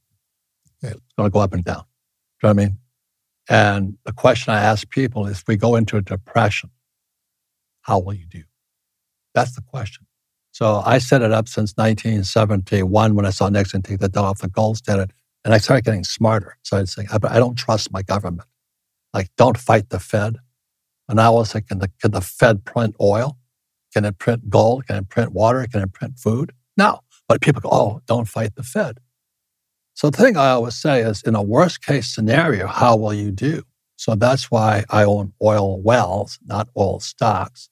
It's 0.82 0.96
going 1.18 1.30
to 1.30 1.34
go 1.34 1.40
up 1.40 1.54
and 1.54 1.66
down. 1.66 1.84
Do 2.42 2.48
you 2.48 2.54
know 2.54 2.56
what 2.56 2.64
i 2.64 2.66
mean? 2.66 2.78
And 3.50 3.98
the 4.06 4.14
question 4.14 4.54
i 4.54 4.62
ask 4.62 4.90
people 4.90 5.28
is 5.28 5.40
if 5.40 5.48
we 5.48 5.58
go 5.58 5.76
into 5.76 5.98
a 5.98 6.02
depression 6.02 6.70
how 7.82 8.00
will 8.00 8.14
you 8.14 8.26
do? 8.26 8.44
That's 9.34 9.56
the 9.56 9.62
question 9.62 10.07
so 10.58 10.82
I 10.84 10.98
set 10.98 11.22
it 11.22 11.32
up 11.32 11.48
since 11.48 11.74
1971 11.74 13.14
when 13.14 13.28
I 13.28 13.30
saw 13.30 13.48
Nixon 13.48 13.84
take 13.84 14.00
the 14.00 14.10
dough 14.10 14.24
off 14.24 14.40
the 14.40 14.48
gold 14.48 14.78
standard. 14.78 15.14
And 15.46 15.54
I 15.54 15.60
started 15.60 15.86
getting 15.86 16.04
smarter. 16.04 16.58
So 16.64 16.78
I'd 16.78 16.90
say, 16.90 17.06
I, 17.12 17.20
I 17.30 17.38
don't 17.38 17.54
trust 17.54 17.94
my 17.94 18.02
government. 18.02 18.50
Like, 19.14 19.28
don't 19.38 19.56
fight 19.56 19.90
the 19.90 20.00
Fed. 20.00 20.38
And 21.08 21.22
I 21.22 21.30
was 21.30 21.54
like, 21.54 21.68
can 21.68 21.78
the, 21.78 21.92
can 22.02 22.10
the 22.10 22.22
Fed 22.22 22.66
print 22.66 22.96
oil? 23.00 23.38
Can 23.94 24.04
it 24.04 24.18
print 24.18 24.50
gold? 24.50 24.88
Can 24.88 24.96
it 24.96 25.10
print 25.10 25.32
water? 25.32 25.68
Can 25.72 25.84
it 25.84 25.94
print 25.94 26.18
food? 26.18 26.54
No. 26.76 27.02
But 27.28 27.42
people 27.42 27.62
go, 27.62 27.70
oh, 27.72 28.02
don't 28.08 28.28
fight 28.28 28.56
the 28.56 28.64
Fed. 28.64 28.98
So 29.94 30.10
the 30.10 30.18
thing 30.18 30.38
I 30.38 30.50
always 30.50 30.74
say 30.74 31.02
is, 31.02 31.22
in 31.22 31.36
a 31.36 31.44
worst 31.44 31.86
case 31.86 32.08
scenario, 32.08 32.66
how 32.66 32.96
will 32.96 33.14
you 33.14 33.30
do? 33.30 33.62
So 33.96 34.16
that's 34.16 34.50
why 34.50 34.86
I 34.90 35.04
own 35.04 35.34
oil 35.40 35.80
wells, 35.80 36.40
not 36.44 36.68
oil 36.76 37.00
stocks. 37.00 37.70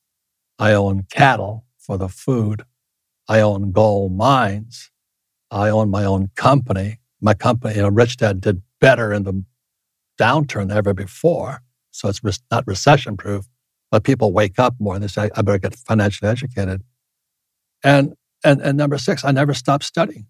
I 0.60 0.74
own 0.74 1.08
cattle 1.10 1.66
for 1.80 1.98
the 1.98 2.10
food 2.10 2.64
I 3.28 3.42
own 3.42 3.72
gold 3.72 4.14
mines. 4.14 4.92
I 5.52 5.70
own 5.70 5.90
my 5.90 6.06
own 6.06 6.30
company. 6.36 7.00
My 7.22 7.34
company, 7.34 7.76
you 7.76 7.82
know, 7.82 7.90
Rich 7.90 8.18
Dad 8.18 8.42
did 8.42 8.62
better 8.80 9.14
in 9.14 9.24
the 9.24 9.44
downturn 10.20 10.68
than 10.68 10.78
ever 10.78 10.94
before. 10.94 11.62
So 11.92 12.10
it's 12.10 12.22
not 12.52 12.68
recession 12.68 13.18
proof, 13.18 13.48
but 13.90 14.04
people 14.04 14.34
wake 14.34 14.60
up 14.60 14.76
more 14.80 14.96
and 14.96 15.04
they 15.04 15.08
say, 15.08 15.30
I 15.36 15.42
better 15.42 15.58
get 15.58 15.76
financially 15.76 16.30
educated. 16.30 16.84
And, 17.84 18.16
and, 18.44 18.62
and 18.62 18.78
number 18.78 18.98
six, 18.98 19.24
I 19.24 19.32
never 19.32 19.54
stop 19.54 19.82
studying. 19.82 20.28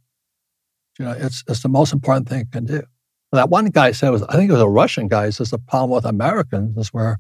You 1.00 1.06
know, 1.06 1.12
it's, 1.12 1.44
it's 1.48 1.62
the 1.62 1.70
most 1.70 1.92
important 1.92 2.30
thing 2.30 2.40
you 2.40 2.46
can 2.52 2.66
do. 2.66 2.84
That 3.32 3.50
one 3.50 3.66
guy 3.66 3.92
said, 3.92 4.10
was, 4.12 4.24
I 4.24 4.36
think 4.36 4.50
it 4.50 4.54
was 4.54 4.62
a 4.62 4.70
Russian 4.70 5.08
guy, 5.08 5.26
he 5.26 5.32
says 5.32 5.50
the 5.50 5.58
problem 5.58 5.90
with 5.90 6.06
Americans 6.06 6.78
is 6.78 6.94
we're 6.94 7.18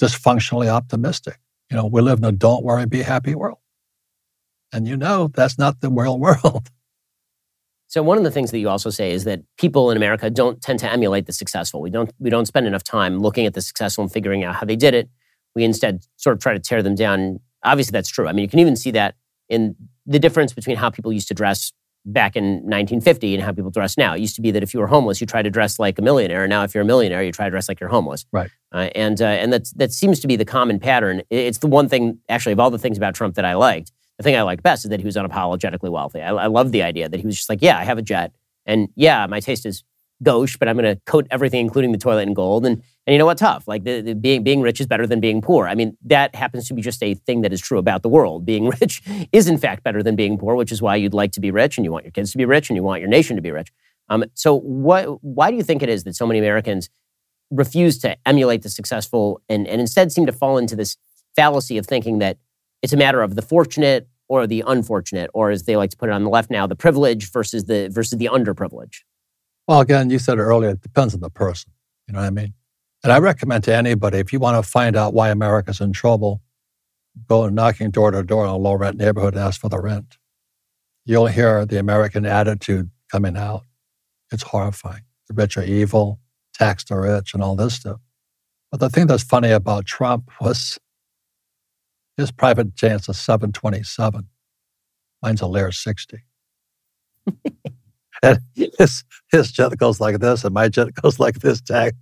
dysfunctionally 0.00 0.68
optimistic. 0.68 1.38
You 1.70 1.76
know, 1.76 1.86
we 1.86 2.00
live 2.00 2.18
in 2.18 2.24
a 2.24 2.32
don't 2.32 2.64
worry, 2.64 2.86
be 2.86 3.02
happy 3.02 3.34
world. 3.34 3.58
And 4.72 4.86
you 4.86 4.96
know 4.96 5.28
that's 5.28 5.58
not 5.58 5.80
the 5.80 5.90
real 5.90 6.18
world. 6.26 6.70
So 7.88 8.02
one 8.02 8.18
of 8.18 8.24
the 8.24 8.30
things 8.30 8.50
that 8.50 8.58
you 8.58 8.68
also 8.68 8.90
say 8.90 9.12
is 9.12 9.24
that 9.24 9.40
people 9.56 9.90
in 9.90 9.96
America 9.96 10.28
don't 10.28 10.60
tend 10.60 10.78
to 10.80 10.92
emulate 10.92 11.24
the 11.24 11.32
successful. 11.32 11.80
We 11.80 11.90
don't 11.90 12.12
we 12.18 12.28
don't 12.28 12.46
spend 12.46 12.66
enough 12.66 12.84
time 12.84 13.18
looking 13.18 13.46
at 13.46 13.54
the 13.54 13.62
successful 13.62 14.02
and 14.02 14.12
figuring 14.12 14.44
out 14.44 14.56
how 14.56 14.66
they 14.66 14.76
did 14.76 14.92
it. 14.94 15.08
We 15.54 15.64
instead 15.64 16.04
sort 16.16 16.34
of 16.34 16.42
try 16.42 16.52
to 16.52 16.58
tear 16.58 16.82
them 16.82 16.94
down. 16.94 17.40
Obviously 17.64 17.92
that's 17.92 18.10
true. 18.10 18.28
I 18.28 18.32
mean, 18.32 18.42
you 18.42 18.48
can 18.48 18.58
even 18.58 18.76
see 18.76 18.90
that 18.90 19.14
in 19.48 19.74
the 20.04 20.18
difference 20.18 20.52
between 20.52 20.76
how 20.76 20.90
people 20.90 21.12
used 21.12 21.28
to 21.28 21.34
dress 21.34 21.72
back 22.04 22.36
in 22.36 22.44
1950 22.44 23.34
and 23.34 23.42
how 23.42 23.52
people 23.52 23.70
dress 23.70 23.96
now. 23.96 24.14
It 24.14 24.20
used 24.20 24.36
to 24.36 24.42
be 24.42 24.50
that 24.50 24.62
if 24.62 24.74
you 24.74 24.80
were 24.80 24.86
homeless, 24.86 25.20
you 25.20 25.26
try 25.26 25.42
to 25.42 25.50
dress 25.50 25.78
like 25.78 25.98
a 25.98 26.02
millionaire. 26.02 26.46
Now, 26.46 26.64
if 26.64 26.74
you're 26.74 26.82
a 26.82 26.86
millionaire, 26.86 27.22
you 27.22 27.32
try 27.32 27.46
to 27.46 27.50
dress 27.50 27.68
like 27.68 27.80
you're 27.80 27.88
homeless. 27.88 28.26
Right. 28.32 28.50
Uh, 28.72 28.90
and 28.94 29.20
uh, 29.20 29.26
and 29.26 29.50
that 29.52 29.70
that 29.76 29.92
seems 29.92 30.20
to 30.20 30.28
be 30.28 30.36
the 30.36 30.44
common 30.44 30.78
pattern. 30.78 31.22
It's 31.30 31.58
the 31.58 31.66
one 31.66 31.88
thing, 31.88 32.18
actually, 32.28 32.52
of 32.52 32.60
all 32.60 32.70
the 32.70 32.78
things 32.78 32.98
about 32.98 33.14
Trump 33.14 33.34
that 33.36 33.46
I 33.46 33.54
liked 33.54 33.92
the 34.18 34.24
thing 34.24 34.36
I 34.36 34.42
liked 34.42 34.62
best 34.62 34.84
is 34.84 34.90
that 34.90 35.00
he 35.00 35.06
was 35.06 35.16
unapologetically 35.16 35.90
wealthy. 35.90 36.20
I, 36.20 36.30
I 36.34 36.46
love 36.46 36.72
the 36.72 36.82
idea 36.82 37.08
that 37.08 37.18
he 37.18 37.26
was 37.26 37.36
just 37.36 37.48
like, 37.48 37.62
yeah, 37.62 37.78
I 37.78 37.84
have 37.84 37.98
a 37.98 38.02
jet, 38.02 38.34
and 38.66 38.88
yeah, 38.94 39.26
my 39.26 39.40
taste 39.40 39.64
is 39.64 39.84
gauche, 40.22 40.56
but 40.56 40.68
I'm 40.68 40.76
going 40.76 40.96
to 40.96 41.00
coat 41.06 41.26
everything, 41.30 41.60
including 41.60 41.92
the 41.92 41.98
toilet, 41.98 42.22
in 42.22 42.34
gold. 42.34 42.66
And 42.66 42.82
and 43.06 43.14
you 43.14 43.18
know 43.18 43.24
what? 43.24 43.38
Tough. 43.38 43.66
Like 43.66 43.84
the, 43.84 44.02
the, 44.02 44.14
being 44.14 44.42
being 44.42 44.60
rich 44.60 44.80
is 44.80 44.86
better 44.86 45.06
than 45.06 45.20
being 45.20 45.40
poor. 45.40 45.66
I 45.66 45.74
mean, 45.74 45.96
that 46.04 46.34
happens 46.34 46.68
to 46.68 46.74
be 46.74 46.82
just 46.82 47.02
a 47.02 47.14
thing 47.14 47.40
that 47.40 47.52
is 47.52 47.60
true 47.60 47.78
about 47.78 48.02
the 48.02 48.08
world. 48.08 48.44
Being 48.44 48.68
rich 48.80 49.02
is 49.32 49.48
in 49.48 49.58
fact 49.58 49.82
better 49.82 50.02
than 50.02 50.16
being 50.16 50.38
poor, 50.38 50.56
which 50.56 50.72
is 50.72 50.82
why 50.82 50.96
you'd 50.96 51.14
like 51.14 51.32
to 51.32 51.40
be 51.40 51.50
rich 51.50 51.78
and 51.78 51.84
you 51.84 51.92
want 51.92 52.04
your 52.04 52.12
kids 52.12 52.32
to 52.32 52.38
be 52.38 52.44
rich 52.44 52.68
and 52.68 52.76
you 52.76 52.82
want 52.82 53.00
your 53.00 53.08
nation 53.08 53.36
to 53.36 53.42
be 53.42 53.50
rich. 53.50 53.72
Um, 54.08 54.24
so 54.34 54.58
what? 54.58 55.22
Why 55.22 55.50
do 55.50 55.56
you 55.56 55.62
think 55.62 55.82
it 55.82 55.88
is 55.88 56.04
that 56.04 56.16
so 56.16 56.26
many 56.26 56.38
Americans 56.38 56.90
refuse 57.50 57.98
to 57.98 58.16
emulate 58.26 58.62
the 58.62 58.68
successful 58.68 59.40
and 59.48 59.66
and 59.66 59.80
instead 59.80 60.12
seem 60.12 60.26
to 60.26 60.32
fall 60.32 60.58
into 60.58 60.76
this 60.76 60.96
fallacy 61.34 61.78
of 61.78 61.86
thinking 61.86 62.18
that 62.18 62.36
it's 62.82 62.92
a 62.92 62.96
matter 62.96 63.22
of 63.22 63.34
the 63.34 63.42
fortunate 63.42 64.08
or 64.28 64.46
the 64.46 64.62
unfortunate, 64.66 65.30
or 65.32 65.50
as 65.50 65.64
they 65.64 65.76
like 65.76 65.90
to 65.90 65.96
put 65.96 66.08
it 66.08 66.12
on 66.12 66.22
the 66.22 66.30
left 66.30 66.50
now, 66.50 66.66
the 66.66 66.76
privilege 66.76 67.30
versus 67.30 67.64
the 67.64 67.88
versus 67.90 68.18
the 68.18 68.28
underprivileged? 68.30 69.00
Well, 69.66 69.80
again, 69.80 70.10
you 70.10 70.18
said 70.18 70.38
it 70.38 70.42
earlier, 70.42 70.70
it 70.70 70.82
depends 70.82 71.14
on 71.14 71.20
the 71.20 71.30
person. 71.30 71.72
You 72.06 72.14
know 72.14 72.20
what 72.20 72.26
I 72.26 72.30
mean? 72.30 72.54
And 73.04 73.12
I 73.12 73.18
recommend 73.18 73.64
to 73.64 73.74
anybody, 73.74 74.18
if 74.18 74.32
you 74.32 74.40
want 74.40 74.62
to 74.62 74.68
find 74.68 74.96
out 74.96 75.14
why 75.14 75.30
America's 75.30 75.80
in 75.80 75.92
trouble, 75.92 76.42
go 77.26 77.48
knocking 77.48 77.90
door 77.90 78.10
to 78.10 78.22
door 78.22 78.44
in 78.44 78.50
a 78.50 78.56
low 78.56 78.74
rent 78.74 78.96
neighborhood 78.96 79.34
and 79.34 79.42
ask 79.42 79.60
for 79.60 79.68
the 79.68 79.80
rent. 79.80 80.18
You'll 81.04 81.26
hear 81.26 81.64
the 81.64 81.78
American 81.78 82.26
attitude 82.26 82.90
coming 83.10 83.36
out. 83.36 83.62
It's 84.30 84.42
horrifying. 84.42 85.04
The 85.28 85.34
rich 85.34 85.56
are 85.56 85.64
evil, 85.64 86.20
tax 86.54 86.84
the 86.84 86.96
rich, 86.96 87.34
and 87.34 87.42
all 87.42 87.56
this 87.56 87.74
stuff. 87.74 88.00
But 88.70 88.80
the 88.80 88.90
thing 88.90 89.06
that's 89.06 89.22
funny 89.22 89.50
about 89.50 89.86
Trump 89.86 90.30
was 90.40 90.78
his 92.18 92.32
private 92.32 92.74
jet 92.74 93.08
is 93.08 93.18
727. 93.18 94.28
Mine's 95.22 95.40
a 95.40 95.46
Lear 95.46 95.70
60. 95.70 96.18
and 98.22 98.40
his, 98.54 99.04
his 99.30 99.52
jet 99.52 99.78
goes 99.78 100.00
like 100.00 100.18
this, 100.18 100.44
and 100.44 100.52
my 100.52 100.68
jet 100.68 100.92
goes 100.94 101.20
like 101.20 101.36
this, 101.36 101.60
Jack. 101.60 101.94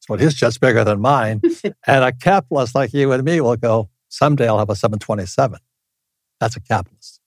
So 0.00 0.16
his 0.16 0.34
jet's 0.34 0.58
bigger 0.58 0.82
than 0.82 1.00
mine. 1.00 1.40
and 1.86 2.04
a 2.04 2.12
capitalist 2.12 2.74
like 2.74 2.92
you 2.92 3.12
and 3.12 3.22
me 3.22 3.40
will 3.40 3.56
go, 3.56 3.88
someday 4.08 4.48
I'll 4.48 4.58
have 4.58 4.70
a 4.70 4.74
727. 4.74 5.60
That's 6.40 6.56
a 6.56 6.60
capitalist. 6.60 7.20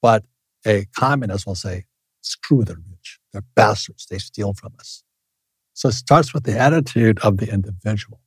But 0.00 0.24
a 0.64 0.86
communist 0.96 1.46
will 1.46 1.56
say, 1.56 1.86
screw 2.20 2.64
the 2.64 2.76
rich. 2.76 3.18
They're 3.32 3.42
bastards. 3.56 4.06
They 4.06 4.18
steal 4.18 4.54
from 4.54 4.74
us. 4.78 5.02
So 5.72 5.88
it 5.88 5.92
starts 5.92 6.32
with 6.32 6.44
the 6.44 6.56
attitude 6.56 7.18
of 7.20 7.38
the 7.38 7.52
individual. 7.52 8.20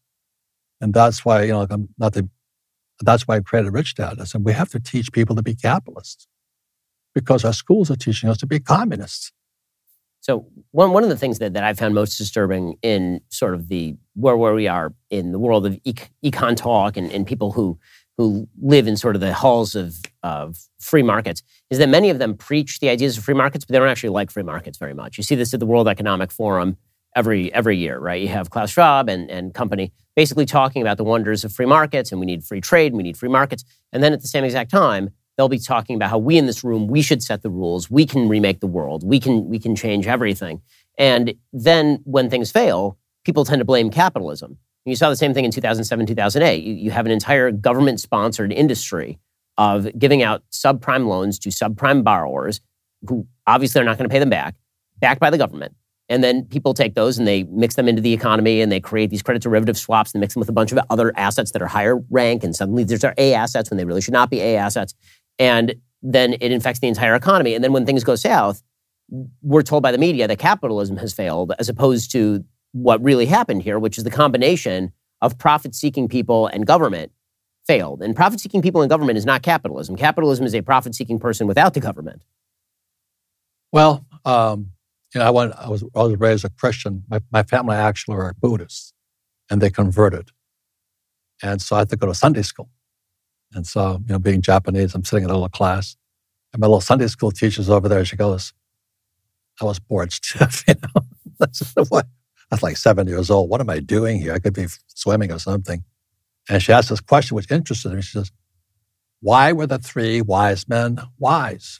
And 0.81 0.93
that's 0.93 1.23
why, 1.23 1.43
you 1.43 1.53
know, 1.53 1.65
I'm 1.69 1.89
not 1.97 2.13
the 2.13 2.29
that's 3.01 3.27
why 3.27 3.37
I 3.37 3.41
created 3.41 3.71
Rich 3.73 3.95
Dad. 3.95 4.19
I 4.21 4.25
said, 4.25 4.45
we 4.45 4.53
have 4.53 4.69
to 4.69 4.79
teach 4.79 5.11
people 5.11 5.35
to 5.35 5.43
be 5.43 5.55
capitalists. 5.55 6.27
because 7.15 7.45
our 7.45 7.53
schools 7.53 7.89
are 7.89 7.95
teaching 7.95 8.29
us 8.29 8.37
to 8.39 8.45
be 8.45 8.59
communists. 8.59 9.31
So 10.21 10.47
one 10.71 10.91
one 10.91 11.03
of 11.03 11.09
the 11.09 11.17
things 11.17 11.39
that, 11.39 11.53
that 11.53 11.63
I 11.63 11.73
found 11.73 11.95
most 11.95 12.17
disturbing 12.17 12.77
in 12.81 13.21
sort 13.29 13.53
of 13.53 13.67
the 13.69 13.95
where 14.15 14.37
where 14.37 14.53
we 14.53 14.67
are 14.67 14.93
in 15.09 15.31
the 15.31 15.39
world 15.39 15.65
of 15.65 15.73
econ 16.23 16.55
talk 16.57 16.97
and, 16.97 17.11
and 17.11 17.25
people 17.27 17.51
who 17.53 17.79
who 18.17 18.47
live 18.61 18.87
in 18.87 18.97
sort 18.97 19.15
of 19.15 19.21
the 19.21 19.33
halls 19.33 19.75
of, 19.75 19.97
of 20.23 20.57
free 20.79 21.03
markets 21.03 21.43
is 21.69 21.79
that 21.79 21.89
many 21.89 22.09
of 22.09 22.19
them 22.19 22.35
preach 22.35 22.79
the 22.79 22.89
ideas 22.89 23.17
of 23.17 23.23
free 23.25 23.33
markets, 23.35 23.65
but 23.65 23.73
they 23.73 23.79
don't 23.79 23.89
actually 23.89 24.09
like 24.09 24.31
free 24.31 24.43
markets 24.43 24.77
very 24.77 24.93
much. 24.93 25.17
You 25.17 25.23
see 25.23 25.35
this 25.35 25.53
at 25.53 25.59
the 25.59 25.65
World 25.65 25.87
Economic 25.87 26.31
Forum 26.31 26.77
every 27.15 27.53
every 27.53 27.77
year, 27.77 27.97
right? 27.97 28.21
You 28.21 28.27
have 28.27 28.49
Klaus 28.49 28.71
Schwab 28.71 29.09
and, 29.09 29.29
and 29.31 29.53
company 29.53 29.91
basically 30.15 30.45
talking 30.45 30.81
about 30.81 30.97
the 30.97 31.03
wonders 31.03 31.43
of 31.43 31.51
free 31.51 31.65
markets 31.65 32.11
and 32.11 32.19
we 32.19 32.25
need 32.25 32.43
free 32.43 32.61
trade 32.61 32.87
and 32.87 32.97
we 32.97 33.03
need 33.03 33.17
free 33.17 33.29
markets. 33.29 33.63
And 33.91 34.03
then 34.03 34.13
at 34.13 34.21
the 34.21 34.27
same 34.27 34.43
exact 34.43 34.71
time, 34.71 35.09
they'll 35.37 35.49
be 35.49 35.59
talking 35.59 35.95
about 35.95 36.09
how 36.09 36.17
we 36.17 36.37
in 36.37 36.45
this 36.45 36.63
room 36.63 36.87
we 36.87 37.01
should 37.01 37.23
set 37.23 37.41
the 37.41 37.49
rules. 37.49 37.89
We 37.89 38.05
can 38.05 38.29
remake 38.29 38.59
the 38.59 38.67
world. 38.67 39.03
We 39.03 39.19
can 39.19 39.47
we 39.49 39.59
can 39.59 39.75
change 39.75 40.07
everything. 40.07 40.61
And 40.97 41.33
then 41.51 42.01
when 42.03 42.29
things 42.29 42.51
fail 42.51 42.97
people 43.25 43.43
tend 43.43 43.59
to 43.59 43.65
blame 43.65 43.89
capitalism. 43.89 44.57
You 44.85 44.95
saw 44.95 45.09
the 45.09 45.15
same 45.15 45.33
thing 45.33 45.45
in 45.45 45.51
2007 45.51 46.05
2008 46.05 46.63
you, 46.63 46.73
you 46.75 46.91
have 46.91 47.07
an 47.07 47.11
entire 47.11 47.51
government 47.51 47.99
sponsored 47.99 48.53
industry 48.53 49.17
of 49.57 49.87
giving 49.97 50.21
out 50.21 50.43
subprime 50.51 51.07
loans 51.07 51.39
to 51.39 51.49
subprime 51.49 52.03
borrowers 52.03 52.61
who 53.07 53.25
obviously 53.47 53.81
are 53.81 53.83
not 53.83 53.97
going 53.97 54.07
to 54.07 54.13
pay 54.13 54.19
them 54.19 54.29
back 54.29 54.55
backed 54.99 55.19
by 55.19 55.31
the 55.31 55.39
government 55.39 55.75
and 56.07 56.23
then 56.23 56.45
people 56.45 56.73
take 56.73 56.93
those 56.93 57.17
and 57.17 57.27
they 57.27 57.43
mix 57.43 57.75
them 57.75 57.87
into 57.87 58.01
the 58.01 58.13
economy 58.13 58.61
and 58.61 58.71
they 58.71 58.79
create 58.79 59.09
these 59.09 59.23
credit 59.23 59.41
derivative 59.41 59.77
swaps 59.77 60.13
and 60.13 60.21
mix 60.21 60.33
them 60.33 60.39
with 60.39 60.49
a 60.49 60.53
bunch 60.53 60.71
of 60.71 60.79
other 60.89 61.11
assets 61.17 61.51
that 61.51 61.61
are 61.61 61.67
higher 61.67 61.97
rank. 62.09 62.43
And 62.43 62.55
suddenly 62.55 62.83
there's 62.83 63.03
our 63.03 63.15
A 63.17 63.33
assets 63.33 63.69
when 63.69 63.77
they 63.77 63.85
really 63.85 64.01
should 64.01 64.13
not 64.13 64.29
be 64.29 64.39
A 64.39 64.57
assets 64.57 64.93
and 65.39 65.75
then 66.01 66.33
it 66.33 66.51
infects 66.51 66.79
the 66.79 66.87
entire 66.87 67.15
economy. 67.15 67.55
And 67.55 67.63
then 67.63 67.73
when 67.73 67.85
things 67.85 68.03
go 68.03 68.15
south, 68.15 68.61
we're 69.41 69.63
told 69.63 69.83
by 69.83 69.91
the 69.91 69.97
media 69.97 70.27
that 70.27 70.39
capitalism 70.39 70.97
has 70.97 71.13
failed, 71.13 71.53
as 71.59 71.69
opposed 71.69 72.11
to 72.11 72.43
what 72.71 73.03
really 73.03 73.25
happened 73.25 73.63
here, 73.63 73.79
which 73.79 73.97
is 73.97 74.03
the 74.03 74.11
combination 74.11 74.91
of 75.21 75.37
profit 75.37 75.73
seeking 75.73 76.07
people 76.07 76.47
and 76.47 76.67
government 76.67 77.11
failed. 77.65 78.01
And 78.01 78.15
profit 78.15 78.39
seeking 78.39 78.61
people 78.61 78.81
and 78.81 78.89
government 78.89 79.17
is 79.17 79.25
not 79.25 79.41
capitalism. 79.41 79.95
Capitalism 79.95 80.45
is 80.45 80.53
a 80.53 80.61
profit 80.61 80.93
seeking 80.93 81.19
person 81.19 81.47
without 81.47 81.73
the 81.73 81.79
government. 81.79 82.23
Well, 83.71 84.05
um, 84.23 84.71
you 85.15 85.19
know, 85.19 85.27
I, 85.27 85.29
went, 85.29 85.53
I, 85.57 85.69
was, 85.69 85.83
I 85.95 86.03
was 86.03 86.19
raised 86.19 86.43
a 86.43 86.49
Christian. 86.49 87.05
My, 87.09 87.21
my 87.31 87.41
family 87.41 87.77
actually 87.77 88.17
were 88.17 88.35
Buddhists, 88.39 88.93
and 89.49 89.61
they 89.61 89.69
converted. 89.69 90.31
And 91.41 91.61
so 91.61 91.77
I 91.77 91.79
had 91.79 91.89
to 91.91 91.95
go 91.95 92.07
to 92.07 92.13
Sunday 92.13 92.41
school. 92.41 92.69
And 93.53 93.65
so, 93.65 94.01
you 94.05 94.13
know, 94.13 94.19
being 94.19 94.41
Japanese, 94.41 94.93
I'm 94.93 95.05
sitting 95.05 95.23
in 95.23 95.29
a 95.29 95.33
little 95.33 95.47
class, 95.47 95.95
and 96.51 96.59
my 96.59 96.67
little 96.67 96.81
Sunday 96.81 97.07
school 97.07 97.31
teacher's 97.31 97.69
over 97.69 97.87
there. 97.87 98.03
She 98.03 98.17
goes, 98.17 98.53
I 99.61 99.65
was 99.65 99.79
bored 99.79 100.11
stiff, 100.11 100.65
you 100.67 100.75
know. 100.83 101.01
what? 101.87 102.07
I 102.51 102.55
was 102.55 102.63
like 102.63 102.75
seven 102.75 103.07
years 103.07 103.29
old. 103.29 103.49
What 103.49 103.61
am 103.61 103.69
I 103.69 103.79
doing 103.79 104.19
here? 104.19 104.33
I 104.33 104.39
could 104.39 104.53
be 104.53 104.67
swimming 104.87 105.31
or 105.31 105.39
something. 105.39 105.85
And 106.49 106.61
she 106.61 106.73
asked 106.73 106.89
this 106.89 106.99
question, 106.99 107.35
which 107.35 107.49
interested 107.49 107.93
me. 107.93 108.01
She 108.01 108.17
says, 108.17 108.31
Why 109.21 109.53
were 109.53 109.65
the 109.65 109.79
three 109.79 110.21
wise 110.21 110.67
men 110.67 110.99
wise? 111.17 111.79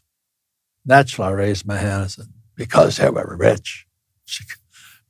Naturally, 0.85 1.29
I 1.29 1.33
raised 1.33 1.67
my 1.67 1.77
hand 1.77 2.01
and 2.03 2.11
said, 2.11 2.25
Because 2.55 2.97
they 2.97 3.09
were 3.09 3.35
rich. 3.37 3.85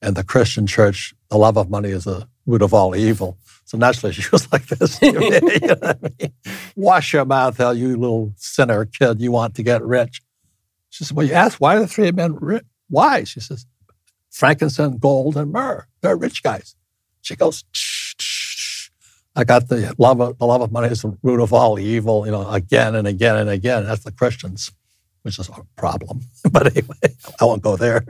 And 0.02 0.16
the 0.16 0.24
Christian 0.24 0.68
church, 0.68 1.14
the 1.30 1.38
love 1.38 1.58
of 1.58 1.70
money 1.70 1.89
is 1.89 2.04
the 2.04 2.28
root 2.46 2.62
of 2.62 2.74
all 2.74 2.96
evil. 2.96 3.38
So 3.66 3.78
naturally, 3.78 4.14
she 4.18 4.28
was 4.32 4.52
like 4.52 4.68
this. 4.68 5.02
you 5.02 5.12
know 5.14 5.78
I 5.82 5.96
mean? 6.20 6.34
Wash 6.76 7.14
your 7.14 7.26
mouth, 7.26 7.58
hell, 7.58 7.74
you 7.74 7.98
little 7.98 8.34
sinner 8.36 8.86
kid. 8.86 9.22
You 9.22 9.32
want 9.32 9.56
to 9.56 9.64
get 9.64 9.84
rich. 9.84 10.22
She 10.89 11.04
said, 11.04 11.18
Well, 11.18 11.26
you 11.26 11.34
asked 11.34 11.60
why 11.60 11.78
the 11.80 11.88
three 11.88 12.12
men 12.12 12.36
rich? 12.36 12.64
Why? 12.88 13.24
She 13.24 13.39
says, 13.39 13.66
Frankincense, 14.30 14.98
gold, 15.00 15.38
and 15.38 15.52
myrrh. 15.52 15.88
They're 16.02 16.16
rich 16.16 16.43
guys. 16.43 16.76
She 17.22 17.36
goes. 17.36 17.64
I 19.36 19.43
got 19.43 19.68
the 19.68 19.93
love 19.98 20.22
of 20.22 20.38
the 20.38 20.46
love 20.46 20.62
of 20.62 20.72
money 20.72 20.88
is 20.88 21.02
the 21.02 21.18
root 21.22 21.41
of 21.41 21.52
all 21.52 21.78
evil, 21.78 22.26
you 22.26 22.32
know, 22.32 22.50
again 22.50 22.96
and 22.96 23.08
again 23.08 23.36
and 23.36 23.50
again. 23.50 23.86
That's 23.86 24.04
the 24.04 24.12
Christians, 24.12 24.72
which 25.26 25.40
is 25.40 25.50
a 25.50 25.66
problem. 25.76 26.22
But 26.52 26.68
anyway, 26.68 27.16
I 27.42 27.46
won't 27.46 27.64
go 27.64 27.76
there. 27.76 28.06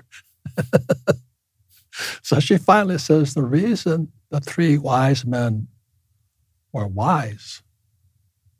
so 2.21 2.41
she 2.41 2.57
finally 2.57 2.97
says 2.97 3.33
the 3.33 3.41
reason 3.41 4.11
the 4.29 4.41
three 4.41 4.77
wise 4.77 5.25
men 5.25 5.69
were 6.73 6.87
wise 6.87 7.63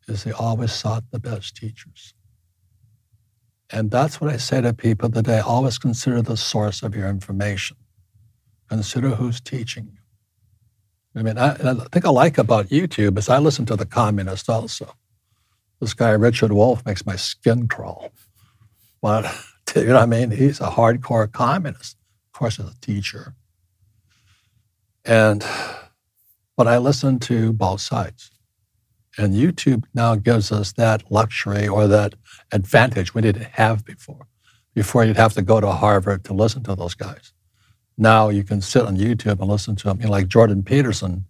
is 0.08 0.24
they 0.24 0.32
always 0.32 0.72
sought 0.72 1.04
the 1.12 1.20
best 1.20 1.58
teachers. 1.58 2.14
And 3.72 3.92
that's 3.92 4.22
what 4.22 4.32
I 4.32 4.38
say 4.38 4.62
to 4.62 4.74
people 4.74 5.10
today. 5.10 5.40
Always 5.40 5.78
consider 5.78 6.22
the 6.22 6.38
source 6.38 6.82
of 6.82 6.96
your 6.96 7.10
information. 7.10 7.76
Consider 8.70 9.10
who's 9.10 9.42
teaching 9.42 9.90
you. 9.92 11.20
I 11.20 11.24
mean, 11.24 11.38
I, 11.38 11.52
I 11.56 11.74
think 11.92 12.06
I 12.06 12.10
like 12.10 12.38
about 12.38 12.68
YouTube 12.68 13.18
is 13.18 13.28
I 13.28 13.40
listen 13.40 13.66
to 13.66 13.76
the 13.76 13.86
communist 13.86 14.50
also. 14.50 14.96
This 15.82 15.94
guy, 15.94 16.12
Richard 16.12 16.54
Wolff, 16.54 16.86
makes 16.86 17.06
my 17.06 17.18
skin 17.18 17.68
crawl. 17.68 18.12
But, 19.06 19.32
you 19.76 19.86
know 19.86 19.94
what 19.94 20.02
I 20.02 20.06
mean? 20.08 20.32
He's 20.32 20.60
a 20.60 20.72
hardcore 20.72 21.32
communist. 21.32 21.96
Of 22.34 22.40
course, 22.40 22.60
as 22.60 22.72
a 22.72 22.80
teacher. 22.82 23.36
And 25.06 25.46
but 26.58 26.68
I 26.68 26.80
listen 26.80 27.20
to 27.20 27.54
both 27.54 27.82
sides. 27.82 28.32
And 29.16 29.36
YouTube 29.36 29.84
now 29.94 30.16
gives 30.16 30.52
us 30.52 30.74
that 30.74 31.12
luxury 31.12 31.68
or 31.68 31.88
that 31.88 32.16
advantage 32.52 33.14
we 33.14 33.22
didn't 33.22 33.52
have 33.52 33.86
before. 33.86 34.26
Before 34.74 35.06
you'd 35.06 35.18
have 35.18 35.34
to 35.34 35.44
go 35.44 35.62
to 35.62 35.72
Harvard 35.72 36.24
to 36.24 36.34
listen 36.34 36.64
to 36.64 36.76
those 36.76 36.96
guys. 36.96 37.32
Now 38.00 38.30
you 38.30 38.44
can 38.44 38.60
sit 38.60 38.88
on 38.88 38.98
YouTube 38.98 39.40
and 39.40 39.48
listen 39.48 39.76
to 39.76 39.84
them. 39.84 40.00
You 40.00 40.06
know, 40.08 40.14
like 40.14 40.30
Jordan 40.30 40.64
Peterson 40.64 41.26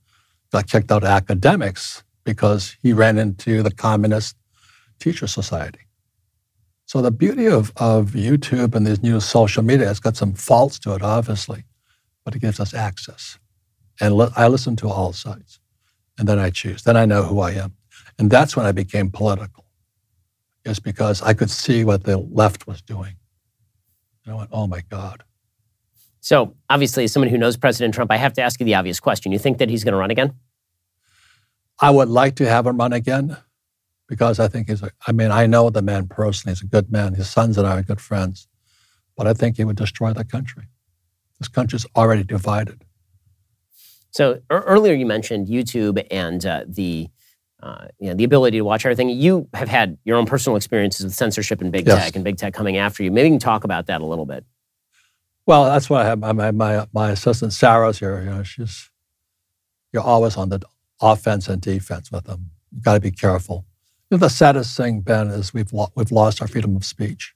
got 0.54 0.70
kicked 0.70 0.94
out 0.94 1.04
of 1.04 1.10
academics 1.10 2.04
because 2.24 2.78
he 2.82 2.94
ran 2.94 3.18
into 3.18 3.62
the 3.64 3.72
Communist 3.72 4.38
Teacher 4.98 5.28
Society. 5.28 5.85
So 6.86 7.02
the 7.02 7.12
beauty 7.12 7.48
of, 7.48 7.72
of 7.78 8.12
YouTube 8.12 8.76
and 8.76 8.86
these 8.86 9.02
new 9.02 9.20
social 9.20 9.64
media 9.64 9.88
has 9.88 10.00
got 10.00 10.16
some 10.16 10.34
faults 10.34 10.78
to 10.80 10.94
it, 10.94 11.02
obviously, 11.02 11.64
but 12.24 12.36
it 12.36 12.40
gives 12.40 12.60
us 12.60 12.74
access. 12.74 13.40
And 14.00 14.30
I 14.36 14.48
listen 14.48 14.76
to 14.78 14.90
all 14.90 15.14
sides. 15.14 15.60
And 16.18 16.28
then 16.28 16.40
I 16.40 16.50
choose. 16.50 16.84
Then 16.84 16.96
I 16.96 17.06
know 17.06 17.24
who 17.24 17.40
I 17.40 17.52
am. 17.52 17.74
And 18.20 18.30
that's 18.30 18.56
when 18.56 18.66
I 18.66 18.72
became 18.72 19.10
political, 19.10 19.66
is 20.64 20.80
because 20.80 21.22
I 21.22 21.34
could 21.34 21.50
see 21.50 21.84
what 21.84 22.04
the 22.04 22.18
left 22.18 22.68
was 22.68 22.82
doing. 22.82 23.16
And 24.26 24.36
I 24.36 24.38
went, 24.38 24.50
oh 24.54 24.68
my 24.68 24.82
God. 24.90 25.24
So, 26.22 26.56
obviously, 26.70 27.04
as 27.04 27.12
someone 27.12 27.30
who 27.30 27.38
knows 27.38 27.56
President 27.56 27.94
Trump, 27.94 28.12
I 28.12 28.18
have 28.18 28.34
to 28.34 28.42
ask 28.42 28.60
you 28.60 28.66
the 28.66 28.74
obvious 28.74 29.00
question. 29.00 29.32
You 29.32 29.38
think 29.38 29.60
that 29.60 29.70
he's 29.70 29.84
going 29.84 29.92
to 29.92 29.98
run 29.98 30.10
again? 30.10 30.34
I 31.80 31.92
would 31.92 32.10
like 32.10 32.36
to 32.38 32.50
have 32.50 32.66
him 32.66 32.78
run 32.78 32.94
again 32.94 33.38
because 34.08 34.40
I 34.40 34.48
think 34.48 34.70
he's 34.70 34.84
a, 34.84 34.92
I 35.08 35.12
mean, 35.12 35.32
I 35.32 35.48
know 35.48 35.70
the 35.70 35.82
man 35.82 36.08
personally. 36.08 36.54
He's 36.54 36.64
a 36.64 36.68
good 36.68 36.92
man. 36.92 37.16
His 37.16 37.30
sons 37.30 37.58
and 37.58 37.68
I 37.68 37.80
are 37.80 37.84
good 37.84 38.02
friends. 38.02 38.48
But 39.16 39.28
I 39.28 39.34
think 39.34 39.58
he 39.58 39.64
would 39.64 39.78
destroy 39.78 40.14
the 40.14 40.26
country. 40.26 40.64
This 41.40 41.48
country's 41.48 41.86
already 41.96 42.24
divided. 42.24 42.84
So 44.12 44.42
earlier 44.50 44.94
you 44.94 45.06
mentioned 45.06 45.48
YouTube 45.48 46.06
and 46.10 46.46
uh, 46.46 46.64
the 46.68 47.10
uh, 47.62 47.88
you 48.00 48.10
know, 48.10 48.14
the 48.14 48.24
ability 48.24 48.58
to 48.58 48.64
watch 48.64 48.86
everything. 48.86 49.10
You 49.10 49.48
have 49.54 49.68
had 49.68 49.98
your 50.04 50.18
own 50.18 50.26
personal 50.26 50.56
experiences 50.56 51.04
with 51.04 51.16
censorship 51.16 51.62
and 51.62 51.72
big 51.72 51.88
yes. 51.88 52.04
tech 52.04 52.16
and 52.16 52.24
big 52.24 52.38
tech 52.38 52.54
coming 52.54 52.78
after 52.78 53.02
you. 53.02 53.12
Maybe 53.12 53.30
you 53.30 53.34
can 53.34 53.40
talk 53.40 53.64
about 53.64 53.88
that 53.88 54.02
a 54.02 54.06
little 54.06 54.26
bit. 54.26 54.46
Well, 55.48 55.66
that's 55.66 55.90
why 55.90 56.02
I 56.02 56.06
have 56.06 56.20
my, 56.20 56.52
my, 56.52 56.88
my 56.94 57.12
assistant 57.12 57.54
Sarah's 57.54 58.00
here. 58.00 58.20
You 58.22 58.30
know, 58.30 58.44
she's 58.44 58.92
you're 59.92 60.04
always 60.04 60.38
on 60.38 60.50
the 60.50 60.62
offense 61.02 61.48
and 61.48 61.62
defense 61.62 62.12
with 62.12 62.26
them. 62.26 62.52
You've 62.72 62.84
got 62.84 62.96
to 62.96 63.00
be 63.00 63.12
careful. 63.12 63.66
Know, 64.16 64.20
the 64.20 64.30
saddest 64.30 64.78
thing, 64.78 65.02
Ben, 65.02 65.28
is 65.28 65.54
we've 65.54 65.74
lo- 65.74 65.92
we've 65.94 66.10
lost 66.10 66.42
our 66.42 66.48
freedom 66.48 66.78
of 66.78 66.86
speech. 66.86 67.34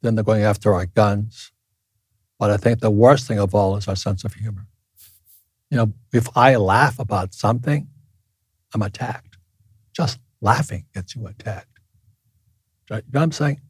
Then 0.00 0.14
they're 0.14 0.22
going 0.22 0.44
after 0.44 0.72
our 0.72 0.86
guns. 0.86 1.50
But 2.38 2.52
I 2.52 2.56
think 2.56 2.78
the 2.78 2.90
worst 2.90 3.26
thing 3.26 3.40
of 3.40 3.52
all 3.52 3.76
is 3.76 3.88
our 3.88 3.96
sense 3.96 4.22
of 4.22 4.34
humor. 4.34 4.68
You 5.68 5.76
know, 5.78 5.92
if 6.12 6.28
I 6.36 6.54
laugh 6.54 7.00
about 7.00 7.34
something, 7.34 7.88
I'm 8.72 8.82
attacked. 8.82 9.38
Just 9.92 10.20
laughing 10.40 10.86
gets 10.94 11.16
you 11.16 11.26
attacked. 11.26 11.80
You 12.88 12.98
know 12.98 13.02
what 13.10 13.22
I'm 13.22 13.32
saying? 13.32 13.60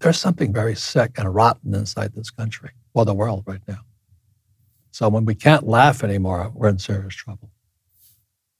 There's 0.00 0.20
something 0.20 0.52
very 0.52 0.74
sick 0.74 1.18
and 1.18 1.34
rotten 1.34 1.74
inside 1.74 2.12
this 2.12 2.28
country 2.28 2.72
or 2.92 3.06
the 3.06 3.14
world 3.14 3.44
right 3.46 3.66
now. 3.66 3.80
So 4.90 5.08
when 5.08 5.24
we 5.24 5.34
can't 5.34 5.66
laugh 5.66 6.04
anymore, 6.04 6.52
we're 6.54 6.68
in 6.68 6.78
serious 6.78 7.14
trouble. 7.14 7.50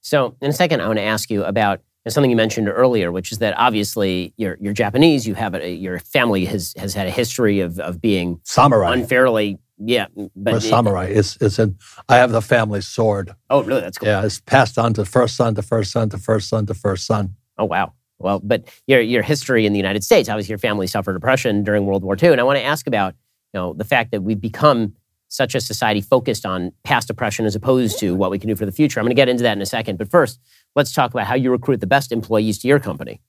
So 0.00 0.34
in 0.40 0.48
a 0.48 0.54
second, 0.54 0.80
I 0.80 0.86
want 0.86 0.98
to 0.98 1.04
ask 1.04 1.30
you 1.30 1.44
about 1.44 1.82
something 2.08 2.30
you 2.30 2.36
mentioned 2.36 2.68
earlier, 2.68 3.12
which 3.12 3.30
is 3.30 3.38
that 3.38 3.54
obviously 3.58 4.32
you're, 4.36 4.56
you're 4.60 4.72
Japanese. 4.72 5.26
You 5.26 5.34
have 5.34 5.54
a, 5.54 5.70
your 5.70 5.98
family 5.98 6.46
has 6.46 6.74
has 6.78 6.94
had 6.94 7.06
a 7.06 7.10
history 7.10 7.60
of 7.60 7.78
of 7.78 8.00
being 8.00 8.40
samurai, 8.44 8.94
unfairly 8.94 9.58
yeah, 9.82 10.06
but 10.36 10.60
samurai. 10.60 11.06
is 11.06 11.38
it's 11.40 11.58
in. 11.58 11.78
I 12.08 12.16
have 12.16 12.32
the 12.32 12.42
family 12.42 12.82
sword. 12.82 13.34
Oh, 13.48 13.62
really? 13.62 13.80
That's 13.80 13.96
cool. 13.96 14.08
Yeah, 14.08 14.24
it's 14.24 14.40
passed 14.40 14.78
on 14.78 14.92
to 14.94 15.04
first 15.04 15.36
son 15.36 15.54
to 15.54 15.62
first 15.62 15.90
son 15.90 16.10
to 16.10 16.18
first 16.18 16.48
son 16.48 16.66
to 16.66 16.74
first 16.74 17.06
son. 17.06 17.34
Oh, 17.56 17.64
wow. 17.64 17.94
Well, 18.18 18.40
but 18.40 18.68
your 18.86 19.00
your 19.00 19.22
history 19.22 19.64
in 19.64 19.72
the 19.72 19.78
United 19.78 20.04
States, 20.04 20.28
obviously, 20.28 20.52
your 20.52 20.58
family 20.58 20.86
suffered 20.86 21.16
oppression 21.16 21.64
during 21.64 21.86
World 21.86 22.04
War 22.04 22.16
II, 22.22 22.30
and 22.30 22.40
I 22.40 22.44
want 22.44 22.58
to 22.58 22.64
ask 22.64 22.86
about 22.86 23.14
you 23.54 23.60
know 23.60 23.72
the 23.72 23.84
fact 23.84 24.10
that 24.10 24.22
we've 24.22 24.40
become 24.40 24.94
such 25.28 25.54
a 25.54 25.60
society 25.60 26.00
focused 26.00 26.44
on 26.44 26.72
past 26.82 27.08
oppression 27.08 27.46
as 27.46 27.54
opposed 27.54 27.98
to 28.00 28.14
what 28.14 28.30
we 28.30 28.38
can 28.38 28.48
do 28.48 28.56
for 28.56 28.66
the 28.66 28.72
future. 28.72 29.00
I'm 29.00 29.04
going 29.04 29.14
to 29.14 29.14
get 29.14 29.28
into 29.28 29.44
that 29.44 29.56
in 29.56 29.62
a 29.62 29.66
second, 29.66 29.96
but 29.96 30.10
first, 30.10 30.40
let's 30.76 30.92
talk 30.92 31.12
about 31.12 31.26
how 31.26 31.34
you 31.34 31.50
recruit 31.50 31.80
the 31.80 31.86
best 31.86 32.12
employees 32.12 32.58
to 32.58 32.68
your 32.68 32.78
company. 32.78 33.20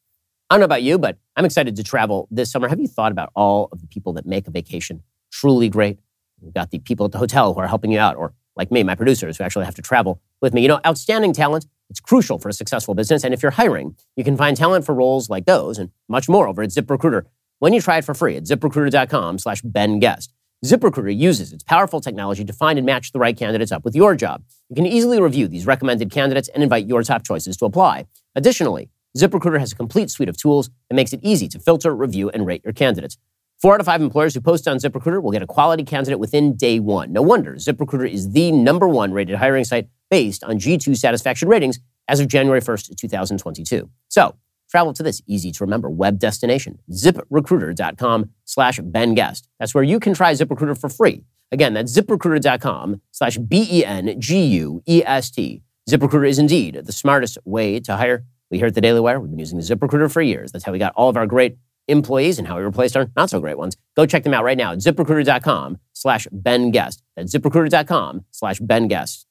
I 0.49 0.55
don't 0.55 0.59
know 0.59 0.65
about 0.65 0.83
you, 0.83 0.97
but 0.97 1.17
I'm 1.35 1.45
excited 1.45 1.75
to 1.77 1.83
travel 1.83 2.27
this 2.29 2.51
summer. 2.51 2.67
Have 2.67 2.79
you 2.79 2.87
thought 2.87 3.11
about 3.11 3.31
all 3.35 3.69
of 3.71 3.81
the 3.81 3.87
people 3.87 4.13
that 4.13 4.25
make 4.25 4.47
a 4.47 4.51
vacation 4.51 5.01
truly 5.31 5.69
great? 5.69 5.99
We've 6.41 6.53
got 6.53 6.71
the 6.71 6.79
people 6.79 7.05
at 7.05 7.11
the 7.11 7.19
hotel 7.19 7.53
who 7.53 7.59
are 7.59 7.67
helping 7.67 7.91
you 7.91 7.99
out, 7.99 8.17
or 8.17 8.33
like 8.55 8.71
me, 8.71 8.83
my 8.83 8.95
producers 8.95 9.37
who 9.37 9.43
actually 9.43 9.65
have 9.65 9.75
to 9.75 9.81
travel 9.81 10.21
with 10.41 10.53
me. 10.53 10.61
You 10.61 10.67
know, 10.67 10.81
outstanding 10.85 11.33
talent, 11.33 11.67
it's 11.89 11.99
crucial 11.99 12.37
for 12.37 12.49
a 12.49 12.53
successful 12.53 12.95
business. 12.95 13.23
And 13.23 13.33
if 13.33 13.41
you're 13.41 13.51
hiring, 13.51 13.95
you 14.15 14.23
can 14.23 14.35
find 14.35 14.57
talent 14.57 14.85
for 14.85 14.93
roles 14.93 15.29
like 15.29 15.45
those 15.45 15.77
and 15.77 15.89
much 16.09 16.27
more 16.27 16.47
over 16.47 16.63
at 16.63 16.69
ZipRecruiter 16.69 17.23
when 17.59 17.73
you 17.73 17.79
try 17.79 17.97
it 17.97 18.05
for 18.05 18.13
free 18.13 18.35
at 18.35 18.43
ziprecruiter.com 18.43 19.37
slash 19.37 19.61
Ben 19.61 19.99
Guest. 19.99 20.30
ZipRecruiter 20.63 21.17
uses 21.17 21.51
its 21.51 21.63
powerful 21.63 21.99
technology 21.99 22.45
to 22.45 22.53
find 22.53 22.77
and 22.77 22.85
match 22.85 23.11
the 23.11 23.17
right 23.17 23.35
candidates 23.35 23.71
up 23.71 23.83
with 23.83 23.95
your 23.95 24.13
job. 24.13 24.43
You 24.69 24.75
can 24.75 24.85
easily 24.85 25.19
review 25.19 25.47
these 25.47 25.65
recommended 25.65 26.11
candidates 26.11 26.49
and 26.49 26.61
invite 26.61 26.85
your 26.85 27.01
top 27.01 27.23
choices 27.23 27.57
to 27.57 27.65
apply. 27.65 28.05
Additionally, 28.35 28.91
ZipRecruiter 29.17 29.59
has 29.59 29.71
a 29.71 29.75
complete 29.75 30.11
suite 30.11 30.29
of 30.29 30.37
tools 30.37 30.69
that 30.87 30.95
makes 30.95 31.13
it 31.13 31.19
easy 31.23 31.47
to 31.47 31.59
filter, 31.59 31.95
review, 31.95 32.29
and 32.29 32.45
rate 32.45 32.61
your 32.63 32.73
candidates. 32.73 33.17
Four 33.59 33.73
out 33.73 33.79
of 33.79 33.87
five 33.87 34.03
employers 34.03 34.35
who 34.35 34.41
post 34.41 34.67
on 34.67 34.77
ZipRecruiter 34.77 35.21
will 35.21 35.31
get 35.31 35.41
a 35.41 35.47
quality 35.47 35.83
candidate 35.83 36.19
within 36.19 36.55
day 36.55 36.79
one. 36.79 37.11
No 37.11 37.23
wonder 37.23 37.55
ZipRecruiter 37.55 38.09
is 38.09 38.29
the 38.31 38.51
number 38.51 38.87
one 38.87 39.13
rated 39.13 39.37
hiring 39.37 39.63
site 39.63 39.89
based 40.11 40.43
on 40.43 40.59
G2 40.59 40.95
satisfaction 40.95 41.47
ratings 41.47 41.79
as 42.07 42.19
of 42.19 42.27
January 42.27 42.61
1st, 42.61 42.95
2022. 42.97 43.89
So 44.09 44.35
travel 44.71 44.93
to 44.93 45.03
this 45.03 45.21
easy 45.27 45.51
to 45.51 45.63
remember 45.63 45.89
web 45.89 46.17
destination, 46.17 46.79
ziprecruiter.com 46.89 48.29
slash 48.45 48.79
BenGuest. 48.79 49.47
That's 49.59 49.75
where 49.75 49.83
you 49.83 49.99
can 49.99 50.13
try 50.13 50.31
ZipRecruiter 50.33 50.79
for 50.79 50.89
free. 50.89 51.25
Again, 51.51 51.73
that's 51.73 51.95
ziprecruiter.com 51.95 53.01
slash 53.11 53.37
B-E-N-G-U-E-S-T. 53.37 54.21
ZipRecruiter 55.89 56.29
is 56.29 56.39
indeed 56.39 56.75
the 56.85 56.93
smartest 56.93 57.37
way 57.43 57.79
to 57.81 57.97
hire. 57.97 58.25
We 58.49 58.57
here 58.57 58.67
at 58.67 58.75
the 58.75 58.81
Daily 58.81 59.01
Wire, 59.01 59.19
we've 59.19 59.29
been 59.29 59.39
using 59.39 59.59
ZipRecruiter 59.59 60.11
for 60.11 60.21
years. 60.21 60.51
That's 60.51 60.63
how 60.63 60.71
we 60.71 60.79
got 60.79 60.93
all 60.95 61.09
of 61.09 61.17
our 61.17 61.27
great 61.27 61.57
employees 61.87 62.39
and 62.39 62.47
how 62.47 62.55
we 62.57 62.63
replaced 62.63 62.95
our 62.95 63.09
not 63.15 63.29
so 63.29 63.41
great 63.41 63.57
ones. 63.57 63.75
Go 63.95 64.05
check 64.05 64.23
them 64.23 64.33
out 64.33 64.45
right 64.45 64.57
now 64.57 64.71
at 64.71 64.77
ziprecruiter.com 64.79 65.77
slash 65.93 66.27
Ben 66.31 66.71
Guest. 66.71 67.03
That's 67.15 67.33
ziprecruiter.com 67.35 68.25
slash 68.31 68.59
Ben 68.59 68.87
Guest. 68.87 69.25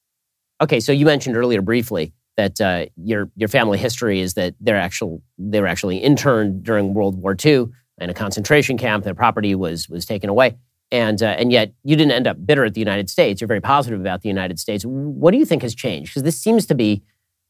Okay, 0.59 0.79
so 0.79 0.91
you 0.91 1.05
mentioned 1.05 1.35
earlier 1.35 1.61
briefly 1.61 2.13
that 2.37 2.61
uh, 2.61 2.85
your 2.95 3.29
your 3.35 3.49
family 3.49 3.77
history 3.77 4.19
is 4.19 4.33
that 4.35 4.55
they're 4.59 4.79
actual 4.79 5.21
they 5.37 5.61
were 5.61 5.67
actually 5.67 5.97
interned 5.97 6.63
during 6.63 6.93
World 6.93 7.21
War 7.21 7.35
II 7.43 7.67
in 7.99 8.09
a 8.09 8.13
concentration 8.13 8.77
camp. 8.77 9.03
Their 9.03 9.15
property 9.15 9.55
was 9.55 9.89
was 9.89 10.05
taken 10.05 10.29
away, 10.29 10.57
and 10.91 11.21
uh, 11.21 11.27
and 11.27 11.51
yet 11.51 11.73
you 11.83 11.95
didn't 11.95 12.13
end 12.13 12.27
up 12.27 12.45
bitter 12.45 12.65
at 12.65 12.73
the 12.73 12.79
United 12.79 13.09
States. 13.09 13.41
You're 13.41 13.47
very 13.47 13.61
positive 13.61 13.99
about 13.99 14.21
the 14.21 14.29
United 14.29 14.59
States. 14.59 14.83
What 14.85 15.31
do 15.31 15.37
you 15.37 15.45
think 15.45 15.61
has 15.61 15.75
changed? 15.75 16.11
Because 16.11 16.23
this 16.23 16.37
seems 16.37 16.65
to 16.67 16.75
be 16.75 17.03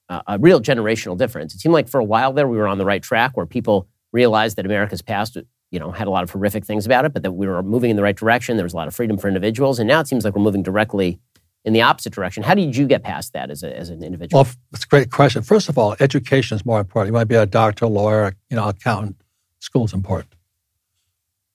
a, 0.10 0.22
a 0.28 0.40
real 0.40 0.60
generational 0.60 1.18
difference. 1.18 1.54
It 1.54 1.60
seemed 1.60 1.74
like 1.74 1.88
for 1.88 2.00
a 2.00 2.04
while 2.04 2.34
there 2.34 2.48
we 2.48 2.58
were 2.58 2.68
on 2.68 2.78
the 2.78 2.86
right 2.86 3.02
track 3.02 3.38
where 3.38 3.46
people 3.46 3.88
realized 4.12 4.58
that 4.58 4.66
America's 4.66 5.02
past, 5.02 5.38
you 5.72 5.80
know, 5.80 5.92
had 5.92 6.08
a 6.08 6.10
lot 6.10 6.24
of 6.24 6.32
horrific 6.32 6.66
things 6.66 6.86
about 6.86 7.06
it, 7.06 7.14
but 7.14 7.24
that 7.24 7.32
we 7.32 7.48
were 7.48 7.64
moving 7.64 7.90
in 7.90 7.96
the 7.96 8.04
right 8.04 8.18
direction. 8.18 8.58
There 8.58 8.66
was 8.66 8.74
a 8.74 8.78
lot 8.78 8.88
of 8.88 8.96
freedom 8.96 9.18
for 9.18 9.28
individuals, 9.28 9.80
and 9.80 9.88
now 9.88 10.02
it 10.02 10.08
seems 10.08 10.26
like 10.26 10.36
we're 10.36 10.42
moving 10.42 10.64
directly 10.64 11.20
in 11.64 11.74
the 11.74 11.82
opposite 11.82 12.14
direction. 12.14 12.43
How 12.43 12.55
did 12.55 12.76
you 12.76 12.88
get 12.88 13.03
past 13.03 13.34
that 13.34 13.51
as, 13.51 13.64
a, 13.64 13.76
as 13.76 13.89
an 13.89 14.03
individual? 14.03 14.43
Well, 14.43 14.51
it's 14.74 14.84
a 14.84 14.88
great 14.88 15.12
question. 15.12 15.43
First 15.43 15.70
of 15.70 15.78
all, 15.78 15.95
education 15.99 16.55
is 16.55 16.66
more 16.66 16.80
important. 16.80 17.09
You 17.09 17.14
might 17.14 17.28
be 17.28 17.36
a 17.36 17.45
doctor, 17.45 17.88
lawyer, 17.88 18.34
you 18.49 18.57
know, 18.57 18.70
accountant. 18.70 19.18
School 19.59 19.86
is 19.86 19.93
important, 19.93 20.34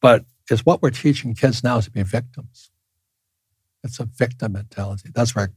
but 0.00 0.24
it's 0.48 0.64
what 0.64 0.80
we're 0.80 0.90
teaching 0.90 1.34
kids 1.34 1.64
now 1.64 1.78
is 1.78 1.86
to 1.86 1.90
be 1.90 2.04
victims. 2.04 2.70
It's 3.82 3.98
a 3.98 4.04
victim 4.04 4.52
mentality. 4.52 5.10
That's 5.12 5.34
where 5.34 5.50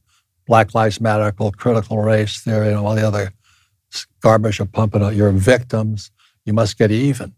Black 0.48 0.74
Lives 0.74 1.00
Matter, 1.00 1.32
critical 1.58 2.00
race 2.00 2.40
theory, 2.42 2.70
and 2.70 2.78
all 2.78 2.96
the 2.96 3.08
other 3.08 3.34
garbage 4.22 4.60
are 4.60 4.66
pumping 4.66 5.04
out. 5.04 5.16
You're 5.16 5.32
victims 5.32 6.10
you 6.46 6.54
must 6.54 6.78
get 6.78 6.90
even. 6.90 7.36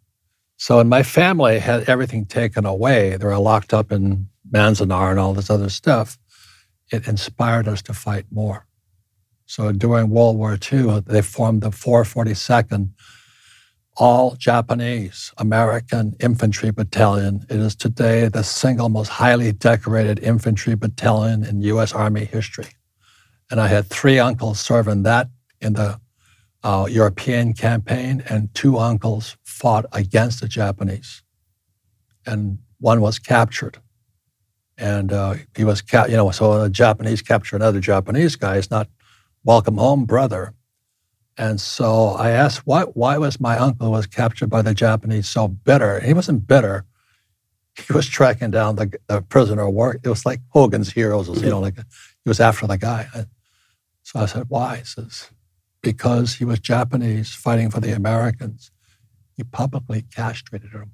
So, 0.55 0.79
in 0.79 0.87
my 0.87 1.03
family 1.03 1.59
had 1.59 1.89
everything 1.89 2.25
taken 2.25 2.65
away. 2.65 3.17
They 3.17 3.25
were 3.25 3.37
locked 3.37 3.73
up 3.73 3.91
in 3.91 4.29
Manzanar 4.49 5.11
and 5.11 5.19
all 5.19 5.33
this 5.33 5.49
other 5.49 5.69
stuff. 5.69 6.17
It 6.91 7.07
inspired 7.07 7.67
us 7.67 7.81
to 7.83 7.93
fight 7.93 8.25
more. 8.31 8.65
So 9.45 9.71
during 9.71 10.09
World 10.09 10.37
War 10.37 10.57
II, 10.71 11.01
they 11.05 11.21
formed 11.21 11.61
the 11.61 11.69
442nd 11.69 12.91
all 13.97 14.35
Japanese 14.35 15.33
American 15.37 16.15
infantry 16.19 16.71
battalion. 16.71 17.45
It 17.49 17.59
is 17.59 17.75
today 17.75 18.27
the 18.29 18.43
single 18.43 18.89
most 18.89 19.09
highly 19.09 19.51
decorated 19.51 20.19
infantry 20.19 20.75
battalion 20.75 21.43
in 21.43 21.61
U.S. 21.61 21.93
Army 21.93 22.25
history. 22.25 22.67
And 23.49 23.59
I 23.59 23.67
had 23.67 23.87
three 23.87 24.17
uncles 24.17 24.59
serving 24.59 25.03
that 25.03 25.29
in 25.59 25.73
the 25.73 25.99
uh, 26.63 26.87
European 26.89 27.53
campaign, 27.53 28.23
and 28.29 28.53
two 28.53 28.77
uncles 28.77 29.35
fought 29.43 29.85
against 29.91 30.41
the 30.41 30.47
Japanese, 30.47 31.23
and 32.25 32.59
one 32.79 33.01
was 33.01 33.19
captured. 33.19 33.79
And 34.81 35.13
uh, 35.13 35.35
he 35.55 35.63
was, 35.63 35.81
ca- 35.81 36.07
you 36.09 36.17
know, 36.17 36.31
so 36.31 36.63
the 36.63 36.69
Japanese 36.69 37.21
capture 37.21 37.55
another 37.55 37.79
Japanese 37.79 38.35
guy. 38.35 38.57
It's 38.57 38.71
not 38.71 38.89
welcome 39.43 39.77
home, 39.77 40.05
brother. 40.05 40.55
And 41.37 41.61
so 41.61 42.09
I 42.09 42.31
asked, 42.31 42.65
why, 42.65 42.83
why 42.83 43.17
was 43.19 43.39
my 43.39 43.57
uncle 43.57 43.91
was 43.91 44.07
captured 44.07 44.49
by 44.49 44.63
the 44.63 44.73
Japanese 44.73 45.29
so 45.29 45.47
bitter? 45.47 45.99
He 45.99 46.13
wasn't 46.13 46.47
bitter. 46.47 46.85
He 47.75 47.93
was 47.93 48.07
tracking 48.07 48.49
down 48.49 48.75
the, 48.75 48.91
the 49.07 49.21
prisoner 49.21 49.67
of 49.67 49.73
war. 49.73 49.99
It 50.03 50.09
was 50.09 50.25
like 50.25 50.41
Hogan's 50.49 50.91
Heroes, 50.91 51.29
you 51.43 51.49
know, 51.49 51.59
like 51.59 51.77
he 51.77 52.29
was 52.29 52.39
after 52.39 52.65
the 52.65 52.77
guy. 52.77 53.07
So 54.03 54.19
I 54.19 54.25
said, 54.25 54.45
why? 54.49 54.77
He 54.77 54.83
says, 54.83 55.29
because 55.81 56.35
he 56.35 56.45
was 56.45 56.59
Japanese 56.59 57.33
fighting 57.33 57.69
for 57.69 57.79
the 57.79 57.91
Americans, 57.95 58.71
he 59.37 59.43
publicly 59.43 60.05
castrated 60.13 60.71
him. 60.71 60.91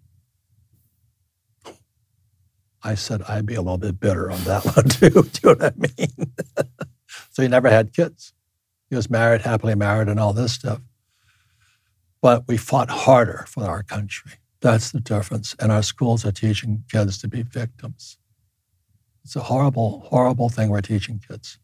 I 2.88 2.96
said, 2.96 3.22
I'd 3.24 3.46
be 3.46 3.56
a 3.56 3.62
little 3.62 3.78
bit 3.78 4.00
bitter 4.00 4.32
on 4.32 4.42
that 4.46 4.66
one 4.76 4.88
too. 4.88 5.10
Do 5.24 5.50
you 5.50 5.56
know 5.56 5.68
what 5.68 5.74
I 5.74 5.88
mean? 5.98 6.32
so 7.32 7.42
he 7.42 7.48
never 7.48 7.70
had 7.70 7.94
kids. 7.94 8.34
He 8.90 8.96
was 8.96 9.10
married, 9.10 9.42
happily 9.42 9.76
married, 9.76 10.08
and 10.08 10.20
all 10.20 10.32
this 10.32 10.54
stuff. 10.54 10.80
But 12.22 12.48
we 12.48 12.56
fought 12.56 12.90
harder 12.90 13.46
for 13.50 13.66
our 13.66 13.84
country. 13.84 14.34
That's 14.62 14.92
the 14.92 15.02
difference. 15.02 15.56
And 15.60 15.72
our 15.72 15.84
schools 15.84 16.26
are 16.26 16.32
teaching 16.32 16.84
kids 16.90 17.18
to 17.20 17.28
be 17.28 17.42
victims. 17.44 18.18
It's 19.24 19.36
a 19.36 19.42
horrible, 19.42 20.06
horrible 20.08 20.48
thing 20.48 20.70
we're 20.70 20.82
teaching 20.82 21.22
kids. 21.28 21.60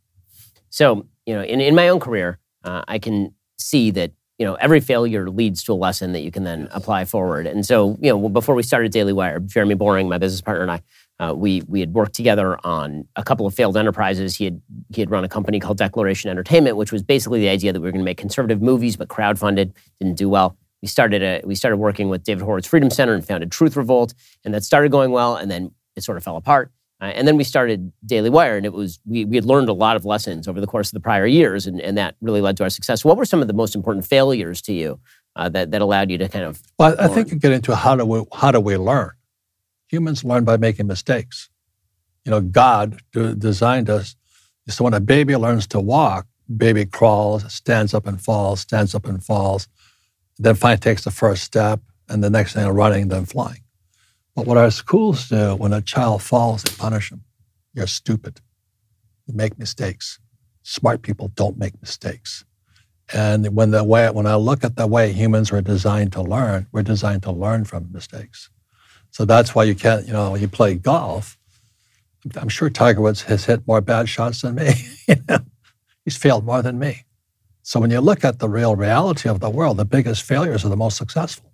So, 0.69 1.07
you 1.25 1.33
know, 1.33 1.41
in, 1.41 1.61
in 1.61 1.75
my 1.75 1.87
own 1.87 2.01
career, 2.01 2.39
uh, 2.65 2.83
I 2.87 2.99
can 2.99 3.33
see 3.57 3.91
that 3.91 4.11
you 4.37 4.45
know 4.45 4.55
every 4.55 4.81
failure 4.81 5.29
leads 5.29 5.63
to 5.63 5.73
a 5.73 5.75
lesson 5.75 6.11
that 6.11 6.21
you 6.21 6.31
can 6.31 6.43
then 6.43 6.67
apply 6.71 7.05
forward. 7.05 7.47
And 7.47 7.65
so, 7.65 7.97
you 8.01 8.09
know, 8.09 8.29
before 8.29 8.55
we 8.55 8.63
started 8.63 8.91
Daily 8.91 9.13
Wire, 9.13 9.39
Jeremy 9.39 9.75
Boring, 9.75 10.09
my 10.09 10.17
business 10.17 10.41
partner, 10.41 10.63
and 10.63 10.71
I, 10.71 10.81
uh, 11.19 11.33
we 11.35 11.61
we 11.67 11.79
had 11.79 11.93
worked 11.93 12.13
together 12.13 12.57
on 12.65 13.07
a 13.15 13.23
couple 13.23 13.45
of 13.45 13.53
failed 13.53 13.77
enterprises. 13.77 14.35
He 14.35 14.45
had 14.45 14.61
he 14.93 15.01
had 15.01 15.11
run 15.11 15.23
a 15.23 15.29
company 15.29 15.59
called 15.59 15.77
Declaration 15.77 16.29
Entertainment, 16.29 16.77
which 16.77 16.91
was 16.91 17.03
basically 17.03 17.39
the 17.39 17.49
idea 17.49 17.71
that 17.71 17.79
we 17.79 17.85
were 17.85 17.91
going 17.91 18.01
to 18.01 18.05
make 18.05 18.17
conservative 18.17 18.61
movies, 18.61 18.95
but 18.97 19.07
crowdfunded, 19.07 19.73
didn't 19.99 20.17
do 20.17 20.29
well. 20.29 20.57
We 20.81 20.87
started 20.87 21.21
a, 21.21 21.41
we 21.45 21.55
started 21.55 21.77
working 21.77 22.09
with 22.09 22.23
David 22.23 22.43
Horowitz 22.43 22.67
Freedom 22.67 22.89
Center 22.89 23.13
and 23.13 23.25
founded 23.25 23.51
Truth 23.51 23.75
Revolt, 23.77 24.13
and 24.43 24.53
that 24.53 24.63
started 24.63 24.91
going 24.91 25.11
well, 25.11 25.35
and 25.35 25.49
then 25.49 25.71
it 25.95 26.03
sort 26.03 26.17
of 26.17 26.23
fell 26.23 26.35
apart. 26.35 26.71
Uh, 26.99 27.05
and 27.07 27.27
then 27.27 27.37
we 27.37 27.43
started 27.43 27.91
Daily 28.05 28.29
Wire, 28.29 28.57
and 28.57 28.65
it 28.65 28.73
was 28.73 28.99
we, 29.05 29.25
we 29.25 29.35
had 29.35 29.45
learned 29.45 29.69
a 29.69 29.73
lot 29.73 29.95
of 29.95 30.05
lessons 30.05 30.47
over 30.47 30.59
the 30.59 30.67
course 30.67 30.89
of 30.89 30.93
the 30.93 30.99
prior 30.99 31.25
years, 31.25 31.67
and, 31.67 31.79
and 31.79 31.97
that 31.97 32.15
really 32.21 32.41
led 32.41 32.57
to 32.57 32.63
our 32.63 32.69
success. 32.69 33.05
What 33.05 33.17
were 33.17 33.25
some 33.25 33.41
of 33.41 33.47
the 33.47 33.53
most 33.53 33.75
important 33.75 34.05
failures 34.05 34.61
to 34.63 34.73
you 34.73 34.99
uh, 35.35 35.49
that 35.49 35.71
that 35.71 35.81
allowed 35.81 36.09
you 36.09 36.17
to 36.17 36.27
kind 36.27 36.45
of? 36.45 36.61
Well, 36.79 36.95
I 36.99 37.07
think 37.07 37.31
you 37.31 37.37
get 37.37 37.51
into 37.51 37.75
how 37.75 37.95
do 37.95 38.05
we 38.05 38.23
how 38.33 38.51
do 38.51 38.59
we 38.59 38.77
learn? 38.77 39.11
Humans 39.93 40.25
learn 40.25 40.45
by 40.45 40.57
making 40.57 40.87
mistakes. 40.87 41.49
You 42.25 42.31
know, 42.31 42.41
God 42.41 43.01
designed 43.39 43.89
us 43.89 44.07
so 44.69 44.83
when 44.85 44.93
a 44.93 44.99
baby 45.01 45.35
learns 45.35 45.67
to 45.67 45.79
walk, 45.79 46.27
baby 46.55 46.85
crawls, 46.85 47.51
stands 47.53 47.93
up 47.93 48.07
and 48.07 48.21
falls, 48.21 48.61
stands 48.61 48.95
up 48.95 49.05
and 49.05 49.23
falls, 49.23 49.67
then 50.39 50.55
finally 50.55 50.79
takes 50.79 51.03
the 51.03 51.11
first 51.11 51.43
step, 51.43 51.81
and 52.09 52.23
the 52.23 52.29
next 52.29 52.53
thing 52.53 52.67
running, 52.69 53.09
then 53.09 53.25
flying. 53.25 53.61
But 54.35 54.47
what 54.47 54.57
our 54.57 54.71
schools 54.71 55.29
do 55.29 55.55
when 55.55 55.73
a 55.73 55.81
child 55.81 56.23
falls, 56.23 56.63
they 56.63 56.75
punish 56.75 57.09
them. 57.09 57.23
You're 57.73 57.87
stupid. 57.87 58.41
You 59.27 59.35
make 59.35 59.59
mistakes. 59.59 60.19
Smart 60.63 61.01
people 61.03 61.29
don't 61.29 61.57
make 61.57 61.79
mistakes. 61.81 62.45
And 63.13 63.55
when 63.55 63.71
the 63.71 63.83
way 63.83 64.09
when 64.11 64.27
I 64.27 64.35
look 64.35 64.63
at 64.63 64.77
the 64.77 64.87
way 64.87 65.13
humans 65.13 65.51
were 65.51 65.61
designed 65.61 66.13
to 66.13 66.21
learn, 66.21 66.67
we're 66.71 66.83
designed 66.83 67.23
to 67.23 67.31
learn 67.31 67.65
from 67.65 67.91
mistakes. 67.91 68.49
So 69.13 69.25
that's 69.25 69.53
why 69.53 69.63
you 69.63 69.75
can't, 69.75 70.07
you 70.07 70.13
know, 70.13 70.33
you 70.33 70.47
play 70.47 70.73
golf. 70.73 71.37
I'm 72.35 72.49
sure 72.49 72.69
Tiger 72.69 72.99
Woods 72.99 73.21
has 73.23 73.45
hit 73.45 73.65
more 73.67 73.79
bad 73.79 74.09
shots 74.09 74.41
than 74.41 74.55
me. 74.55 74.73
he's 76.03 76.17
failed 76.17 76.45
more 76.45 76.63
than 76.63 76.79
me. 76.79 77.05
So 77.61 77.79
when 77.79 77.91
you 77.91 78.01
look 78.01 78.25
at 78.25 78.39
the 78.39 78.49
real 78.49 78.75
reality 78.75 79.29
of 79.29 79.39
the 79.39 79.51
world, 79.51 79.77
the 79.77 79.85
biggest 79.85 80.23
failures 80.23 80.65
are 80.65 80.69
the 80.69 80.75
most 80.75 80.97
successful. 80.97 81.53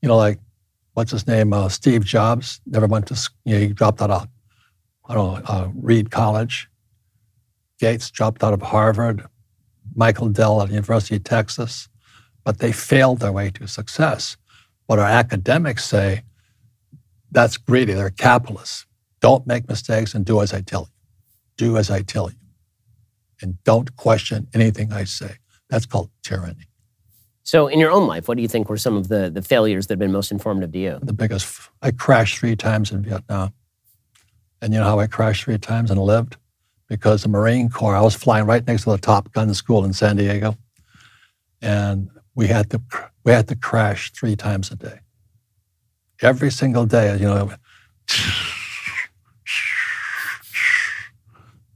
You 0.00 0.08
know, 0.08 0.16
like 0.16 0.38
what's 0.94 1.10
his 1.10 1.26
name? 1.26 1.52
Uh, 1.52 1.68
Steve 1.68 2.04
Jobs 2.04 2.60
never 2.66 2.86
went 2.86 3.08
to. 3.08 3.30
You 3.44 3.54
know, 3.54 3.60
he 3.60 3.66
dropped 3.72 4.00
out 4.00 4.10
of 4.10 4.28
I 5.08 5.14
don't 5.14 5.40
know 5.40 5.44
uh, 5.46 5.68
Reed 5.74 6.12
College. 6.12 6.68
Gates 7.80 8.10
dropped 8.12 8.44
out 8.44 8.54
of 8.54 8.62
Harvard. 8.62 9.26
Michael 9.94 10.28
Dell 10.28 10.62
at 10.62 10.68
the 10.68 10.74
University 10.74 11.16
of 11.16 11.24
Texas, 11.24 11.88
but 12.44 12.58
they 12.58 12.70
failed 12.70 13.20
their 13.20 13.32
way 13.32 13.50
to 13.50 13.66
success. 13.66 14.36
What 14.86 14.98
our 14.98 15.06
academics 15.06 15.84
say, 15.84 16.22
that's 17.36 17.58
greedy. 17.58 17.92
They're 17.92 18.08
capitalists. 18.08 18.86
Don't 19.20 19.46
make 19.46 19.68
mistakes 19.68 20.14
and 20.14 20.24
do 20.24 20.40
as 20.40 20.54
I 20.54 20.62
tell 20.62 20.88
you. 20.88 21.66
Do 21.68 21.76
as 21.76 21.90
I 21.90 22.00
tell 22.00 22.30
you. 22.30 22.36
And 23.42 23.62
don't 23.62 23.94
question 23.96 24.48
anything 24.54 24.90
I 24.90 25.04
say. 25.04 25.36
That's 25.68 25.84
called 25.84 26.08
tyranny. 26.22 26.70
So, 27.42 27.68
in 27.68 27.78
your 27.78 27.90
own 27.90 28.06
life, 28.06 28.26
what 28.26 28.38
do 28.38 28.42
you 28.42 28.48
think 28.48 28.70
were 28.70 28.78
some 28.78 28.96
of 28.96 29.08
the, 29.08 29.30
the 29.30 29.42
failures 29.42 29.86
that 29.86 29.92
have 29.92 29.98
been 29.98 30.12
most 30.12 30.32
informative 30.32 30.72
to 30.72 30.78
you? 30.78 30.98
The 31.02 31.12
biggest, 31.12 31.68
I 31.82 31.90
crashed 31.90 32.38
three 32.38 32.56
times 32.56 32.90
in 32.90 33.02
Vietnam. 33.02 33.52
And 34.62 34.72
you 34.72 34.80
know 34.80 34.86
how 34.86 34.98
I 34.98 35.06
crashed 35.06 35.44
three 35.44 35.58
times 35.58 35.90
and 35.90 36.00
lived? 36.00 36.38
Because 36.88 37.22
the 37.22 37.28
Marine 37.28 37.68
Corps, 37.68 37.94
I 37.94 38.00
was 38.00 38.14
flying 38.14 38.46
right 38.46 38.66
next 38.66 38.84
to 38.84 38.90
the 38.92 38.98
Top 38.98 39.30
Gun 39.32 39.52
school 39.52 39.84
in 39.84 39.92
San 39.92 40.16
Diego. 40.16 40.56
And 41.60 42.08
we 42.34 42.46
had 42.46 42.70
to, 42.70 42.80
we 43.24 43.32
had 43.32 43.46
to 43.48 43.56
crash 43.56 44.10
three 44.12 44.36
times 44.36 44.70
a 44.70 44.76
day. 44.76 45.00
Every 46.22 46.50
single 46.50 46.86
day, 46.86 47.16
you 47.18 47.26
know, 47.26 47.50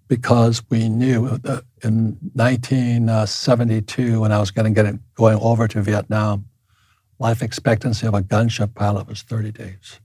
because 0.09 0.62
we 0.70 0.88
knew 0.88 1.38
in 1.84 2.18
1972, 2.34 4.20
when 4.20 4.32
I 4.32 4.41
was 4.41 4.51
getting, 4.51 4.72
getting 4.72 5.01
going 5.14 5.38
over 5.41 5.68
to 5.68 5.82
Vietnam, 5.82 6.47
life 7.18 7.43
expectancy 7.43 8.07
of 8.07 8.14
a 8.14 8.22
gunship 8.22 8.74
pilot 8.74 9.07
was 9.07 9.22
30 9.22 9.53
days. 9.53 10.01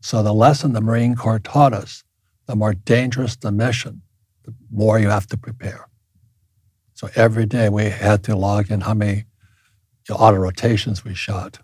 So 0.00 0.22
the 0.22 0.32
lesson 0.32 0.72
the 0.72 0.80
Marine 0.80 1.14
Corps 1.14 1.40
taught 1.40 1.72
us, 1.72 2.04
the 2.46 2.56
more 2.56 2.74
dangerous 2.74 3.36
the 3.36 3.52
mission, 3.52 4.02
the 4.44 4.54
more 4.70 4.98
you 4.98 5.08
have 5.10 5.26
to 5.28 5.36
prepare. 5.36 5.88
So 6.94 7.08
every 7.16 7.46
day 7.46 7.68
we 7.68 7.90
had 7.90 8.22
to 8.24 8.36
log 8.36 8.70
in 8.70 8.82
how 8.82 8.94
many 8.94 9.24
auto 10.10 10.36
rotations 10.38 11.04
we 11.04 11.14
shot. 11.14 11.58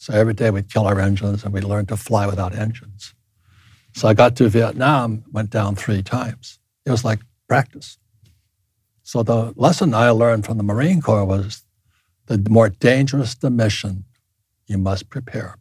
So 0.00 0.14
every 0.14 0.32
day 0.32 0.50
we'd 0.50 0.72
kill 0.72 0.86
our 0.86 0.98
engines 0.98 1.44
and 1.44 1.52
we 1.52 1.60
learned 1.60 1.88
to 1.88 1.96
fly 1.96 2.26
without 2.26 2.54
engines. 2.54 3.12
So 3.94 4.08
I 4.08 4.14
got 4.14 4.34
to 4.36 4.48
Vietnam, 4.48 5.24
went 5.30 5.50
down 5.50 5.76
three 5.76 6.02
times. 6.02 6.58
It 6.86 6.90
was 6.90 7.04
like 7.04 7.20
practice. 7.48 7.98
So 9.02 9.22
the 9.22 9.52
lesson 9.56 9.92
I 9.92 10.08
learned 10.08 10.46
from 10.46 10.56
the 10.56 10.62
Marine 10.62 11.02
Corps 11.02 11.26
was 11.26 11.64
the 12.28 12.42
more 12.48 12.70
dangerous 12.70 13.34
the 13.34 13.50
mission, 13.50 14.06
you 14.66 14.78
must 14.78 15.10
prepare. 15.10 15.56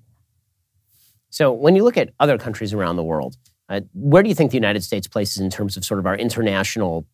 So 1.30 1.52
when 1.52 1.76
you 1.76 1.84
look 1.84 1.98
at 1.98 2.12
other 2.22 2.38
countries 2.38 2.74
around 2.74 2.96
the 2.96 3.04
world, 3.04 3.36
uh, 3.68 3.82
where 3.94 4.24
do 4.24 4.30
you 4.30 4.36
think 4.36 4.52
the 4.52 4.58
United 4.58 4.86
States 4.86 5.06
places 5.06 5.40
in 5.40 5.50
terms 5.50 5.76
of 5.76 5.84
sort 5.84 6.00
of 6.00 6.06
our 6.06 6.16
international 6.16 7.06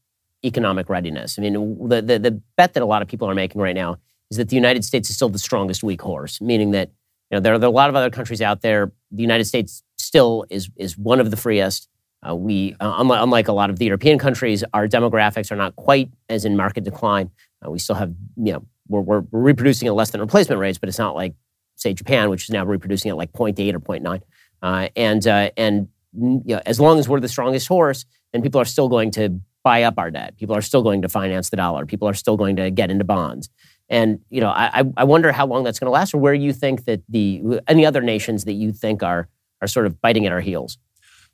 economic 0.44 0.90
readiness? 0.90 1.40
I 1.40 1.42
mean, 1.42 1.90
the, 1.90 2.04
the, 2.04 2.20
the 2.20 2.40
bet 2.56 2.76
that 2.76 2.84
a 2.84 2.86
lot 2.86 3.02
of 3.02 3.08
people 3.08 3.28
are 3.28 3.34
making 3.34 3.60
right 3.62 3.76
now 3.76 3.98
is 4.30 4.38
that 4.38 4.50
the 4.50 4.56
United 4.56 4.86
States 4.86 5.10
is 5.10 5.16
still 5.16 5.30
the 5.30 5.40
strongest 5.40 5.82
weak 5.82 6.04
horse, 6.04 6.40
meaning 6.40 6.70
that 6.70 6.92
you 7.30 7.36
know, 7.36 7.40
there, 7.40 7.54
are, 7.54 7.60
there 7.60 7.68
are 7.68 7.72
a 7.72 7.76
lot 7.76 7.90
of 7.90 7.96
other 7.96 8.10
countries 8.10 8.42
out 8.42 8.62
there. 8.62 8.92
The 9.12 9.22
United 9.22 9.46
States 9.46 9.84
still 9.98 10.46
is, 10.50 10.70
is 10.76 10.98
one 10.98 11.20
of 11.20 11.32
the 11.32 11.38
freest. 11.38 11.90
Uh, 12.28 12.36
we, 12.36 12.76
uh, 12.80 12.96
unlike, 12.98 13.22
unlike, 13.22 13.48
a 13.48 13.54
lot 13.54 13.70
of 13.70 13.78
the 13.78 13.86
European 13.86 14.18
countries, 14.18 14.64
our 14.74 14.88
demographics 14.88 15.52
are 15.52 15.56
not 15.56 15.76
quite 15.76 16.10
as 16.30 16.46
in 16.46 16.56
market 16.56 16.84
decline. 16.84 17.30
Uh, 17.66 17.70
we 17.70 17.80
still 17.80 17.96
have, 17.96 18.14
you 18.38 18.54
know, 18.54 18.66
we're, 18.88 19.02
we're, 19.02 19.24
reproducing 19.32 19.88
at 19.88 19.94
less 19.94 20.12
than 20.12 20.22
replacement 20.22 20.60
rates, 20.60 20.78
but 20.78 20.90
it's 20.90 21.00
not 21.00 21.16
like, 21.16 21.36
say, 21.76 21.94
Japan, 21.94 22.30
which 22.30 22.44
is 22.44 22.50
now 22.50 22.66
reproducing 22.66 23.10
at 23.10 23.18
like 23.18 23.32
0.8 23.34 23.74
or 23.74 23.80
0.9. 23.80 24.22
Uh, 24.62 24.90
and 24.96 25.28
uh, 25.28 25.52
and 25.58 25.90
you 26.14 26.42
know, 26.56 26.62
as 26.66 26.80
long 26.80 26.98
as 26.98 27.08
we're 27.08 27.20
the 27.20 27.28
strongest 27.28 27.68
horse, 27.68 28.06
then 28.32 28.42
people 28.42 28.60
are 28.60 28.66
still 28.66 28.88
going 28.88 29.12
to 29.12 29.40
buy 29.64 29.84
up 29.84 29.96
our 29.98 30.12
debt. 30.12 30.38
People 30.38 30.56
are 30.56 30.62
still 30.62 30.82
going 30.82 31.02
to 31.02 31.10
finance 31.10 31.50
the 31.50 31.58
dollar. 31.58 31.86
People 31.86 32.08
are 32.08 32.14
still 32.14 32.38
going 32.38 32.56
to 32.56 32.72
get 32.72 32.90
into 32.90 33.04
bonds. 33.04 33.50
And 33.90 34.20
you 34.30 34.42
know, 34.42 34.50
I, 34.50 34.84
I 34.98 35.04
wonder 35.04 35.32
how 35.32 35.46
long 35.46 35.64
that's 35.64 35.80
going 35.80 35.88
to 35.88 35.92
last, 35.92 36.14
or 36.14 36.18
where 36.18 36.34
you 36.34 36.54
think 36.54 36.86
that 36.86 37.02
the 37.08 37.62
any 37.68 37.86
other 37.86 38.02
nations 38.02 38.46
that 38.46 38.54
you 38.54 38.72
think 38.72 39.04
are 39.04 39.28
are 39.62 39.68
sort 39.68 39.86
of 39.86 40.02
biting 40.02 40.26
at 40.26 40.32
our 40.32 40.42
heels. 40.42 40.78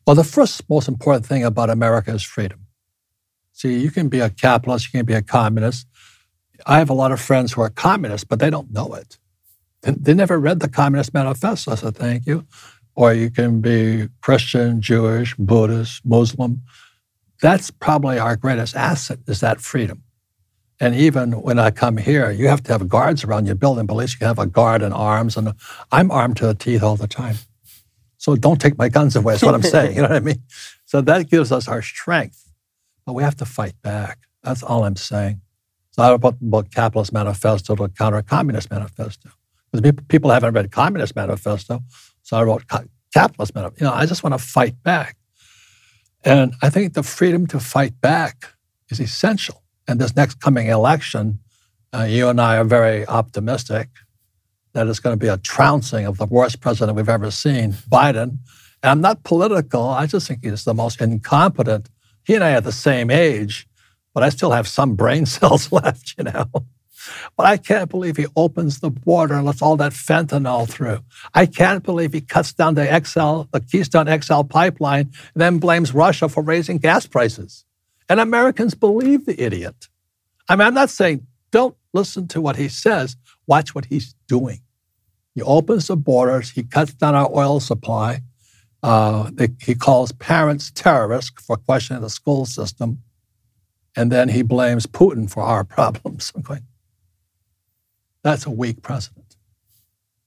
Well, 0.06 0.16
the 0.16 0.24
first 0.24 0.70
most 0.70 0.88
important 0.88 1.26
thing 1.26 1.44
about 1.44 1.70
America 1.70 2.12
is 2.12 2.24
freedom. 2.24 2.66
See, 3.54 3.80
you 3.80 3.92
can 3.92 4.10
be 4.10 4.20
a 4.20 4.30
capitalist, 4.30 4.92
you 4.92 4.98
can 5.00 5.06
be 5.06 5.14
a 5.14 5.22
communist. 5.22 5.88
I 6.66 6.80
have 6.80 6.90
a 6.90 6.94
lot 6.94 7.12
of 7.12 7.20
friends 7.20 7.54
who 7.54 7.62
are 7.62 7.70
communists, 7.70 8.26
but 8.26 8.40
they 8.40 8.50
don't 8.50 8.72
know 8.72 8.94
it. 8.94 9.18
They 9.82 10.14
never 10.14 10.40
read 10.40 10.60
the 10.60 10.70
Communist 10.70 11.14
Manifesto, 11.14 11.76
so 11.76 11.90
thank 11.90 12.28
you. 12.28 12.46
Or 12.94 13.14
you 13.14 13.32
can 13.32 13.62
be 13.62 14.10
Christian, 14.22 14.80
Jewish, 14.80 15.36
Buddhist, 15.36 16.06
Muslim. 16.06 16.62
That's 17.42 17.72
probably 17.72 18.20
our 18.20 18.36
greatest 18.36 18.76
asset 18.76 19.20
is 19.28 19.40
that 19.40 19.60
freedom. 19.60 20.04
And 20.82 20.96
even 20.96 21.34
when 21.34 21.60
I 21.60 21.70
come 21.70 21.98
here, 21.98 22.32
you 22.32 22.48
have 22.48 22.64
to 22.64 22.72
have 22.72 22.90
guards 22.90 23.24
around 23.24 23.46
your 23.46 23.54
building, 23.54 23.86
least 23.86 24.20
you 24.20 24.26
have 24.26 24.40
a 24.40 24.48
guard 24.48 24.82
and 24.82 24.96
arms. 24.96 25.38
And 25.38 25.54
I'm 25.92 26.10
armed 26.10 26.38
to 26.38 26.48
the 26.48 26.56
teeth 26.56 26.82
all 26.82 26.96
the 26.96 27.08
time. 27.08 27.36
So 28.18 28.36
don't 28.36 28.60
take 28.60 28.80
my 28.80 28.90
guns 28.90 29.16
away, 29.16 29.36
is 29.36 29.44
what 29.44 29.54
I'm 29.54 29.62
saying. 29.62 29.96
You 29.96 30.02
know 30.02 30.10
what 30.10 30.18
I 30.18 30.22
mean? 30.22 30.42
So 30.86 31.02
that 31.02 31.30
gives 31.30 31.52
us 31.52 31.68
our 31.68 31.84
strength. 31.84 32.52
But 33.06 33.14
we 33.14 33.22
have 33.22 33.36
to 33.38 33.46
fight 33.46 33.76
back. 33.84 34.18
That's 34.42 34.64
all 34.64 34.84
I'm 34.84 34.96
saying. 34.96 35.42
So 35.92 36.02
I 36.02 36.08
not 36.08 36.16
about, 36.16 36.36
about 36.42 36.72
capitalist 36.72 37.14
manifesto 37.14 37.76
to 37.76 37.88
counter 37.90 38.24
communist 38.24 38.72
manifesto. 38.72 39.30
Because 39.72 39.94
people 40.08 40.32
haven't 40.32 40.56
read 40.56 40.72
communist 40.72 41.16
manifesto, 41.16 41.84
so 42.24 42.38
I 42.38 42.44
wrote 42.44 42.64
capitalist 43.14 43.54
manifesto. 43.54 43.86
You 43.86 43.90
know, 43.90 43.96
I 43.96 44.08
just 44.08 44.24
want 44.24 44.34
to 44.34 44.44
fight 44.44 44.82
back. 44.82 45.16
And 46.24 46.56
I 46.62 46.72
think 46.72 46.94
the 46.94 47.04
freedom 47.04 47.46
to 47.48 47.60
fight 47.60 48.02
back 48.02 48.54
is 48.90 49.00
essential. 49.00 49.62
And 49.88 50.00
this 50.00 50.16
next 50.16 50.40
coming 50.40 50.68
election, 50.68 51.40
uh, 51.94 52.04
you 52.04 52.30
and 52.30 52.40
I 52.40 52.58
are 52.58 52.64
very 52.64 53.06
optimistic 53.08 53.90
that 54.74 54.88
it's 54.88 55.00
going 55.00 55.14
to 55.14 55.20
be 55.20 55.28
a 55.28 55.38
trouncing 55.38 56.06
of 56.06 56.18
the 56.18 56.26
worst 56.26 56.62
president 56.62 56.96
we've 56.96 57.10
ever 57.10 57.32
seen, 57.32 57.74
Biden. 57.74 58.38
And 58.82 58.90
I'm 58.90 59.02
not 59.02 59.24
political. 59.24 59.88
I 59.88 60.06
just 60.06 60.28
think 60.28 60.44
he's 60.44 60.64
the 60.64 60.74
most 60.74 61.02
incompetent. 61.02 61.90
He 62.24 62.36
and 62.36 62.44
I 62.44 62.54
are 62.54 62.62
the 62.62 62.72
same 62.72 63.10
age, 63.10 63.68
but 64.14 64.24
I 64.24 64.30
still 64.30 64.52
have 64.52 64.68
some 64.68 64.96
brain 64.96 65.26
cells 65.38 65.72
left, 65.72 66.16
you 66.18 66.24
know. 66.24 66.46
But 67.36 67.48
I 67.48 67.58
can't 67.58 67.90
believe 67.90 68.18
he 68.18 68.28
opens 68.36 68.80
the 68.80 68.92
border 68.92 69.34
and 69.34 69.46
lets 69.46 69.62
all 69.62 69.76
that 69.78 69.92
fentanyl 69.92 70.70
through. 70.70 71.00
I 71.34 71.48
can't 71.48 71.84
believe 71.84 72.14
he 72.14 72.22
cuts 72.22 72.54
down 72.54 72.76
the 72.76 72.86
XL, 72.86 73.50
the 73.52 73.60
Keystone 73.60 74.22
XL 74.22 74.44
pipeline, 74.44 75.12
and 75.34 75.42
then 75.42 75.58
blames 75.58 75.94
Russia 75.94 76.30
for 76.30 76.44
raising 76.44 76.78
gas 76.78 77.08
prices. 77.08 77.66
And 78.12 78.20
Americans 78.20 78.76
believe 78.76 79.26
the 79.26 79.42
idiot. 79.42 79.88
I 80.50 80.58
mean, 80.58 80.68
I'm 80.68 80.74
not 80.74 80.90
saying 80.90 81.26
don't 81.50 81.78
listen 81.94 82.28
to 82.28 82.42
what 82.42 82.58
he 82.58 82.68
says, 82.68 83.16
watch 83.48 83.74
what 83.74 83.86
he's 83.86 84.16
doing. 84.28 84.60
He 85.34 85.42
opens 85.42 85.88
the 85.88 85.96
borders, 85.96 86.50
he 86.50 86.64
cuts 86.64 86.94
down 86.94 87.16
our 87.16 87.32
oil 87.34 87.62
supply. 87.62 88.20
Uh, 88.84 89.30
they, 89.32 89.48
he 89.62 89.76
calls 89.76 90.12
parents 90.12 90.74
terrorists 90.76 91.42
for 91.42 91.56
questioning 91.56 92.02
the 92.02 92.10
school 92.10 92.46
system. 92.46 93.02
And 93.96 94.12
then 94.12 94.28
he 94.28 94.42
blames 94.42 94.86
Putin 94.88 95.32
for 95.32 95.44
our 95.44 95.64
problems. 95.78 96.32
Going, 96.32 96.66
that's 98.26 98.46
a 98.46 98.52
weak 98.52 98.82
president. 98.82 99.31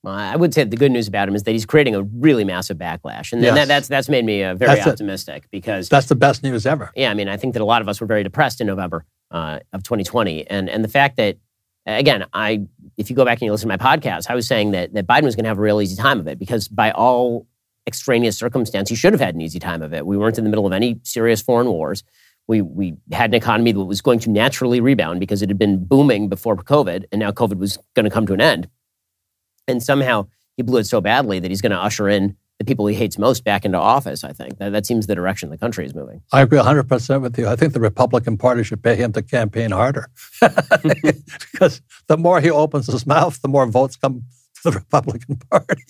I 0.07 0.37
would 0.37 0.53
say 0.55 0.65
the 0.65 0.77
good 0.77 0.93
news 0.93 1.09
about 1.09 1.29
him 1.29 1.35
is 1.35 1.45
that 1.45 1.53
he's 1.53 1.67
creating 1.67 1.95
a 1.95 2.03
really 2.03 2.45
massive 2.45 2.77
backlash, 2.77 3.33
and 3.33 3.43
yes. 3.43 3.55
that, 3.55 3.69
that's 3.69 3.89
that's 3.89 4.09
made 4.09 4.25
me 4.25 4.43
uh, 4.43 4.55
very 4.55 4.75
that's 4.75 4.87
optimistic 4.87 5.45
it. 5.45 5.51
because 5.51 5.89
that's 5.89 6.07
the 6.07 6.15
best 6.15 6.43
news 6.43 6.67
ever. 6.67 6.91
Yeah, 6.95 7.11
I 7.11 7.15
mean, 7.15 7.29
I 7.29 7.37
think 7.37 7.55
that 7.55 7.63
a 7.63 7.65
lot 7.65 7.83
of 7.83 7.89
us 7.89 8.01
were 8.01 8.07
very 8.07 8.23
depressed 8.23 8.61
in 8.61 8.67
November 8.67 9.05
uh, 9.31 9.61
of 9.73 9.83
2020, 9.83 10.47
and 10.49 10.69
and 10.69 10.85
the 10.85 10.89
fact 10.89 11.17
that 11.17 11.39
again, 11.87 12.27
I 12.33 12.63
if 12.97 13.11
you 13.11 13.17
go 13.17 13.25
back 13.25 13.39
and 13.41 13.47
you 13.47 13.53
listen 13.53 13.69
to 13.69 13.77
my 13.77 13.97
podcast, 13.97 14.31
I 14.31 14.35
was 14.35 14.47
saying 14.47 14.73
that 14.73 14.95
that 14.95 15.07
Biden 15.07 15.25
was 15.25 15.35
going 15.37 15.45
to 15.45 15.49
have 15.49 15.59
a 15.59 15.63
real 15.63 15.81
easy 15.81 15.97
time 15.97 16.21
of 16.21 16.27
it 16.27 16.39
because 16.39 16.69
by 16.69 16.91
all 16.91 17.47
extraneous 17.87 18.39
circumstance, 18.39 18.89
he 18.89 18.97
should 18.97 19.13
have 19.13 19.21
had 19.21 19.35
an 19.35 19.41
easy 19.41 19.59
time 19.59 19.83
of 19.83 19.93
it. 19.93 20.07
We 20.07 20.17
weren't 20.17 20.39
in 20.39 20.45
the 20.45 20.51
middle 20.51 20.67
of 20.67 20.73
any 20.73 21.01
serious 21.03 21.41
foreign 21.43 21.69
wars. 21.69 22.03
We, 22.47 22.61
we 22.61 22.97
had 23.11 23.31
an 23.31 23.35
economy 23.35 23.73
that 23.73 23.85
was 23.85 24.03
going 24.03 24.19
to 24.21 24.31
naturally 24.31 24.81
rebound 24.81 25.19
because 25.19 25.41
it 25.41 25.49
had 25.49 25.59
been 25.59 25.85
booming 25.85 26.29
before 26.29 26.57
COVID, 26.57 27.05
and 27.11 27.19
now 27.19 27.31
COVID 27.31 27.57
was 27.57 27.79
going 27.95 28.05
to 28.05 28.11
come 28.11 28.27
to 28.27 28.35
an 28.35 28.41
end. 28.41 28.69
And 29.67 29.83
somehow 29.83 30.29
he 30.57 30.63
blew 30.63 30.79
it 30.79 30.85
so 30.85 31.01
badly 31.01 31.39
that 31.41 31.51
he's 31.51 31.61
going 31.61 31.73
to 31.73 31.79
usher 31.79 32.09
in 32.09 32.37
the 32.59 32.65
people 32.65 32.87
he 32.87 32.95
hates 32.95 33.19
most 33.19 33.45
back 33.45 33.65
into 33.65 33.79
office, 33.79 34.23
I 34.23 34.33
think. 34.33 34.59
That, 34.59 34.71
that 34.73 34.87
seems 34.87 35.07
the 35.07 35.15
direction 35.15 35.51
the 35.51 35.59
country 35.59 35.85
is 35.85 35.95
moving. 35.95 36.23
I 36.33 36.43
agree 36.43 36.59
100% 36.59 37.23
with 37.23 37.39
you. 37.39 37.49
I 37.49 37.57
think 37.57 37.73
the 37.73 37.81
Republican 37.81 38.37
Party 38.37 38.63
should 38.63 38.83
pay 38.83 38.95
him 38.95 39.13
to 39.13 39.23
campaign 39.23 39.73
harder. 39.73 40.09
because 40.41 41.83
the 42.07 42.17
more 42.17 42.41
he 42.41 42.51
opens 42.51 42.87
his 42.87 43.07
mouth, 43.07 43.41
the 43.43 43.49
more 43.49 43.67
votes 43.67 43.97
come 43.97 44.23
to 44.63 44.71
the 44.71 44.73
Republican 44.73 45.37
Party. 45.51 45.83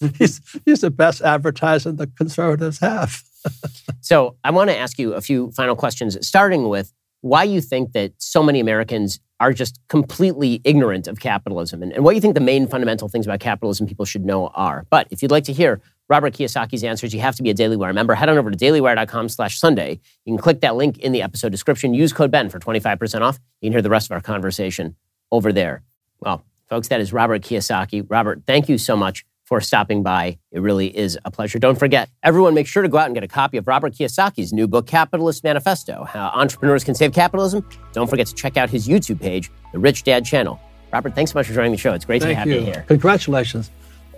he's, 0.18 0.40
he's 0.64 0.80
the 0.80 0.90
best 0.90 1.22
advertiser 1.22 1.92
the 1.92 2.06
conservatives 2.06 2.78
have. 2.78 3.22
so 4.00 4.36
I 4.44 4.50
want 4.52 4.70
to 4.70 4.76
ask 4.76 4.98
you 4.98 5.14
a 5.14 5.20
few 5.20 5.50
final 5.52 5.74
questions, 5.74 6.24
starting 6.26 6.68
with 6.68 6.92
why 7.22 7.44
you 7.44 7.60
think 7.60 7.92
that 7.92 8.12
so 8.18 8.42
many 8.42 8.60
Americans 8.60 9.18
are 9.40 9.52
just 9.52 9.80
completely 9.88 10.60
ignorant 10.64 11.08
of 11.08 11.18
capitalism 11.18 11.82
and, 11.82 11.92
and 11.92 12.04
what 12.04 12.14
you 12.14 12.20
think 12.20 12.34
the 12.34 12.40
main 12.40 12.68
fundamental 12.68 13.08
things 13.08 13.26
about 13.26 13.40
capitalism 13.40 13.86
people 13.86 14.04
should 14.04 14.24
know 14.24 14.48
are. 14.48 14.86
But 14.90 15.08
if 15.10 15.22
you'd 15.22 15.30
like 15.30 15.44
to 15.44 15.52
hear 15.52 15.80
Robert 16.08 16.34
Kiyosaki's 16.34 16.84
answers, 16.84 17.14
you 17.14 17.20
have 17.20 17.34
to 17.36 17.42
be 17.42 17.50
a 17.50 17.54
Daily 17.54 17.76
Wire 17.76 17.92
member. 17.92 18.14
Head 18.14 18.28
on 18.28 18.38
over 18.38 18.50
to 18.50 18.56
dailywire.com 18.56 19.28
slash 19.28 19.58
Sunday. 19.58 20.00
You 20.24 20.34
can 20.34 20.38
click 20.38 20.60
that 20.60 20.76
link 20.76 20.98
in 20.98 21.12
the 21.12 21.22
episode 21.22 21.50
description. 21.50 21.94
Use 21.94 22.12
code 22.12 22.30
BEN 22.30 22.50
for 22.50 22.60
25% 22.60 23.22
off. 23.22 23.40
You 23.60 23.66
can 23.66 23.72
hear 23.72 23.82
the 23.82 23.90
rest 23.90 24.08
of 24.08 24.12
our 24.12 24.20
conversation 24.20 24.96
over 25.30 25.52
there. 25.52 25.82
Well, 26.20 26.44
folks, 26.68 26.88
that 26.88 27.00
is 27.00 27.12
Robert 27.12 27.42
Kiyosaki. 27.42 28.06
Robert, 28.08 28.42
thank 28.46 28.68
you 28.68 28.78
so 28.78 28.96
much 28.96 29.24
for 29.52 29.60
stopping 29.60 30.02
by. 30.02 30.38
It 30.50 30.60
really 30.60 30.96
is 30.96 31.18
a 31.26 31.30
pleasure. 31.30 31.58
Don't 31.58 31.78
forget, 31.78 32.08
everyone 32.22 32.54
make 32.54 32.66
sure 32.66 32.82
to 32.82 32.88
go 32.88 32.96
out 32.96 33.04
and 33.04 33.14
get 33.14 33.22
a 33.22 33.28
copy 33.28 33.58
of 33.58 33.66
Robert 33.66 33.92
Kiyosaki's 33.92 34.50
new 34.50 34.66
book, 34.66 34.86
Capitalist 34.86 35.44
Manifesto 35.44 36.04
How 36.04 36.28
Entrepreneurs 36.28 36.84
Can 36.84 36.94
Save 36.94 37.12
Capitalism. 37.12 37.62
Don't 37.92 38.08
forget 38.08 38.26
to 38.28 38.34
check 38.34 38.56
out 38.56 38.70
his 38.70 38.88
YouTube 38.88 39.20
page, 39.20 39.50
The 39.74 39.78
Rich 39.78 40.04
Dad 40.04 40.24
Channel. 40.24 40.58
Robert, 40.90 41.14
thanks 41.14 41.32
so 41.32 41.38
much 41.38 41.48
for 41.48 41.52
joining 41.52 41.72
the 41.72 41.76
show. 41.76 41.92
It's 41.92 42.06
great 42.06 42.22
Thank 42.22 42.32
to 42.32 42.38
have 42.38 42.48
you. 42.48 42.54
you 42.54 42.60
here. 42.62 42.86
Congratulations. 42.88 43.70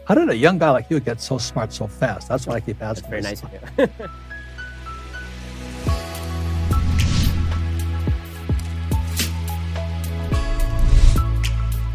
How 0.06 0.14
did 0.14 0.28
a 0.28 0.36
young 0.36 0.56
guy 0.56 0.70
like 0.70 0.88
you 0.88 1.00
get 1.00 1.20
so 1.20 1.36
smart 1.38 1.72
so 1.72 1.88
fast? 1.88 2.28
That's 2.28 2.46
what 2.46 2.54
I 2.54 2.60
keep 2.60 2.80
asking. 2.80 3.10
Very 3.10 3.22
nice 3.22 3.42
of 3.42 3.50
you. 3.78 3.88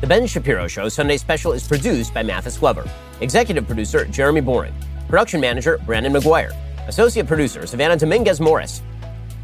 Ben 0.10 0.26
Shapiro 0.26 0.68
Show 0.68 0.90
Sunday 0.90 1.18
Special 1.18 1.52
is 1.54 1.68
produced 1.68 2.16
by 2.16 2.24
Mathis 2.24 2.58
Glover. 2.58 2.90
Executive 3.22 3.68
producer 3.68 4.06
Jeremy 4.06 4.42
Boring. 4.42 4.74
Production 5.08 5.40
manager 5.40 5.78
Brandon 5.86 6.12
McGuire. 6.12 6.52
Associate 6.88 7.28
producer 7.28 7.68
Savannah 7.68 7.96
Dominguez 7.96 8.42
Morris. 8.42 8.82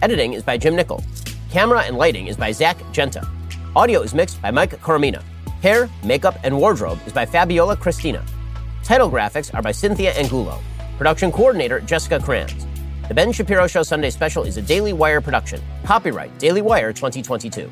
Editing 0.01 0.33
is 0.33 0.41
by 0.41 0.57
Jim 0.57 0.75
Nickel. 0.75 1.03
Camera 1.51 1.83
and 1.83 1.97
lighting 1.97 2.25
is 2.25 2.35
by 2.35 2.51
Zach 2.51 2.77
Genta. 2.91 3.29
Audio 3.75 4.01
is 4.01 4.15
mixed 4.15 4.41
by 4.41 4.49
Mike 4.49 4.81
Coromina. 4.81 5.21
Hair, 5.61 5.87
makeup, 6.03 6.39
and 6.43 6.57
wardrobe 6.57 6.97
is 7.05 7.13
by 7.13 7.27
Fabiola 7.27 7.77
Cristina. 7.77 8.25
Title 8.83 9.11
graphics 9.11 9.53
are 9.53 9.61
by 9.61 9.71
Cynthia 9.71 10.13
Angulo. 10.13 10.59
Production 10.97 11.31
coordinator 11.31 11.79
Jessica 11.81 12.17
Kranz. 12.17 12.65
The 13.07 13.13
Ben 13.13 13.31
Shapiro 13.31 13.67
Show 13.67 13.83
Sunday 13.83 14.09
Special 14.09 14.41
is 14.41 14.57
a 14.57 14.63
Daily 14.63 14.93
Wire 14.93 15.21
production. 15.21 15.61
Copyright 15.83 16.35
Daily 16.39 16.63
Wire 16.63 16.91
2022. 16.91 17.71